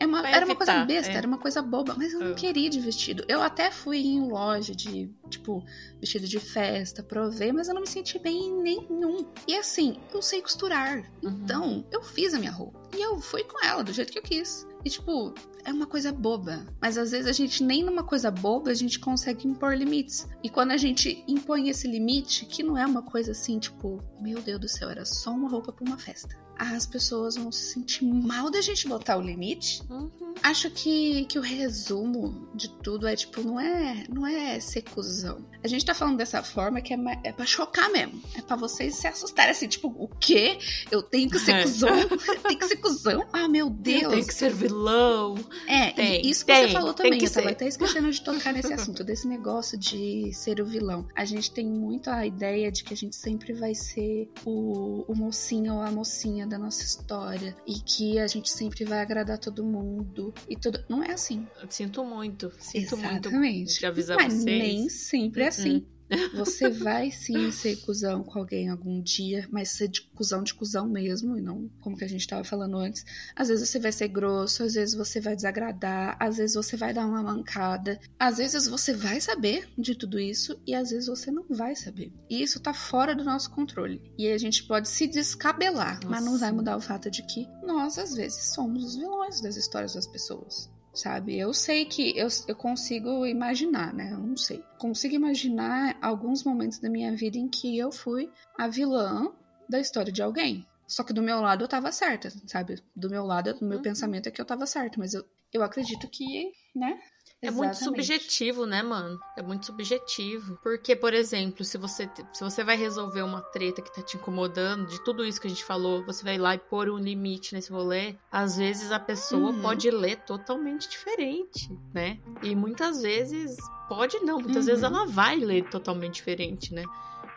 É 0.00 0.06
uma- 0.06 0.26
era 0.28 0.44
uma 0.44 0.56
coisa 0.56 0.84
besta, 0.84 1.12
é. 1.12 1.16
era 1.16 1.26
uma 1.26 1.38
coisa 1.38 1.62
boba, 1.62 1.94
mas 1.96 2.12
eu 2.12 2.18
não 2.18 2.32
Ah. 2.32 2.34
queria 2.34 2.66
ir 2.66 2.70
de 2.70 2.80
vestido. 2.80 3.24
Eu 3.28 3.40
até 3.40 3.70
fui 3.70 3.98
em 3.98 4.26
loja 4.28 4.74
de, 4.74 5.08
tipo, 5.30 5.62
vestido 6.00 6.26
de 6.26 6.40
festa, 6.40 7.00
provei, 7.00 7.52
mas 7.52 7.68
eu 7.68 7.74
não 7.74 7.82
me 7.82 7.86
senti 7.86 8.18
bem 8.18 8.36
em 8.48 8.60
nenhum. 8.62 9.24
E 9.46 9.54
assim, 9.54 10.00
eu 10.12 10.20
sei 10.20 10.42
costurar. 10.42 10.98
Uhum. 11.22 11.30
Então, 11.44 11.86
eu 11.92 12.02
fiz 12.02 12.34
a 12.34 12.38
minha 12.40 12.50
roupa. 12.50 12.80
E 12.96 13.00
eu 13.00 13.20
fui 13.20 13.44
com 13.44 13.64
ela 13.64 13.84
do 13.84 13.92
jeito 13.92 14.10
que 14.10 14.18
eu 14.18 14.22
quis. 14.22 14.66
E, 14.88 14.90
tipo, 14.90 15.35
é 15.66 15.70
uma 15.70 15.87
coisa 15.87 16.11
boba. 16.11 16.66
Mas 16.81 16.96
às 16.96 17.11
vezes 17.11 17.27
a 17.27 17.33
gente, 17.33 17.62
nem 17.62 17.85
numa 17.85 18.03
coisa 18.03 18.31
boba, 18.31 18.70
a 18.70 18.74
gente 18.74 18.98
consegue 18.98 19.46
impor 19.46 19.74
limites. 19.77 20.27
E 20.42 20.48
quando 20.48 20.70
a 20.70 20.79
gente 20.79 21.22
impõe 21.29 21.68
esse 21.68 21.87
limite, 21.87 22.46
que 22.46 22.62
não 22.62 22.74
é 22.74 22.87
uma 22.87 23.03
coisa 23.03 23.33
assim, 23.33 23.59
tipo, 23.59 24.03
meu 24.18 24.40
Deus 24.40 24.59
do 24.59 24.66
céu, 24.66 24.88
era 24.88 25.05
só 25.05 25.31
uma 25.31 25.51
roupa 25.51 25.70
pra 25.70 25.85
uma 25.85 25.98
festa. 25.98 26.35
As 26.58 26.86
pessoas 26.86 27.36
vão 27.36 27.52
se 27.52 27.72
sentir 27.74 28.04
mal 28.04 28.50
da 28.50 28.60
gente 28.60 28.88
botar 28.88 29.16
o 29.16 29.20
limite. 29.20 29.82
Uhum. 29.88 30.10
Acho 30.42 30.70
que, 30.70 31.24
que 31.26 31.38
o 31.38 31.42
resumo 31.42 32.48
de 32.54 32.68
tudo 32.68 33.06
é, 33.06 33.16
tipo, 33.16 33.42
não 33.42 33.58
é, 33.58 34.04
não 34.08 34.26
é 34.26 34.58
ser 34.60 34.82
cuzão. 34.82 35.44
A 35.62 35.68
gente 35.68 35.84
tá 35.84 35.94
falando 35.94 36.16
dessa 36.16 36.42
forma 36.42 36.80
que 36.80 36.94
é, 36.94 36.98
é 37.24 37.32
pra 37.32 37.44
chocar 37.44 37.90
mesmo. 37.90 38.20
É 38.36 38.42
pra 38.42 38.56
vocês 38.56 38.94
se 38.96 39.06
assustarem, 39.06 39.50
assim, 39.50 39.66
tipo, 39.66 39.88
o 39.88 40.08
quê? 40.20 40.58
Eu 40.90 41.02
tenho 41.02 41.28
que 41.28 41.38
ser 41.38 41.52
É. 41.52 41.62
cuzão? 41.62 42.08
Tem 42.46 42.58
que 42.58 42.66
ser 42.66 42.76
cuzão? 42.76 43.26
Ah, 43.32 43.48
meu 43.48 43.68
Deus. 43.68 44.14
Tem 44.14 44.24
que 44.24 44.34
ser 44.34 44.52
vilão. 44.52 45.36
É, 45.66 45.90
Tem, 45.90 46.26
isso 46.26 46.44
que 46.44 46.52
tem, 46.52 46.68
você 46.68 46.72
falou 46.72 46.94
também, 46.94 47.22
eu 47.22 47.30
tava 47.30 47.48
ser. 47.48 47.52
até 47.52 47.68
esquecendo 47.68 48.10
de 48.10 48.20
tocar 48.20 48.52
nesse 48.52 48.72
assunto, 48.72 49.02
desse 49.02 49.26
negócio 49.26 49.76
de 49.78 50.32
ser 50.32 50.60
o 50.60 50.64
vilão. 50.64 51.06
A 51.14 51.24
gente 51.24 51.50
tem 51.50 51.66
muito 51.66 52.08
a 52.10 52.26
ideia 52.26 52.70
de 52.70 52.84
que 52.84 52.94
a 52.94 52.96
gente 52.96 53.16
sempre 53.16 53.52
vai 53.52 53.74
ser 53.74 54.30
o, 54.44 55.04
o 55.08 55.14
mocinho 55.16 55.74
ou 55.74 55.82
a 55.82 55.90
mocinha 55.90 56.46
da 56.48 56.58
nossa 56.58 56.82
história 56.82 57.54
e 57.66 57.74
que 57.74 58.18
a 58.18 58.26
gente 58.26 58.50
sempre 58.50 58.84
vai 58.84 59.00
agradar 59.00 59.38
todo 59.38 59.64
mundo 59.64 60.32
e 60.48 60.56
tudo. 60.56 60.82
Não 60.88 61.02
é 61.02 61.12
assim. 61.12 61.46
Sinto 61.68 62.04
muito, 62.04 62.50
sinto 62.58 62.96
muito 62.96 63.28
Exatamente. 63.28 63.78
de 63.78 63.87
avisar 63.87 64.16
Mas 64.16 64.32
vocês. 64.34 64.44
nem 64.44 64.88
sempre 64.88 65.42
é 65.42 65.48
assim. 65.48 65.87
Você 66.34 66.68
vai 66.70 67.10
sim 67.10 67.50
ser 67.50 67.76
cuzão 67.76 68.22
com 68.22 68.38
alguém 68.38 68.68
algum 68.68 69.00
dia, 69.00 69.46
mas 69.50 69.70
ser 69.70 69.88
de 69.88 70.02
cuzão 70.02 70.42
de 70.42 70.54
cuzão 70.54 70.88
mesmo, 70.88 71.36
e 71.36 71.40
não 71.40 71.68
como 71.80 71.96
que 71.96 72.04
a 72.04 72.08
gente 72.08 72.26
tava 72.26 72.44
falando 72.44 72.76
antes. 72.76 73.04
Às 73.34 73.48
vezes 73.48 73.68
você 73.68 73.78
vai 73.78 73.92
ser 73.92 74.08
grosso, 74.08 74.62
às 74.62 74.74
vezes 74.74 74.94
você 74.94 75.20
vai 75.20 75.36
desagradar, 75.36 76.16
às 76.18 76.36
vezes 76.36 76.56
você 76.56 76.76
vai 76.76 76.92
dar 76.92 77.06
uma 77.06 77.22
mancada, 77.22 78.00
às 78.18 78.38
vezes 78.38 78.66
você 78.66 78.92
vai 78.94 79.20
saber 79.20 79.68
de 79.76 79.94
tudo 79.94 80.18
isso 80.18 80.60
e 80.66 80.74
às 80.74 80.90
vezes 80.90 81.08
você 81.08 81.30
não 81.30 81.44
vai 81.48 81.74
saber. 81.76 82.12
E 82.28 82.42
isso 82.42 82.60
tá 82.60 82.72
fora 82.72 83.14
do 83.14 83.24
nosso 83.24 83.50
controle. 83.50 84.00
E 84.18 84.28
a 84.28 84.38
gente 84.38 84.64
pode 84.64 84.88
se 84.88 85.06
descabelar, 85.06 85.96
Nossa. 85.96 86.08
mas 86.08 86.24
não 86.24 86.38
vai 86.38 86.52
mudar 86.52 86.76
o 86.76 86.80
fato 86.80 87.10
de 87.10 87.22
que 87.22 87.46
nós, 87.62 87.98
às 87.98 88.14
vezes, 88.14 88.54
somos 88.54 88.84
os 88.84 88.96
vilões 88.96 89.40
das 89.40 89.56
histórias 89.56 89.94
das 89.94 90.06
pessoas 90.06 90.70
sabe? 90.98 91.38
Eu 91.38 91.54
sei 91.54 91.84
que 91.84 92.16
eu, 92.18 92.26
eu 92.46 92.56
consigo 92.56 93.24
imaginar, 93.24 93.94
né? 93.94 94.12
Eu 94.12 94.18
não 94.18 94.37
sei. 94.37 94.62
Consigo 94.78 95.14
imaginar 95.14 95.96
alguns 96.02 96.42
momentos 96.42 96.78
da 96.78 96.90
minha 96.90 97.14
vida 97.14 97.38
em 97.38 97.48
que 97.48 97.78
eu 97.78 97.92
fui 97.92 98.30
a 98.58 98.66
vilã 98.66 99.32
da 99.68 99.78
história 99.78 100.12
de 100.12 100.22
alguém. 100.22 100.66
Só 100.87 101.04
que 101.04 101.12
do 101.12 101.22
meu 101.22 101.40
lado 101.40 101.62
eu 101.62 101.68
tava 101.68 101.92
certa, 101.92 102.32
sabe? 102.46 102.82
Do 102.96 103.11
meu 103.11 103.24
lado, 103.24 103.56
o 103.61 103.64
meu 103.64 103.76
uhum. 103.76 103.82
pensamento 103.82 104.26
é 104.26 104.32
que 104.32 104.40
eu 104.40 104.44
tava 104.44 104.66
certa, 104.66 104.98
mas 104.98 105.14
eu, 105.14 105.24
eu 105.52 105.62
acredito 105.62 106.08
que, 106.08 106.52
né? 106.74 106.98
É 107.40 107.51
muito 107.53 107.77
subjetivo, 107.77 108.66
né, 108.66 108.83
mano? 108.83 109.18
É 109.37 109.42
muito 109.42 109.66
subjetivo. 109.66 110.59
Porque, 110.61 110.96
por 110.96 111.14
exemplo, 111.14 111.64
se 111.64 111.79
você, 111.79 112.11
se 112.33 112.42
você 112.42 112.64
vai 112.64 112.77
resolver 112.77 113.22
uma 113.22 113.40
treta 113.40 113.81
que 113.81 113.94
tá 113.94 114.03
te 114.03 114.16
incomodando, 114.16 114.88
de 114.88 115.03
tudo 115.05 115.24
isso 115.24 115.40
que 115.40 115.46
a 115.46 115.51
gente 115.51 115.64
falou, 115.64 116.05
você 116.05 116.24
vai 116.24 116.37
lá 116.37 116.57
e 116.57 116.59
pôr 116.59 116.90
um 116.90 116.98
limite 116.98 117.55
nesse 117.55 117.70
rolê, 117.70 118.16
às 118.31 118.57
vezes 118.57 118.90
a 118.90 118.98
pessoa 118.98 119.51
uhum. 119.51 119.62
pode 119.62 119.88
ler 119.88 120.16
totalmente 120.24 120.88
diferente, 120.88 121.70
né? 121.94 122.18
E 122.42 122.57
muitas 122.57 123.03
vezes 123.03 123.57
pode 123.88 124.18
não, 124.18 124.40
muitas 124.40 124.64
uhum. 124.64 124.70
vezes 124.72 124.83
ela 124.83 125.07
vai 125.07 125.37
ler 125.37 125.68
totalmente 125.70 126.14
diferente, 126.14 126.74
né? 126.74 126.83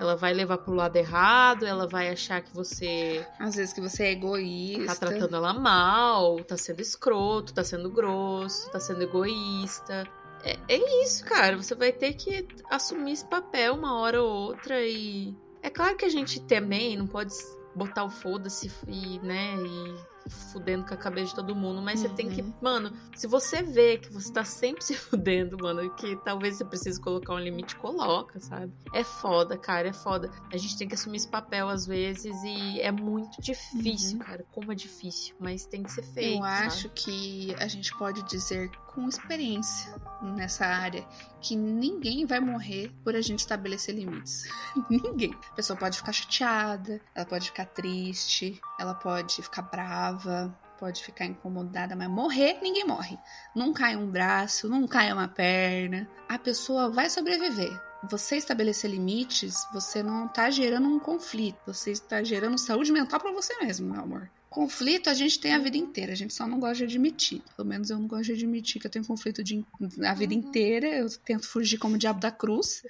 Ela 0.02 0.16
vai 0.16 0.34
levar 0.34 0.58
pro 0.58 0.74
lado 0.74 0.96
errado, 0.96 1.64
ela 1.64 1.88
vai 1.88 2.10
achar 2.10 2.42
que 2.42 2.52
você. 2.56 3.24
Às 3.38 3.56
vezes 3.56 3.72
que 3.72 3.80
você 3.80 4.06
é 4.06 4.12
egoísta. 4.14 4.96
Tá 4.96 5.08
tratando 5.08 5.36
ela 5.36 5.54
mal, 5.54 6.44
tá 6.44 6.58
sendo 6.58 6.82
escroto, 6.82 7.54
tá 7.54 7.64
sendo 7.64 7.88
grosso, 7.88 8.72
tá 8.72 8.80
sendo 8.80 9.04
egoísta. 9.04 10.08
É, 10.44 10.58
é 10.68 11.04
isso, 11.04 11.24
cara. 11.24 11.56
Você 11.56 11.76
vai 11.76 11.92
ter 11.92 12.14
que 12.14 12.48
assumir 12.68 13.12
esse 13.12 13.26
papel 13.26 13.76
uma 13.76 14.00
hora 14.00 14.24
ou 14.24 14.48
outra 14.48 14.82
e. 14.82 15.36
É 15.62 15.70
claro 15.70 15.96
que 15.96 16.06
a 16.06 16.10
gente 16.10 16.42
também 16.42 16.98
não 16.98 17.06
pode 17.06 17.36
botar 17.76 18.04
o 18.04 18.10
foda-se 18.10 18.72
e, 18.88 19.20
né, 19.20 19.56
e 19.56 20.11
fudendo 20.29 20.86
com 20.86 20.93
a 20.93 20.97
cabeça 20.97 21.29
de 21.29 21.36
todo 21.36 21.55
mundo, 21.55 21.81
mas 21.81 22.01
uhum. 22.01 22.10
você 22.10 22.15
tem 22.15 22.29
que, 22.29 22.41
uhum. 22.41 22.53
mano, 22.62 22.91
se 23.15 23.27
você 23.27 23.62
vê 23.62 23.97
que 23.97 24.12
você 24.12 24.31
tá 24.31 24.43
sempre 24.43 24.84
se 24.86 24.95
fudendo, 24.95 25.57
mano, 25.62 25.89
que 25.95 26.15
talvez 26.17 26.57
você 26.57 26.65
precise 26.65 26.99
colocar 26.99 27.34
um 27.34 27.39
limite, 27.39 27.75
coloca, 27.75 28.39
sabe? 28.39 28.71
É 28.93 29.03
foda, 29.03 29.57
cara, 29.57 29.89
é 29.89 29.93
foda. 29.93 30.31
A 30.51 30.57
gente 30.57 30.77
tem 30.77 30.88
que 30.88 30.95
assumir 30.95 31.17
esse 31.17 31.27
papel 31.27 31.69
às 31.69 31.86
vezes 31.86 32.36
e 32.43 32.79
é 32.81 32.91
muito 32.91 33.41
difícil, 33.41 34.17
uhum. 34.17 34.23
cara, 34.23 34.45
como 34.51 34.71
é 34.71 34.75
difícil, 34.75 35.36
mas 35.39 35.65
tem 35.65 35.84
que 35.84 35.91
ser 35.91 36.03
feito. 36.03 36.39
Eu 36.39 36.43
acho 36.43 36.89
que 36.89 37.55
a 37.55 37.67
gente 37.67 37.95
pode 37.97 38.23
dizer 38.23 38.69
com 38.93 39.08
experiência 39.08 39.93
nessa 40.21 40.65
área 40.65 41.06
que 41.39 41.56
ninguém 41.56 42.25
vai 42.25 42.39
morrer 42.39 42.91
por 43.04 43.15
a 43.15 43.21
gente 43.21 43.39
estabelecer 43.39 43.95
limites. 43.95 44.43
ninguém. 44.89 45.34
A 45.51 45.56
pessoa 45.56 45.77
pode 45.77 45.97
ficar 45.97 46.12
chateada, 46.12 47.01
ela 47.15 47.25
pode 47.25 47.47
ficar 47.47 47.65
triste, 47.65 48.60
ela 48.80 48.93
pode 48.93 49.41
ficar 49.41 49.63
brava, 49.63 50.56
pode 50.80 51.04
ficar 51.04 51.25
incomodada, 51.25 51.95
mas 51.95 52.10
morrer, 52.10 52.60
ninguém 52.62 52.86
morre. 52.86 53.17
Não 53.56 53.71
cai 53.71 53.95
um 53.95 54.10
braço, 54.10 54.67
não 54.67 54.88
cai 54.88 55.13
uma 55.13 55.27
perna. 55.27 56.10
A 56.27 56.39
pessoa 56.39 56.89
vai 56.89 57.10
sobreviver. 57.10 57.80
Você 58.10 58.38
estabelecer 58.38 58.89
limites, 58.89 59.67
você 59.71 60.01
não 60.01 60.27
tá 60.27 60.49
gerando 60.49 60.88
um 60.88 60.99
conflito, 60.99 61.60
você 61.67 61.91
está 61.91 62.23
gerando 62.23 62.58
saúde 62.58 62.91
mental 62.91 63.19
para 63.19 63.32
você 63.32 63.56
mesmo, 63.60 63.91
meu 63.91 64.01
amor. 64.01 64.32
Conflito 64.52 65.10
a 65.10 65.14
gente 65.14 65.40
tem 65.40 65.54
a 65.54 65.60
vida 65.60 65.78
inteira, 65.78 66.12
a 66.12 66.16
gente 66.16 66.34
só 66.34 66.46
não 66.46 66.60
gosta 66.60 66.80
de 66.80 66.84
admitir. 66.84 67.42
Pelo 67.56 67.66
menos 67.66 67.90
eu 67.90 67.98
não 67.98 68.06
gosto 68.06 68.26
de 68.26 68.34
admitir 68.34 68.82
que 68.82 68.88
eu 68.88 68.92
tenho 68.92 69.06
conflito 69.06 69.42
de, 69.42 69.66
a 70.04 70.14
vida 70.14 70.34
uhum. 70.34 70.42
inteira. 70.42 70.88
Eu 70.88 71.08
tento 71.24 71.48
fugir 71.48 71.78
como 71.78 71.96
o 71.96 71.98
diabo 71.98 72.20
da 72.20 72.30
cruz. 72.30 72.84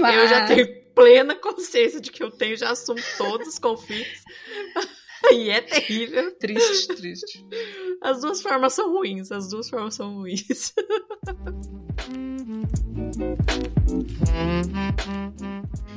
Mas... 0.00 0.16
Eu 0.16 0.28
já 0.28 0.46
tenho 0.46 0.82
plena 0.92 1.36
consciência 1.36 2.00
de 2.00 2.10
que 2.10 2.20
eu 2.20 2.28
tenho, 2.28 2.56
já 2.56 2.72
assumo 2.72 2.98
todos 3.16 3.46
os 3.46 3.58
conflitos. 3.60 4.24
e 5.30 5.48
é 5.48 5.60
terrível. 5.60 6.32
Triste, 6.32 6.96
triste. 6.96 7.46
As 8.02 8.20
duas 8.20 8.42
formas 8.42 8.72
são 8.72 8.90
ruins, 8.90 9.30
as 9.30 9.48
duas 9.48 9.70
formas 9.70 9.94
são 9.94 10.16
ruins. 10.16 10.74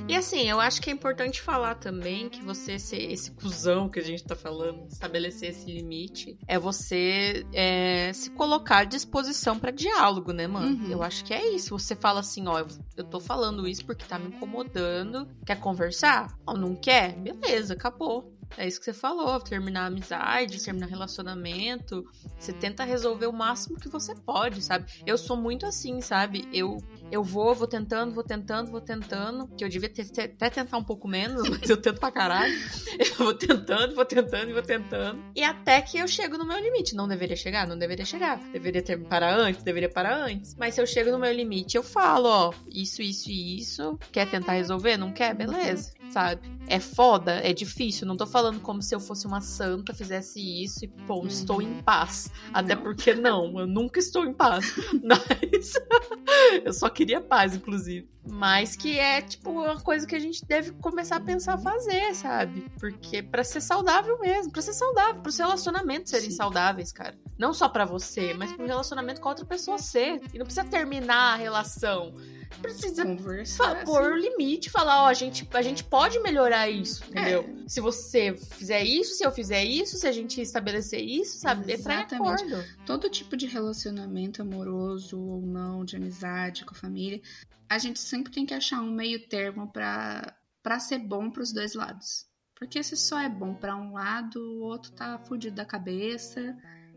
E 0.07 0.15
assim, 0.15 0.49
eu 0.49 0.60
acho 0.60 0.81
que 0.81 0.89
é 0.89 0.93
importante 0.93 1.41
falar 1.41 1.75
também 1.75 2.27
que 2.27 2.41
você 2.41 2.77
ser 2.77 3.12
esse 3.12 3.31
cuzão 3.31 3.88
que 3.88 3.97
a 3.97 4.03
gente 4.03 4.23
tá 4.23 4.36
falando, 4.36 4.86
estabelecer 4.88 5.51
esse 5.51 5.71
limite, 5.71 6.38
é 6.47 6.60
você 6.60 7.45
é, 7.53 8.12
se 8.12 8.29
colocar 8.31 8.79
à 8.79 8.84
disposição 8.84 9.57
para 9.57 9.71
diálogo, 9.71 10.34
né, 10.34 10.47
mano? 10.47 10.84
Uhum. 10.84 10.91
Eu 10.91 11.01
acho 11.01 11.23
que 11.23 11.34
é 11.34 11.53
isso. 11.53 11.77
Você 11.77 11.95
fala 11.95 12.19
assim, 12.19 12.45
ó, 12.47 12.65
eu 12.97 13.03
tô 13.05 13.21
falando 13.21 13.67
isso 13.67 13.86
porque 13.86 14.03
tá 14.03 14.19
me 14.19 14.27
incomodando. 14.27 15.27
Quer 15.45 15.60
conversar? 15.60 16.38
Ó, 16.45 16.57
não 16.57 16.75
quer? 16.75 17.15
Beleza, 17.15 17.73
acabou. 17.73 18.36
É 18.57 18.67
isso 18.67 18.79
que 18.79 18.86
você 18.86 18.93
falou, 18.93 19.39
terminar 19.39 19.84
a 19.84 19.86
amizade, 19.86 20.62
terminar 20.62 20.88
relacionamento. 20.88 22.03
Você 22.38 22.51
tenta 22.51 22.84
resolver 22.84 23.27
o 23.27 23.34
máximo 23.34 23.79
que 23.79 23.88
você 23.88 24.13
pode, 24.13 24.62
sabe? 24.62 24.91
Eu 25.05 25.17
sou 25.17 25.38
muito 25.38 25.65
assim, 25.65 26.01
sabe? 26.01 26.47
Eu 26.51 26.77
eu 27.12 27.24
vou, 27.24 27.54
vou 27.54 27.67
tentando, 27.67 28.13
vou 28.13 28.24
tentando, 28.24 28.71
vou 28.71 28.82
tentando. 28.82 29.47
Que 29.58 29.63
eu 29.63 29.69
devia 29.69 29.89
ter, 29.89 30.06
até 30.24 30.50
tentar 30.50 30.78
um 30.78 30.84
pouco 30.84 31.08
menos, 31.08 31.47
mas 31.50 31.69
eu 31.69 31.78
tento 31.78 32.00
pra 32.00 32.12
caralho. 32.12 32.54
Eu 32.97 33.26
vou 33.26 33.34
tentando, 33.34 33.95
vou 33.95 34.06
tentando, 34.06 34.54
vou 34.54 34.62
tentando. 34.62 35.24
E 35.36 35.43
até 35.43 35.82
que 35.82 35.97
eu 35.97 36.08
chego 36.08 36.38
no 36.38 36.45
meu 36.45 36.60
limite. 36.60 36.95
Não 36.95 37.08
deveria 37.08 37.36
chegar? 37.36 37.67
Não 37.67 37.78
deveria 37.78 38.06
chegar. 38.06 38.38
Deveria 38.52 38.82
ter 38.82 38.97
parar 38.97 39.36
antes, 39.36 39.63
deveria 39.63 39.89
parar 39.89 40.15
antes. 40.15 40.56
Mas 40.56 40.76
se 40.76 40.82
eu 40.82 40.88
chego 40.88 41.12
no 41.12 41.19
meu 41.19 41.32
limite, 41.32 41.76
eu 41.76 41.84
falo, 41.84 42.28
ó, 42.28 42.54
isso, 42.69 43.02
isso 43.02 43.30
e 43.30 43.60
isso. 43.60 44.00
Quer 44.12 44.30
tentar 44.30 44.54
resolver? 44.54 44.97
Não 44.97 45.12
quer? 45.12 45.34
Beleza 45.34 46.00
sabe? 46.12 46.50
É 46.67 46.80
foda, 46.80 47.34
é 47.43 47.54
difícil. 47.54 48.08
Não 48.08 48.15
tô 48.15 48.26
falando 48.26 48.60
como 48.60 48.82
se 48.82 48.93
eu 48.93 49.00
fosse 49.00 49.26
uma 49.26 49.41
santa, 49.41 49.93
fizesse 49.93 50.39
isso 50.63 50.86
e, 50.86 50.88
pô, 50.88 51.15
uhum. 51.15 51.28
estou 51.28 51.62
em 51.62 51.82
paz. 51.82 52.32
Até 52.54 52.76
não. 52.76 52.84
porque 52.84 53.13
não, 53.13 53.60
eu 53.60 53.67
nunca 53.67 54.00
estou 54.00 54.26
em 54.26 54.34
paz. 54.34 54.74
Mas 55.04 55.74
eu 56.63 56.74
só 56.74 56.89
queria 56.89 57.21
paz, 57.21 57.56
inclusive. 57.56 58.10
Mas 58.30 58.76
que 58.76 59.00
é, 59.00 59.21
tipo, 59.21 59.50
uma 59.50 59.82
coisa 59.82 60.06
que 60.06 60.15
a 60.15 60.19
gente 60.19 60.45
deve 60.45 60.71
começar 60.74 61.15
a 61.15 61.19
pensar 61.19 61.56
a 61.56 61.58
fazer, 61.58 62.13
sabe? 62.13 62.65
Porque 62.80 63.24
para 63.24 63.43
ser 63.43 63.62
saudável 63.62 64.19
mesmo, 64.19 64.52
para 64.52 64.62
ser 64.62 64.74
saudável, 64.74 65.21
para 65.21 65.30
os 65.30 65.38
relacionamentos 65.38 66.12
serem 66.12 66.30
Sim. 66.30 66.38
saudáveis, 66.38 66.91
cara. 66.91 67.17
Não 67.38 67.54
só 67.54 67.67
para 67.67 67.84
você, 67.84 68.34
mas 68.36 68.54
pro 68.54 68.65
relacionamento 68.65 69.19
com 69.19 69.28
a 69.28 69.32
outra 69.32 69.45
pessoa 69.45 69.80
ser. 69.80 70.21
E 70.34 70.38
não 70.38 70.45
precisa 70.45 70.63
terminar 70.65 71.34
a 71.34 71.36
relação 71.36 72.13
precisa 72.59 73.05
Conversar, 73.05 73.83
pôr 73.85 74.11
o 74.11 74.15
limite, 74.15 74.69
falar, 74.69 75.03
ó, 75.03 75.07
a 75.07 75.13
gente, 75.13 75.47
a 75.53 75.61
gente 75.61 75.83
pode 75.83 76.19
melhorar 76.19 76.69
isso, 76.69 77.03
entendeu? 77.09 77.41
É. 77.65 77.69
Se 77.69 77.79
você 77.81 78.35
fizer 78.35 78.83
isso, 78.83 79.15
se 79.15 79.25
eu 79.25 79.31
fizer 79.31 79.63
isso, 79.63 79.97
se 79.97 80.07
a 80.07 80.11
gente 80.11 80.41
estabelecer 80.41 81.01
isso, 81.01 81.39
sabe? 81.39 81.71
Exatamente. 81.71 82.45
Todo 82.85 83.09
tipo 83.09 83.37
de 83.37 83.45
relacionamento 83.45 84.41
amoroso 84.41 85.19
ou 85.19 85.41
não, 85.41 85.85
de 85.85 85.95
amizade 85.95 86.65
com 86.65 86.73
a 86.73 86.77
família, 86.77 87.21
a 87.69 87.77
gente 87.77 87.99
sempre 87.99 88.31
tem 88.31 88.45
que 88.45 88.53
achar 88.53 88.81
um 88.81 88.91
meio 88.91 89.27
termo 89.27 89.71
para 89.71 90.35
para 90.61 90.79
ser 90.79 90.99
bom 90.99 91.29
para 91.29 91.41
os 91.41 91.51
dois 91.51 91.73
lados. 91.73 92.27
Porque 92.55 92.83
se 92.83 92.95
só 92.95 93.19
é 93.19 93.27
bom 93.27 93.55
para 93.55 93.75
um 93.75 93.93
lado, 93.93 94.39
o 94.39 94.61
outro 94.61 94.91
tá 94.91 95.17
fudido 95.17 95.55
da 95.55 95.65
cabeça. 95.65 96.55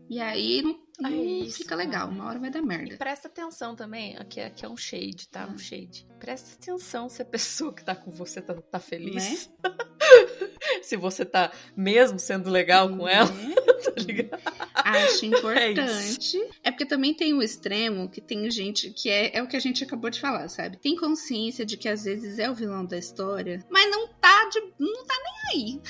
E 0.09 0.19
aí 0.19 0.61
não 0.61 0.85
não 0.99 1.11
isso, 1.11 1.57
fica 1.57 1.75
legal, 1.75 2.07
uma 2.09 2.25
hora 2.25 2.39
vai 2.39 2.49
dar 2.49 2.61
merda. 2.61 2.93
E 2.93 2.97
presta 2.97 3.27
atenção 3.27 3.75
também, 3.75 4.15
aqui, 4.17 4.39
aqui 4.39 4.65
é 4.65 4.69
um 4.69 4.77
shade, 4.77 5.27
tá? 5.27 5.45
Um 5.45 5.57
shade. 5.57 6.07
Presta 6.19 6.55
atenção 6.55 7.09
se 7.09 7.21
a 7.21 7.25
pessoa 7.25 7.73
que 7.73 7.83
tá 7.83 7.93
com 7.93 8.11
você 8.11 8.41
tá, 8.41 8.53
tá 8.53 8.79
feliz. 8.79 9.49
Né? 9.61 9.75
se 10.81 10.95
você 10.95 11.25
tá 11.25 11.51
mesmo 11.75 12.17
sendo 12.17 12.49
legal 12.49 12.87
com 12.95 13.07
ela, 13.07 13.29
né? 13.29 13.55
tá 13.83 14.01
ligado? 14.01 14.41
Acho 14.73 15.25
é 15.25 15.27
importante. 15.27 16.37
É, 16.37 16.69
é, 16.69 16.71
porque 16.71 16.85
também 16.85 17.13
tem 17.13 17.33
o 17.33 17.43
extremo 17.43 18.09
que 18.09 18.21
tem 18.21 18.49
gente 18.49 18.89
que 18.91 19.09
é, 19.09 19.37
é 19.37 19.43
o 19.43 19.47
que 19.47 19.57
a 19.57 19.61
gente 19.61 19.83
acabou 19.83 20.09
de 20.09 20.21
falar, 20.21 20.47
sabe? 20.47 20.77
Tem 20.77 20.95
consciência 20.95 21.65
de 21.65 21.75
que 21.75 21.89
às 21.89 22.05
vezes 22.05 22.39
é 22.39 22.49
o 22.49 22.55
vilão 22.55 22.85
da 22.85 22.97
história, 22.97 23.65
mas 23.69 23.91
não 23.91 24.07
tá 24.07 24.47
de, 24.49 24.61
não 24.79 25.05
tá 25.05 25.15
nem 25.23 25.35
aí. 25.53 25.81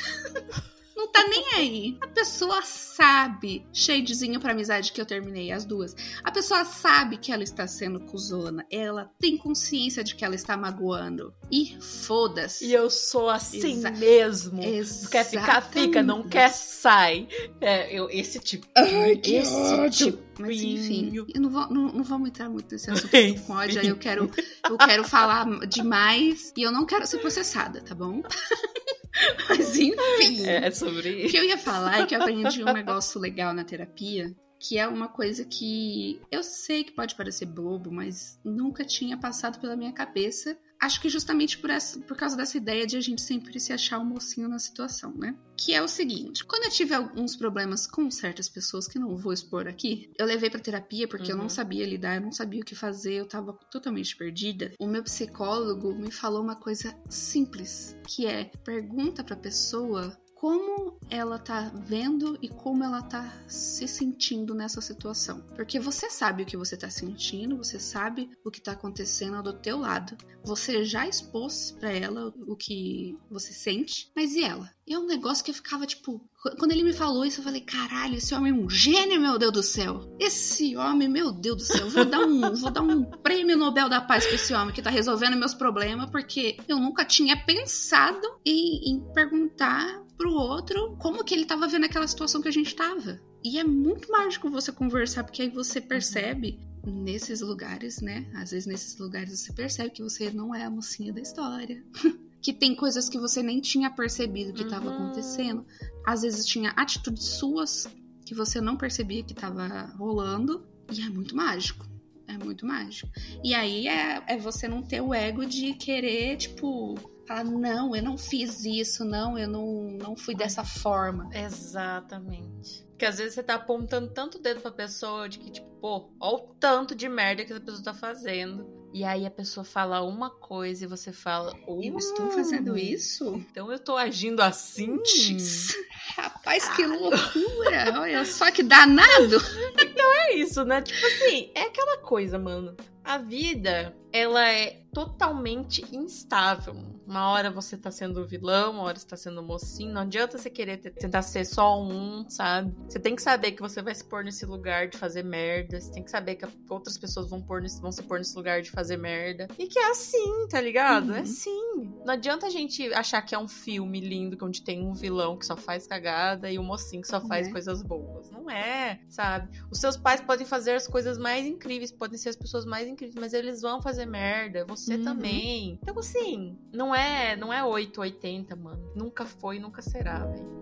Não 0.95 1.11
tá 1.11 1.27
nem 1.27 1.45
aí. 1.55 1.97
A 2.01 2.07
pessoa 2.07 2.61
sabe, 2.61 3.65
shadezinho 3.73 4.39
pra 4.39 4.53
amizade 4.53 4.91
que 4.93 5.01
eu 5.01 5.05
terminei, 5.05 5.51
as 5.51 5.65
duas. 5.65 5.95
A 6.23 6.31
pessoa 6.31 6.63
sabe 6.63 7.17
que 7.17 7.31
ela 7.31 7.43
está 7.43 7.67
sendo 7.67 7.99
cuzona. 7.99 8.65
Ela 8.71 9.11
tem 9.19 9.37
consciência 9.37 10.03
de 10.03 10.15
que 10.15 10.23
ela 10.23 10.35
está 10.35 10.55
magoando. 10.55 11.33
E 11.51 11.77
foda-se. 11.81 12.65
E 12.65 12.73
eu 12.73 12.89
sou 12.89 13.29
assim 13.29 13.79
Exa- 13.79 13.91
mesmo. 13.91 14.63
Exatamente. 14.63 15.09
Quer 15.11 15.25
ficar, 15.25 15.61
fica. 15.61 16.03
Não 16.03 16.23
quer, 16.23 16.49
sai. 16.51 17.27
É, 17.59 17.93
eu, 17.93 18.09
esse 18.09 18.39
tipo. 18.39 18.65
Ai, 18.75 19.17
que 19.17 19.35
esse 19.35 19.53
ódio. 19.53 20.11
tipo. 20.11 20.25
Mas 20.37 20.61
enfim, 20.61 21.11
eu 21.15 21.25
não, 21.41 21.49
vou, 21.49 21.69
não, 21.69 21.87
não 21.93 22.03
vamos 22.03 22.27
entrar 22.27 22.49
muito 22.49 22.69
nesse 22.69 22.89
assunto 22.91 23.09
com 23.45 23.53
ódio. 23.53 23.79
aí 23.79 23.87
Eu 23.87 23.95
quero, 23.95 24.29
eu 24.69 24.77
quero 24.77 25.03
falar 25.05 25.45
demais 25.65 26.51
e 26.57 26.63
eu 26.63 26.73
não 26.73 26.85
quero 26.85 27.07
ser 27.07 27.19
processada, 27.19 27.81
tá 27.81 27.95
bom? 27.95 28.21
Mas 29.49 29.75
enfim. 29.77 30.45
É 30.45 30.69
sobre 30.71 31.09
O 31.09 31.17
isso. 31.19 31.29
que 31.29 31.37
eu 31.37 31.43
ia 31.43 31.57
falar 31.57 32.01
é 32.01 32.05
que 32.05 32.15
eu 32.15 32.21
aprendi 32.21 32.63
um 32.63 32.73
negócio 32.73 33.19
legal 33.19 33.53
na 33.53 33.63
terapia, 33.63 34.35
que 34.59 34.77
é 34.77 34.87
uma 34.87 35.07
coisa 35.07 35.45
que 35.45 36.19
eu 36.31 36.43
sei 36.43 36.83
que 36.83 36.91
pode 36.91 37.15
parecer 37.15 37.45
bobo, 37.45 37.91
mas 37.91 38.39
nunca 38.43 38.83
tinha 38.83 39.17
passado 39.17 39.59
pela 39.59 39.75
minha 39.75 39.93
cabeça. 39.93 40.57
Acho 40.85 41.01
que 41.01 41.09
justamente 41.09 41.57
por, 41.57 41.71
essa, 41.71 41.99
por 42.01 42.15
causa 42.15 42.37
dessa 42.37 42.57
ideia 42.57 42.85
de 42.85 42.95
a 42.95 43.01
gente 43.01 43.19
sempre 43.19 43.59
se 43.59 43.73
achar 43.73 43.97
um 43.97 44.05
mocinho 44.05 44.47
na 44.47 44.59
situação, 44.59 45.11
né? 45.17 45.35
Que 45.57 45.73
é 45.73 45.81
o 45.81 45.87
seguinte: 45.87 46.45
quando 46.45 46.65
eu 46.65 46.69
tive 46.69 46.93
alguns 46.93 47.35
problemas 47.35 47.87
com 47.87 48.11
certas 48.11 48.47
pessoas, 48.47 48.87
que 48.87 48.99
não 48.99 49.17
vou 49.17 49.33
expor 49.33 49.67
aqui, 49.67 50.11
eu 50.15 50.27
levei 50.27 50.47
pra 50.47 50.59
terapia 50.59 51.07
porque 51.07 51.31
eu 51.31 51.35
não 51.35 51.45
Uhum. 51.45 51.49
sabia 51.49 51.87
lidar, 51.87 52.17
eu 52.17 52.21
não 52.21 52.31
sabia 52.31 52.61
o 52.61 52.63
que 52.63 52.75
fazer, 52.75 53.13
eu 53.13 53.27
tava 53.27 53.57
totalmente 53.71 54.15
perdida. 54.15 54.73
O 54.79 54.85
meu 54.85 55.01
psicólogo 55.01 55.91
me 55.95 56.11
falou 56.11 56.43
uma 56.43 56.55
coisa 56.55 56.95
simples, 57.09 57.97
que 58.05 58.27
é 58.27 58.51
pergunta 58.63 59.23
pra 59.23 59.35
pessoa 59.35 60.15
como 60.35 60.99
ela 61.09 61.39
tá 61.39 61.71
vendo 61.73 62.37
e 62.41 62.49
como 62.49 62.83
ela 62.83 63.01
tá 63.01 63.33
se 63.47 63.87
sentindo 63.87 64.53
nessa 64.53 64.81
situação. 64.81 65.41
Porque 65.55 65.79
você 65.79 66.09
sabe 66.09 66.43
o 66.43 66.45
que 66.45 66.57
você 66.57 66.75
tá 66.75 66.89
sentindo, 66.89 67.57
você 67.57 67.79
sabe 67.79 68.29
o 68.43 68.51
que 68.51 68.61
tá 68.61 68.73
acontecendo 68.73 69.41
do 69.41 69.53
teu 69.53 69.79
lado. 69.79 70.15
Você 70.43 70.83
já 70.83 71.07
expôs 71.07 71.71
pra 71.79 71.91
ela 71.91 72.33
o 72.45 72.55
que 72.55 73.17
você 73.31 73.53
sente, 73.53 74.11
mas 74.15 74.35
e 74.35 74.43
ela? 74.43 74.69
E 74.85 74.93
é 74.93 74.99
um 74.99 75.07
negócio 75.07 75.43
que 75.43 75.49
eu 75.49 75.55
ficava 75.55 75.87
tipo, 75.87 76.21
quando 76.59 76.71
ele 76.71 76.83
me 76.83 76.93
falou 76.93 77.25
isso, 77.25 77.39
eu 77.39 77.43
falei, 77.43 77.61
caralho, 77.61 78.17
esse 78.17 78.35
homem 78.35 78.51
é 78.51 78.55
um 78.55 78.69
gênio, 78.69 79.19
meu 79.19 79.39
Deus 79.39 79.53
do 79.53 79.63
céu. 79.63 80.15
Esse 80.19 80.75
homem, 80.75 81.07
meu 81.07 81.31
Deus 81.31 81.57
do 81.57 81.63
céu, 81.63 81.89
vou 81.89 82.05
dar 82.05 82.19
um, 82.19 82.53
vou 82.53 82.69
dar 82.69 82.81
um 82.81 83.03
prêmio 83.03 83.57
Nobel 83.57 83.89
da 83.89 84.01
Paz 84.01 84.25
pra 84.27 84.35
esse 84.35 84.53
homem 84.53 84.75
que 84.75 84.81
tá 84.81 84.91
resolvendo 84.91 85.37
meus 85.37 85.55
problemas, 85.55 86.09
porque 86.11 86.57
eu 86.67 86.77
nunca 86.77 87.03
tinha 87.03 87.35
pensado 87.45 88.21
em, 88.45 88.91
em 88.91 88.99
perguntar 89.13 90.04
pro 90.17 90.31
outro 90.33 90.95
como 90.97 91.23
que 91.23 91.33
ele 91.33 91.45
tava 91.45 91.67
vendo 91.67 91.85
aquela 91.85 92.07
situação 92.07 92.41
que 92.41 92.47
a 92.47 92.51
gente 92.51 92.75
tava. 92.75 93.19
E 93.43 93.59
é 93.59 93.63
muito 93.63 94.11
mágico 94.11 94.49
você 94.49 94.71
conversar, 94.71 95.23
porque 95.23 95.41
aí 95.43 95.49
você 95.49 95.79
percebe 95.79 96.59
nesses 96.85 97.41
lugares, 97.41 98.01
né? 98.01 98.29
Às 98.35 98.51
vezes 98.51 98.65
nesses 98.67 98.97
lugares 98.97 99.39
você 99.39 99.53
percebe 99.53 99.89
que 99.91 100.01
você 100.03 100.31
não 100.31 100.53
é 100.53 100.63
a 100.63 100.69
mocinha 100.69 101.13
da 101.13 101.21
história. 101.21 101.83
que 102.41 102.53
tem 102.53 102.75
coisas 102.75 103.09
que 103.09 103.17
você 103.19 103.41
nem 103.41 103.59
tinha 103.59 103.89
percebido 103.89 104.53
que 104.53 104.61
estava 104.63 104.87
Uhum. 104.89 104.93
acontecendo. 104.93 105.65
Às 106.05 106.21
vezes 106.21 106.45
tinha 106.45 106.69
atitudes 106.71 107.23
suas 107.23 107.87
que 108.25 108.35
você 108.35 108.61
não 108.61 108.77
percebia 108.77 109.23
que 109.23 109.33
estava 109.33 109.91
rolando. 109.97 110.67
E 110.91 111.01
é 111.01 111.09
muito 111.09 111.35
mágico. 111.35 111.85
É 112.27 112.37
muito 112.37 112.65
mágico. 112.65 113.09
E 113.43 113.53
aí 113.53 113.87
é, 113.87 114.23
é 114.27 114.37
você 114.37 114.67
não 114.67 114.81
ter 114.83 115.01
o 115.01 115.13
ego 115.13 115.45
de 115.45 115.73
querer, 115.73 116.37
tipo, 116.37 116.95
falar, 117.27 117.43
não, 117.43 117.95
eu 117.95 118.03
não 118.03 118.17
fiz 118.17 118.63
isso, 118.65 119.03
não, 119.05 119.37
eu 119.37 119.47
não, 119.47 119.83
não 119.91 120.15
fui 120.15 120.35
dessa 120.35 120.63
forma. 120.63 121.29
Exatamente. 121.33 122.85
Porque 122.89 123.05
às 123.05 123.17
vezes 123.17 123.33
você 123.33 123.43
tá 123.43 123.55
apontando 123.55 124.07
tanto 124.09 124.37
o 124.37 124.41
dedo 124.41 124.61
pra 124.61 124.71
pessoa 124.71 125.27
de 125.27 125.39
que, 125.39 125.51
tipo, 125.51 125.67
pô, 125.81 126.09
ó 126.19 126.35
o 126.35 126.39
tanto 126.59 126.95
de 126.95 127.09
merda 127.09 127.43
que 127.43 127.51
essa 127.51 127.61
pessoa 127.61 127.83
tá 127.83 127.93
fazendo. 127.93 128.73
E 128.93 129.03
aí 129.03 129.25
a 129.25 129.31
pessoa 129.31 129.65
fala 129.65 130.01
uma 130.01 130.29
coisa 130.29 130.85
e 130.85 130.87
você 130.87 131.11
fala. 131.11 131.53
Eu 131.67 131.97
estou 131.97 132.27
"Hum, 132.27 132.31
fazendo 132.31 132.77
isso? 132.77 133.35
Então 133.51 133.69
eu 133.69 133.77
tô 133.77 133.97
agindo 133.97 134.41
assim? 134.41 134.95
Putz, 134.95 135.75
Rapaz, 136.15 136.69
que 136.69 136.85
loucura! 136.85 137.99
Olha 137.99 138.23
só 138.23 138.49
que 138.51 138.63
danado! 138.63 139.37
É 140.27 140.33
isso, 140.35 140.65
né? 140.65 140.81
Tipo 140.81 141.05
assim, 141.05 141.51
é 141.53 141.63
aquela 141.63 141.97
coisa, 141.97 142.39
mano. 142.39 142.75
A 143.03 143.19
vida, 143.19 143.95
ela 144.17 144.47
é 144.49 144.81
totalmente 144.93 145.83
instável. 145.93 146.73
Uma 147.05 147.29
hora 147.29 147.51
você 147.51 147.77
tá 147.77 147.91
sendo 147.91 148.25
vilão, 148.25 148.71
uma 148.73 148.83
hora 148.83 148.97
você 148.97 149.05
tá 149.05 149.17
sendo 149.17 149.43
mocinho. 149.43 149.93
Não 149.93 150.01
adianta 150.01 150.37
você 150.37 150.49
querer 150.49 150.77
te- 150.77 150.89
tentar 150.89 151.21
ser 151.21 151.45
só 151.45 151.79
um, 151.81 152.25
sabe? 152.29 152.73
Você 152.89 152.97
tem 152.99 153.13
que 153.15 153.21
saber 153.21 153.51
que 153.51 153.61
você 153.61 153.81
vai 153.81 153.93
se 153.93 154.03
pôr 154.05 154.23
nesse 154.23 154.45
lugar 154.45 154.87
de 154.87 154.97
fazer 154.97 155.21
merda. 155.23 155.79
Você 155.81 155.91
tem 155.91 156.03
que 156.03 156.09
saber 156.09 156.35
que 156.35 156.47
outras 156.69 156.97
pessoas 156.97 157.29
vão, 157.29 157.41
pôr 157.41 157.61
nesse- 157.61 157.81
vão 157.81 157.91
se 157.91 158.01
pôr 158.03 158.17
nesse 158.19 158.35
lugar 158.37 158.61
de 158.61 158.71
fazer 158.71 158.95
merda. 158.97 159.47
E 159.59 159.67
que 159.67 159.77
é 159.77 159.91
assim, 159.91 160.47
tá 160.49 160.61
ligado? 160.61 161.11
É 161.11 161.17
Uhum. 161.17 161.21
assim. 161.21 161.93
Não 162.05 162.13
adianta 162.13 162.47
a 162.47 162.49
gente 162.49 162.91
achar 162.93 163.21
que 163.21 163.35
é 163.35 163.39
um 163.39 163.47
filme 163.49 163.99
lindo, 163.99 164.37
onde 164.41 164.61
tem 164.63 164.81
um 164.81 164.93
vilão 164.93 165.37
que 165.37 165.45
só 165.45 165.57
faz 165.57 165.85
cagada 165.85 166.49
e 166.49 166.57
um 166.57 166.63
mocinho 166.63 167.01
que 167.01 167.07
só 167.09 167.19
faz 167.19 167.47
é. 167.47 167.51
coisas 167.51 167.81
boas. 167.83 168.31
Não 168.31 168.49
é, 168.49 169.01
sabe? 169.09 169.49
Os 169.69 169.79
seus 169.79 169.97
pais 169.97 170.21
podem 170.21 170.45
fazer 170.47 170.71
as 170.71 170.87
coisas 170.87 171.17
mais 171.17 171.45
incríveis, 171.45 171.91
podem 171.91 172.17
ser 172.17 172.29
as 172.29 172.35
pessoas 172.35 172.65
mais 172.65 172.87
incríveis, 172.87 173.15
mas 173.19 173.33
eles 173.33 173.61
vão 173.61 173.81
fazer 173.81 174.04
merda, 174.05 174.65
você 174.65 174.95
Uhum. 174.95 175.03
também. 175.03 175.79
Então, 175.81 175.97
assim, 175.99 176.57
não 176.73 176.93
é, 176.93 177.35
não 177.35 177.51
é 177.53 177.63
880, 177.63 178.55
mano. 178.55 178.91
Nunca 178.95 179.25
foi, 179.25 179.59
nunca 179.59 179.81
será, 179.81 180.25
velho. 180.25 180.55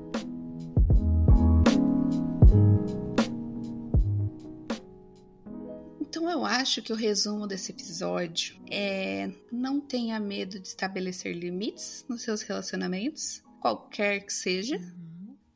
Então 6.00 6.30
eu 6.30 6.46
acho 6.46 6.82
que 6.82 6.94
o 6.94 6.96
resumo 6.96 7.48
desse 7.48 7.72
episódio 7.72 8.56
é 8.70 9.32
não 9.52 9.80
tenha 9.80 10.20
medo 10.20 10.60
de 10.60 10.68
estabelecer 10.68 11.36
limites 11.36 12.06
nos 12.08 12.22
seus 12.22 12.42
relacionamentos, 12.42 13.42
qualquer 13.60 14.20
que 14.26 14.34
seja. 14.34 14.80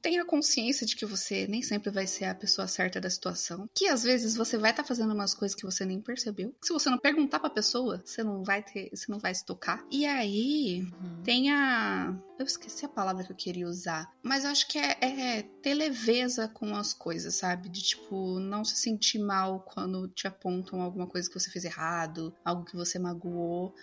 Tenha 0.07 0.23
consciência 0.23 0.87
de 0.87 0.95
que 0.95 1.05
você 1.05 1.45
nem 1.47 1.61
sempre 1.61 1.89
vai 1.91 2.07
ser 2.07 2.23
a 2.23 2.33
pessoa 2.33 2.65
certa 2.65 2.97
da 3.01 3.09
situação. 3.09 3.69
Que 3.75 3.89
às 3.89 4.03
vezes 4.03 4.37
você 4.37 4.57
vai 4.57 4.71
estar 4.71 4.85
fazendo 4.85 5.13
umas 5.13 5.33
coisas 5.33 5.53
que 5.53 5.65
você 5.65 5.83
nem 5.85 5.99
percebeu. 5.99 6.55
Se 6.63 6.71
você 6.71 6.89
não 6.89 6.97
perguntar 6.97 7.41
pra 7.41 7.49
pessoa, 7.49 8.01
você 8.05 8.23
não 8.23 8.41
vai 8.41 8.63
ter, 8.63 8.89
você 8.89 9.11
não 9.11 9.19
vai 9.19 9.35
se 9.35 9.45
tocar. 9.45 9.85
E 9.91 10.05
aí, 10.05 10.81
Uhum. 11.03 11.23
tenha. 11.25 12.17
Eu 12.39 12.45
esqueci 12.45 12.85
a 12.85 12.89
palavra 12.89 13.25
que 13.25 13.33
eu 13.33 13.35
queria 13.35 13.67
usar. 13.67 14.09
Mas 14.23 14.45
eu 14.45 14.51
acho 14.51 14.65
que 14.69 14.77
é, 14.79 14.97
é 15.01 15.43
ter 15.61 15.73
leveza 15.73 16.47
com 16.47 16.73
as 16.73 16.93
coisas, 16.93 17.35
sabe? 17.35 17.67
De 17.67 17.81
tipo, 17.81 18.39
não 18.39 18.63
se 18.63 18.77
sentir 18.77 19.19
mal 19.19 19.59
quando 19.59 20.07
te 20.07 20.25
apontam 20.25 20.79
alguma 20.81 21.07
coisa 21.07 21.27
que 21.29 21.37
você 21.37 21.49
fez 21.51 21.65
errado, 21.65 22.33
algo 22.45 22.63
que 22.63 22.77
você 22.77 22.97
magoou. 22.97 23.73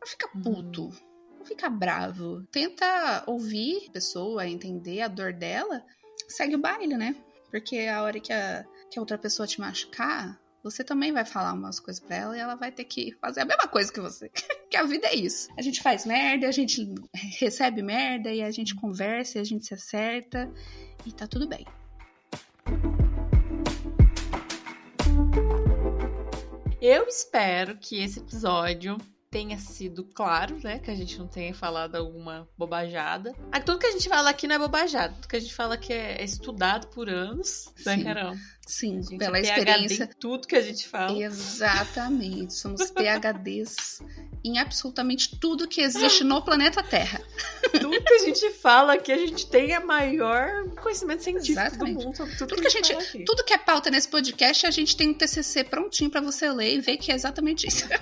Não 0.00 0.06
fica 0.06 0.30
Uhum. 0.32 0.42
puto. 0.42 0.90
Não 1.42 1.48
fica 1.48 1.68
bravo. 1.68 2.44
Tenta 2.52 3.24
ouvir 3.26 3.86
a 3.88 3.90
pessoa, 3.90 4.46
entender 4.46 5.00
a 5.00 5.08
dor 5.08 5.32
dela. 5.32 5.84
Segue 6.28 6.54
o 6.54 6.58
baile, 6.58 6.96
né? 6.96 7.16
Porque 7.50 7.80
a 7.80 8.00
hora 8.00 8.20
que 8.20 8.32
a, 8.32 8.64
que 8.88 8.96
a 8.96 9.02
outra 9.02 9.18
pessoa 9.18 9.44
te 9.44 9.58
machucar, 9.58 10.40
você 10.62 10.84
também 10.84 11.10
vai 11.10 11.24
falar 11.24 11.52
umas 11.52 11.80
coisas 11.80 12.00
pra 12.00 12.14
ela 12.14 12.36
e 12.36 12.40
ela 12.40 12.54
vai 12.54 12.70
ter 12.70 12.84
que 12.84 13.10
fazer 13.20 13.40
a 13.40 13.44
mesma 13.44 13.66
coisa 13.66 13.92
que 13.92 14.00
você. 14.00 14.30
que 14.70 14.76
a 14.76 14.84
vida 14.84 15.08
é 15.08 15.16
isso. 15.16 15.48
A 15.58 15.62
gente 15.62 15.82
faz 15.82 16.06
merda, 16.06 16.46
a 16.46 16.52
gente 16.52 16.94
recebe 17.40 17.82
merda 17.82 18.30
e 18.30 18.40
a 18.40 18.52
gente 18.52 18.76
conversa 18.76 19.38
e 19.38 19.40
a 19.40 19.44
gente 19.44 19.66
se 19.66 19.74
acerta 19.74 20.48
e 21.04 21.10
tá 21.10 21.26
tudo 21.26 21.48
bem. 21.48 21.66
Eu 26.80 27.08
espero 27.08 27.76
que 27.78 28.00
esse 28.00 28.20
episódio 28.20 28.96
tenha 29.32 29.58
sido 29.58 30.04
claro, 30.04 30.60
né? 30.62 30.78
Que 30.78 30.90
a 30.90 30.94
gente 30.94 31.18
não 31.18 31.26
tenha 31.26 31.54
falado 31.54 31.96
alguma 31.96 32.46
bobajada. 32.56 33.34
Ah, 33.50 33.58
tudo 33.58 33.78
que 33.78 33.86
a 33.86 33.92
gente 33.92 34.06
fala 34.06 34.28
aqui 34.28 34.46
não 34.46 34.56
é 34.56 34.58
bobajada. 34.58 35.14
Tudo 35.14 35.28
que 35.28 35.36
a 35.36 35.40
gente 35.40 35.54
fala 35.54 35.74
aqui 35.74 35.90
é 35.90 36.22
estudado 36.22 36.88
por 36.88 37.08
anos. 37.08 37.72
Né, 37.86 37.96
Sim. 37.96 38.04
Carol? 38.04 38.34
Sim, 38.66 39.02
gente 39.02 39.18
pela 39.18 39.38
é 39.38 39.40
experiência. 39.42 40.08
tudo 40.18 40.46
que 40.46 40.54
a 40.54 40.60
gente 40.60 40.86
fala. 40.86 41.18
Exatamente. 41.20 42.54
Somos 42.54 42.90
PHDs 42.90 44.00
em 44.44 44.58
absolutamente 44.58 45.38
tudo 45.38 45.68
que 45.68 45.80
existe 45.80 46.24
no 46.24 46.42
planeta 46.42 46.82
Terra. 46.82 47.20
tudo 47.72 48.02
que 48.02 48.14
a 48.14 48.18
gente 48.18 48.50
fala 48.52 48.94
aqui, 48.94 49.12
a 49.12 49.16
gente 49.16 49.46
tem 49.46 49.72
a 49.74 49.80
maior 49.80 50.68
conhecimento 50.80 51.22
científico 51.22 51.60
Exatamente. 51.60 51.98
do 51.98 52.04
mundo 52.04 52.16
tudo, 52.16 52.46
Tudo 52.48 52.62
que 52.62 52.68
a 52.68 52.70
que 52.70 52.78
a 52.92 53.00
gente. 53.00 53.24
Tudo 53.24 53.44
que 53.44 53.52
é 53.52 53.58
pauta 53.58 53.90
nesse 53.90 54.08
podcast, 54.08 54.66
a 54.66 54.70
gente 54.70 54.96
tem 54.96 55.10
um 55.10 55.14
TCC 55.14 55.64
prontinho 55.64 56.10
pra 56.10 56.20
você 56.20 56.50
ler 56.50 56.74
e 56.74 56.80
ver 56.80 56.96
que 56.96 57.12
é 57.12 57.14
exatamente 57.14 57.66
isso. 57.66 57.86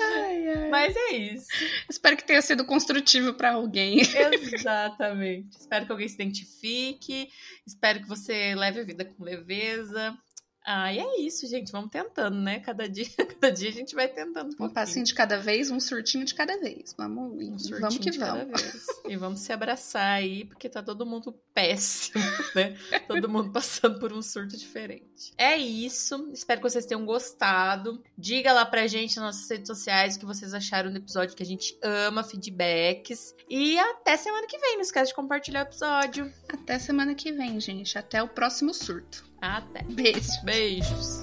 Ai, 0.00 0.48
ai. 0.48 0.68
Mas 0.70 0.96
é 0.96 1.12
isso. 1.16 1.46
Espero 1.88 2.16
que 2.16 2.24
tenha 2.24 2.42
sido 2.42 2.64
construtivo 2.64 3.34
pra 3.34 3.52
alguém. 3.52 4.00
Exatamente. 4.00 5.56
Espero 5.58 5.86
que 5.86 5.92
alguém 5.92 6.08
se 6.08 6.14
identifique. 6.14 7.28
Espero 7.66 8.00
que 8.00 8.08
você 8.08 8.54
leve 8.54 8.73
a 8.80 8.84
vida 8.84 9.04
com 9.04 9.24
leveza. 9.24 10.16
Ah, 10.64 10.92
e 10.92 10.98
é 10.98 11.20
isso, 11.20 11.46
gente. 11.46 11.70
Vamos 11.70 11.90
tentando, 11.90 12.36
né? 12.36 12.58
Cada 12.60 12.88
dia, 12.88 13.04
cada 13.16 13.52
dia 13.52 13.68
a 13.68 13.72
gente 13.72 13.94
vai 13.94 14.08
tentando. 14.08 14.56
Um, 14.58 14.64
um 14.64 14.70
passinho 14.70 15.04
de 15.04 15.12
cada 15.12 15.36
vez, 15.36 15.70
um 15.70 15.78
surtinho 15.78 16.24
de 16.24 16.34
cada 16.34 16.56
vez. 16.58 16.94
Vamos, 16.96 17.32
um 17.32 17.78
vamos 17.78 17.98
que 17.98 18.10
vamos. 18.12 18.86
E 19.06 19.16
vamos 19.16 19.40
se 19.40 19.52
abraçar 19.52 20.14
aí, 20.14 20.46
porque 20.46 20.68
tá 20.68 20.82
todo 20.82 21.04
mundo 21.04 21.38
péssimo, 21.52 22.24
né? 22.56 22.76
todo 23.06 23.28
mundo 23.28 23.50
passando 23.52 23.98
por 23.98 24.12
um 24.12 24.22
surto 24.22 24.56
diferente. 24.56 25.32
É 25.36 25.56
isso. 25.56 26.30
Espero 26.32 26.62
que 26.62 26.70
vocês 26.70 26.86
tenham 26.86 27.04
gostado. 27.04 28.02
Diga 28.16 28.52
lá 28.52 28.64
pra 28.64 28.86
gente 28.86 29.16
nas 29.16 29.26
nossas 29.26 29.50
redes 29.50 29.66
sociais 29.66 30.16
o 30.16 30.20
que 30.20 30.26
vocês 30.26 30.54
acharam 30.54 30.90
do 30.90 30.96
episódio, 30.96 31.36
que 31.36 31.42
a 31.42 31.46
gente 31.46 31.78
ama 31.82 32.24
feedbacks. 32.24 33.34
E 33.50 33.78
até 33.78 34.16
semana 34.16 34.46
que 34.46 34.58
vem. 34.58 34.74
Não 34.76 34.80
esquece 34.80 35.08
de 35.08 35.14
compartilhar 35.14 35.60
o 35.60 35.68
episódio. 35.68 36.32
Até 36.48 36.78
semana 36.78 37.14
que 37.14 37.30
vem, 37.32 37.60
gente. 37.60 37.98
Até 37.98 38.22
o 38.22 38.28
próximo 38.28 38.72
surto. 38.72 39.33
Até. 39.44 39.82
Beijo. 39.90 40.42
Beijos. 40.44 41.20